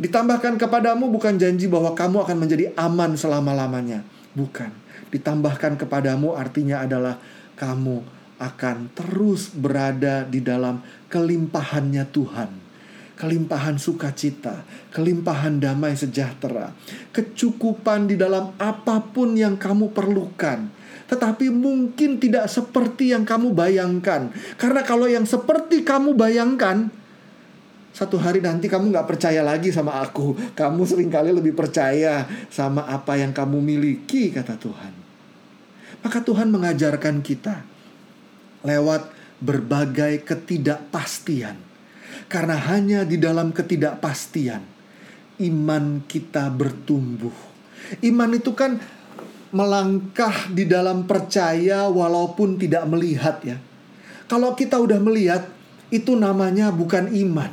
Ditambahkan 0.00 0.56
kepadamu 0.56 1.12
bukan 1.12 1.36
janji 1.36 1.68
bahwa 1.68 1.92
kamu 1.92 2.24
akan 2.24 2.36
menjadi 2.40 2.72
aman 2.80 3.20
selama-lamanya. 3.20 4.00
Bukan. 4.32 4.72
Ditambahkan 5.12 5.76
kepadamu 5.76 6.32
artinya 6.32 6.80
adalah 6.80 7.20
kamu 7.60 8.00
akan 8.40 8.88
terus 8.96 9.52
berada 9.52 10.24
di 10.24 10.40
dalam 10.40 10.80
kelimpahannya 11.12 12.08
Tuhan. 12.08 12.50
Kelimpahan 13.12 13.76
sukacita, 13.76 14.64
kelimpahan 14.88 15.60
damai 15.60 15.92
sejahtera, 15.94 16.72
kecukupan 17.12 18.08
di 18.08 18.16
dalam 18.16 18.56
apa 18.56 19.04
pun 19.04 19.36
yang 19.36 19.60
kamu 19.60 19.92
perlukan 19.92 20.81
tetapi 21.12 21.52
mungkin 21.52 22.16
tidak 22.16 22.48
seperti 22.48 23.12
yang 23.12 23.28
kamu 23.28 23.52
bayangkan. 23.52 24.32
Karena 24.56 24.80
kalau 24.80 25.04
yang 25.04 25.28
seperti 25.28 25.84
kamu 25.84 26.16
bayangkan, 26.16 26.88
satu 27.92 28.16
hari 28.16 28.40
nanti 28.40 28.72
kamu 28.72 28.88
nggak 28.88 29.04
percaya 29.04 29.44
lagi 29.44 29.68
sama 29.68 30.00
aku. 30.00 30.56
Kamu 30.56 30.88
sering 30.88 31.12
kali 31.12 31.36
lebih 31.36 31.52
percaya 31.52 32.24
sama 32.48 32.88
apa 32.88 33.20
yang 33.20 33.36
kamu 33.36 33.60
miliki, 33.60 34.32
kata 34.32 34.56
Tuhan. 34.56 34.92
Maka 36.00 36.24
Tuhan 36.24 36.48
mengajarkan 36.48 37.20
kita 37.20 37.60
lewat 38.64 39.12
berbagai 39.44 40.24
ketidakpastian. 40.24 41.60
Karena 42.32 42.56
hanya 42.56 43.04
di 43.04 43.20
dalam 43.20 43.52
ketidakpastian 43.52 44.64
iman 45.44 46.00
kita 46.08 46.48
bertumbuh. 46.48 47.52
Iman 48.00 48.32
itu 48.32 48.56
kan 48.56 48.80
melangkah 49.52 50.48
di 50.48 50.64
dalam 50.64 51.04
percaya 51.04 51.86
walaupun 51.86 52.56
tidak 52.56 52.88
melihat 52.88 53.36
ya. 53.44 53.60
Kalau 54.26 54.56
kita 54.56 54.80
udah 54.80 54.96
melihat, 54.96 55.44
itu 55.92 56.16
namanya 56.16 56.72
bukan 56.72 57.12
iman. 57.12 57.52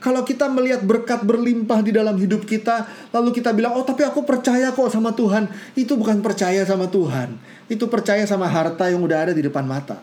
Kalau 0.00 0.24
kita 0.24 0.48
melihat 0.48 0.80
berkat 0.84 1.24
berlimpah 1.24 1.80
di 1.84 1.92
dalam 1.92 2.16
hidup 2.16 2.44
kita, 2.48 2.88
lalu 3.12 3.36
kita 3.36 3.52
bilang, 3.52 3.76
"Oh, 3.76 3.84
tapi 3.84 4.04
aku 4.04 4.24
percaya 4.24 4.72
kok 4.72 4.88
sama 4.92 5.12
Tuhan." 5.12 5.48
Itu 5.76 5.96
bukan 5.96 6.24
percaya 6.24 6.64
sama 6.64 6.88
Tuhan. 6.88 7.36
Itu 7.68 7.88
percaya 7.88 8.24
sama 8.24 8.48
harta 8.48 8.88
yang 8.88 9.00
udah 9.04 9.28
ada 9.28 9.32
di 9.36 9.44
depan 9.44 9.64
mata. 9.64 10.00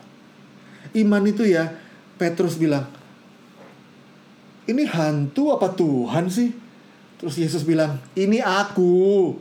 Iman 0.94 1.22
itu 1.26 1.46
ya, 1.46 1.74
Petrus 2.14 2.54
bilang, 2.54 2.86
"Ini 4.70 4.86
hantu 4.86 5.54
apa 5.54 5.70
Tuhan 5.74 6.30
sih?" 6.30 6.50
Terus 7.18 7.34
Yesus 7.34 7.66
bilang, 7.66 7.98
"Ini 8.14 8.38
aku." 8.42 9.34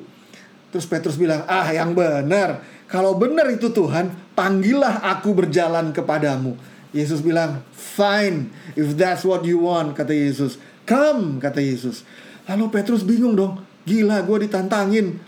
Terus 0.72 0.86
Petrus 0.86 1.16
bilang, 1.16 1.48
"Ah, 1.48 1.68
yang 1.72 1.96
benar. 1.96 2.64
Kalau 2.88 3.16
benar 3.16 3.48
itu 3.52 3.72
Tuhan, 3.72 4.12
panggillah 4.36 5.04
aku 5.04 5.32
berjalan 5.32 5.96
kepadamu." 5.96 6.60
Yesus 6.92 7.24
bilang, 7.24 7.64
"Fine, 7.76 8.52
if 8.76 8.96
that's 8.96 9.24
what 9.28 9.44
you 9.44 9.64
want," 9.64 9.96
kata 9.96 10.12
Yesus. 10.12 10.60
"Come," 10.88 11.40
kata 11.40 11.60
Yesus. 11.60 12.04
Lalu 12.48 12.72
Petrus 12.72 13.04
bingung 13.04 13.36
dong, 13.36 13.60
"Gila, 13.84 14.24
gue 14.24 14.48
ditantangin. 14.48 15.20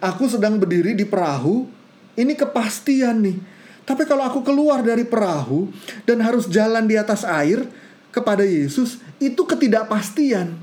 Aku 0.00 0.28
sedang 0.28 0.60
berdiri 0.60 0.92
di 0.96 1.08
perahu. 1.08 1.68
Ini 2.16 2.32
kepastian 2.32 3.20
nih. 3.20 3.36
Tapi 3.84 4.02
kalau 4.08 4.24
aku 4.24 4.40
keluar 4.40 4.80
dari 4.80 5.04
perahu 5.04 5.68
dan 6.08 6.20
harus 6.24 6.48
jalan 6.48 6.88
di 6.88 6.96
atas 6.96 7.22
air 7.22 7.64
kepada 8.12 8.44
Yesus, 8.44 9.00
itu 9.20 9.44
ketidakpastian." 9.44 10.56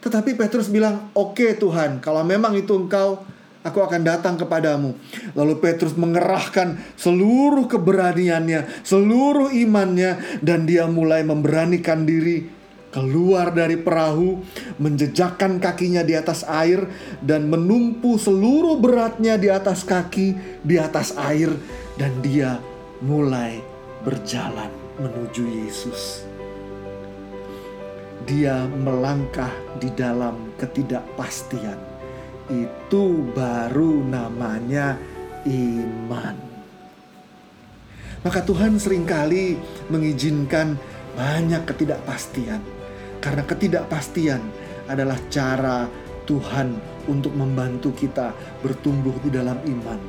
Tetapi 0.00 0.32
Petrus 0.32 0.72
bilang, 0.72 1.12
"Oke 1.12 1.44
okay, 1.44 1.50
Tuhan, 1.60 2.00
kalau 2.00 2.24
memang 2.24 2.56
itu 2.56 2.72
Engkau, 2.72 3.20
aku 3.62 3.78
akan 3.80 4.02
datang 4.02 4.34
kepadamu." 4.40 4.96
Lalu 5.36 5.54
Petrus 5.60 5.96
mengerahkan 5.96 6.80
seluruh 6.96 7.66
keberaniannya, 7.66 8.84
seluruh 8.86 9.52
imannya 9.52 10.40
dan 10.40 10.64
dia 10.64 10.88
mulai 10.88 11.24
memberanikan 11.26 12.04
diri 12.04 12.48
keluar 12.90 13.54
dari 13.54 13.78
perahu, 13.78 14.42
menjejakkan 14.82 15.62
kakinya 15.62 16.02
di 16.02 16.18
atas 16.18 16.42
air 16.42 16.90
dan 17.22 17.46
menumpu 17.46 18.18
seluruh 18.18 18.82
beratnya 18.82 19.38
di 19.38 19.46
atas 19.46 19.86
kaki 19.86 20.34
di 20.66 20.74
atas 20.74 21.14
air 21.14 21.54
dan 21.94 22.10
dia 22.18 22.58
mulai 22.98 23.62
berjalan 24.02 24.74
menuju 24.98 25.46
Yesus 25.46 26.30
dia 28.30 28.62
melangkah 28.68 29.50
di 29.82 29.90
dalam 29.98 30.54
ketidakpastian. 30.54 31.89
Itu 32.50 33.30
baru 33.30 34.02
namanya 34.02 34.98
iman. 35.46 36.36
Maka 38.20 38.44
Tuhan 38.44 38.76
sering 38.76 39.08
kali 39.08 39.56
mengizinkan 39.88 40.76
banyak 41.16 41.64
ketidakpastian. 41.64 42.60
Karena 43.22 43.46
ketidakpastian 43.46 44.42
adalah 44.90 45.16
cara 45.32 45.88
Tuhan 46.28 46.76
untuk 47.08 47.32
membantu 47.32 47.94
kita 47.96 48.34
bertumbuh 48.60 49.14
di 49.24 49.30
dalam 49.32 49.56
iman. 49.64 50.00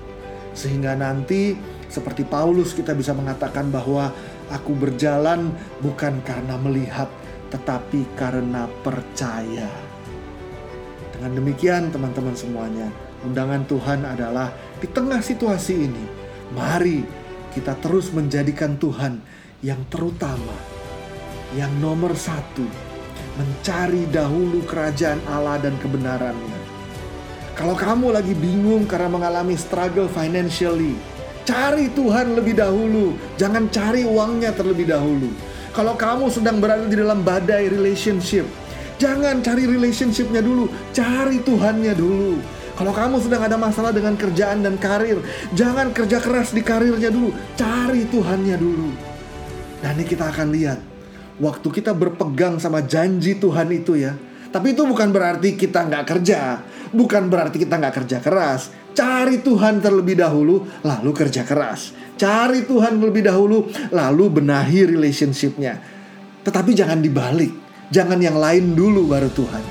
Sehingga 0.52 0.98
nanti 1.00 1.56
seperti 1.88 2.28
Paulus 2.28 2.76
kita 2.76 2.92
bisa 2.92 3.16
mengatakan 3.16 3.72
bahwa 3.72 4.12
aku 4.52 4.76
berjalan 4.76 5.52
bukan 5.80 6.20
karena 6.28 6.60
melihat 6.60 7.08
tetapi 7.52 8.08
karena 8.16 8.68
percaya. 8.84 9.91
Dengan 11.22 11.38
demikian, 11.38 11.94
teman-teman 11.94 12.34
semuanya, 12.34 12.90
undangan 13.22 13.62
Tuhan 13.70 14.10
adalah 14.10 14.50
di 14.82 14.90
tengah 14.90 15.22
situasi 15.22 15.86
ini, 15.86 16.06
mari 16.58 17.06
kita 17.54 17.78
terus 17.78 18.10
menjadikan 18.10 18.74
Tuhan 18.82 19.22
yang 19.62 19.86
terutama, 19.94 20.58
yang 21.54 21.70
nomor 21.78 22.18
satu, 22.18 22.66
mencari 23.38 24.10
dahulu 24.10 24.66
kerajaan 24.66 25.22
Allah 25.30 25.62
dan 25.62 25.78
kebenarannya. 25.78 26.58
Kalau 27.54 27.78
kamu 27.78 28.18
lagi 28.18 28.34
bingung 28.34 28.90
karena 28.90 29.14
mengalami 29.14 29.54
struggle 29.54 30.10
financially, 30.10 30.98
cari 31.46 31.94
Tuhan 31.94 32.34
lebih 32.34 32.58
dahulu, 32.58 33.14
jangan 33.38 33.70
cari 33.70 34.10
uangnya 34.10 34.58
terlebih 34.58 34.90
dahulu. 34.90 35.30
Kalau 35.70 35.94
kamu 35.94 36.34
sedang 36.34 36.58
berada 36.58 36.90
di 36.90 36.98
dalam 36.98 37.22
badai 37.22 37.70
relationship, 37.70 38.50
jangan 39.02 39.42
cari 39.42 39.66
relationshipnya 39.66 40.46
dulu, 40.46 40.70
cari 40.94 41.42
Tuhannya 41.42 41.98
dulu. 41.98 42.38
Kalau 42.78 42.94
kamu 42.94 43.18
sedang 43.18 43.42
ada 43.42 43.58
masalah 43.58 43.90
dengan 43.90 44.14
kerjaan 44.14 44.62
dan 44.62 44.78
karir, 44.78 45.18
jangan 45.58 45.90
kerja 45.90 46.22
keras 46.22 46.54
di 46.54 46.62
karirnya 46.62 47.10
dulu, 47.10 47.34
cari 47.58 48.06
Tuhannya 48.06 48.58
dulu. 48.62 48.90
Dan 49.82 49.98
ini 49.98 50.06
kita 50.06 50.30
akan 50.30 50.54
lihat, 50.54 50.80
waktu 51.42 51.68
kita 51.74 51.98
berpegang 51.98 52.62
sama 52.62 52.86
janji 52.86 53.34
Tuhan 53.42 53.74
itu 53.74 53.98
ya, 53.98 54.14
tapi 54.54 54.78
itu 54.78 54.86
bukan 54.86 55.10
berarti 55.10 55.58
kita 55.58 55.90
nggak 55.90 56.06
kerja, 56.06 56.62
bukan 56.94 57.26
berarti 57.26 57.58
kita 57.58 57.82
nggak 57.82 57.96
kerja 58.06 58.18
keras. 58.22 58.70
Cari 58.92 59.42
Tuhan 59.42 59.82
terlebih 59.82 60.20
dahulu, 60.20 60.68
lalu 60.84 61.12
kerja 61.16 61.42
keras. 61.48 61.96
Cari 62.20 62.68
Tuhan 62.68 63.02
lebih 63.02 63.26
dahulu, 63.26 63.66
lalu 63.90 64.26
benahi 64.30 64.86
relationshipnya. 64.86 65.80
Tetapi 66.44 66.76
jangan 66.76 67.00
dibalik. 67.00 67.61
Jangan 67.92 68.24
yang 68.24 68.40
lain 68.40 68.72
dulu 68.72 69.04
baru 69.12 69.28
Tuhan. 69.36 69.64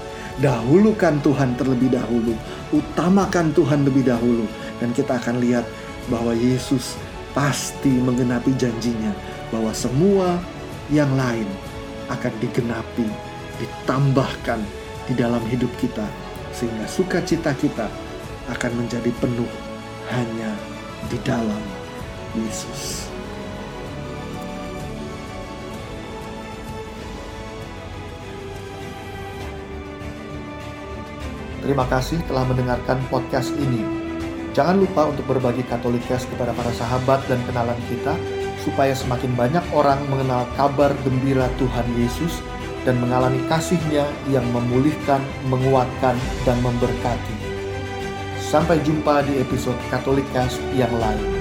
Dahulukan 0.45 1.25
Tuhan 1.25 1.57
terlebih 1.57 1.89
dahulu. 1.97 2.37
Utamakan 2.69 3.57
Tuhan 3.57 3.89
lebih 3.89 4.05
dahulu. 4.05 4.45
Dan 4.77 4.93
kita 4.93 5.17
akan 5.17 5.41
lihat 5.41 5.65
bahwa 6.13 6.37
Yesus 6.37 7.01
pasti 7.33 7.89
menggenapi 7.89 8.53
janjinya. 8.61 9.17
Bahwa 9.49 9.73
semua 9.73 10.37
yang 10.93 11.09
lain 11.17 11.49
akan 12.13 12.33
digenapi, 12.45 13.09
ditambahkan 13.57 14.61
di 15.09 15.17
dalam 15.17 15.41
hidup 15.49 15.73
kita. 15.81 16.05
Sehingga 16.53 16.85
sukacita 16.93 17.57
kita 17.57 17.89
akan 18.53 18.85
menjadi 18.85 19.09
penuh 19.17 19.49
hanya 20.13 20.53
di 21.09 21.17
dalam 21.25 21.63
Yesus. 22.37 23.10
Terima 31.71 31.87
kasih 31.87 32.19
telah 32.27 32.43
mendengarkan 32.51 32.99
podcast 33.15 33.55
ini. 33.55 33.87
Jangan 34.59 34.83
lupa 34.83 35.07
untuk 35.07 35.23
berbagi 35.31 35.63
Katolikes 35.71 36.27
kepada 36.27 36.51
para 36.51 36.75
sahabat 36.75 37.23
dan 37.31 37.39
kenalan 37.47 37.79
kita, 37.87 38.19
supaya 38.67 38.91
semakin 38.91 39.31
banyak 39.39 39.63
orang 39.71 40.03
mengenal 40.11 40.51
kabar 40.59 40.91
gembira 41.07 41.47
Tuhan 41.63 41.87
Yesus 41.95 42.43
dan 42.83 42.99
mengalami 42.99 43.39
kasihnya 43.47 44.03
yang 44.35 44.43
memulihkan, 44.51 45.23
menguatkan, 45.47 46.19
dan 46.43 46.59
memberkati. 46.59 47.39
Sampai 48.43 48.83
jumpa 48.83 49.23
di 49.31 49.39
episode 49.39 49.79
Katolikas 49.95 50.59
yang 50.75 50.91
lain. 50.99 51.40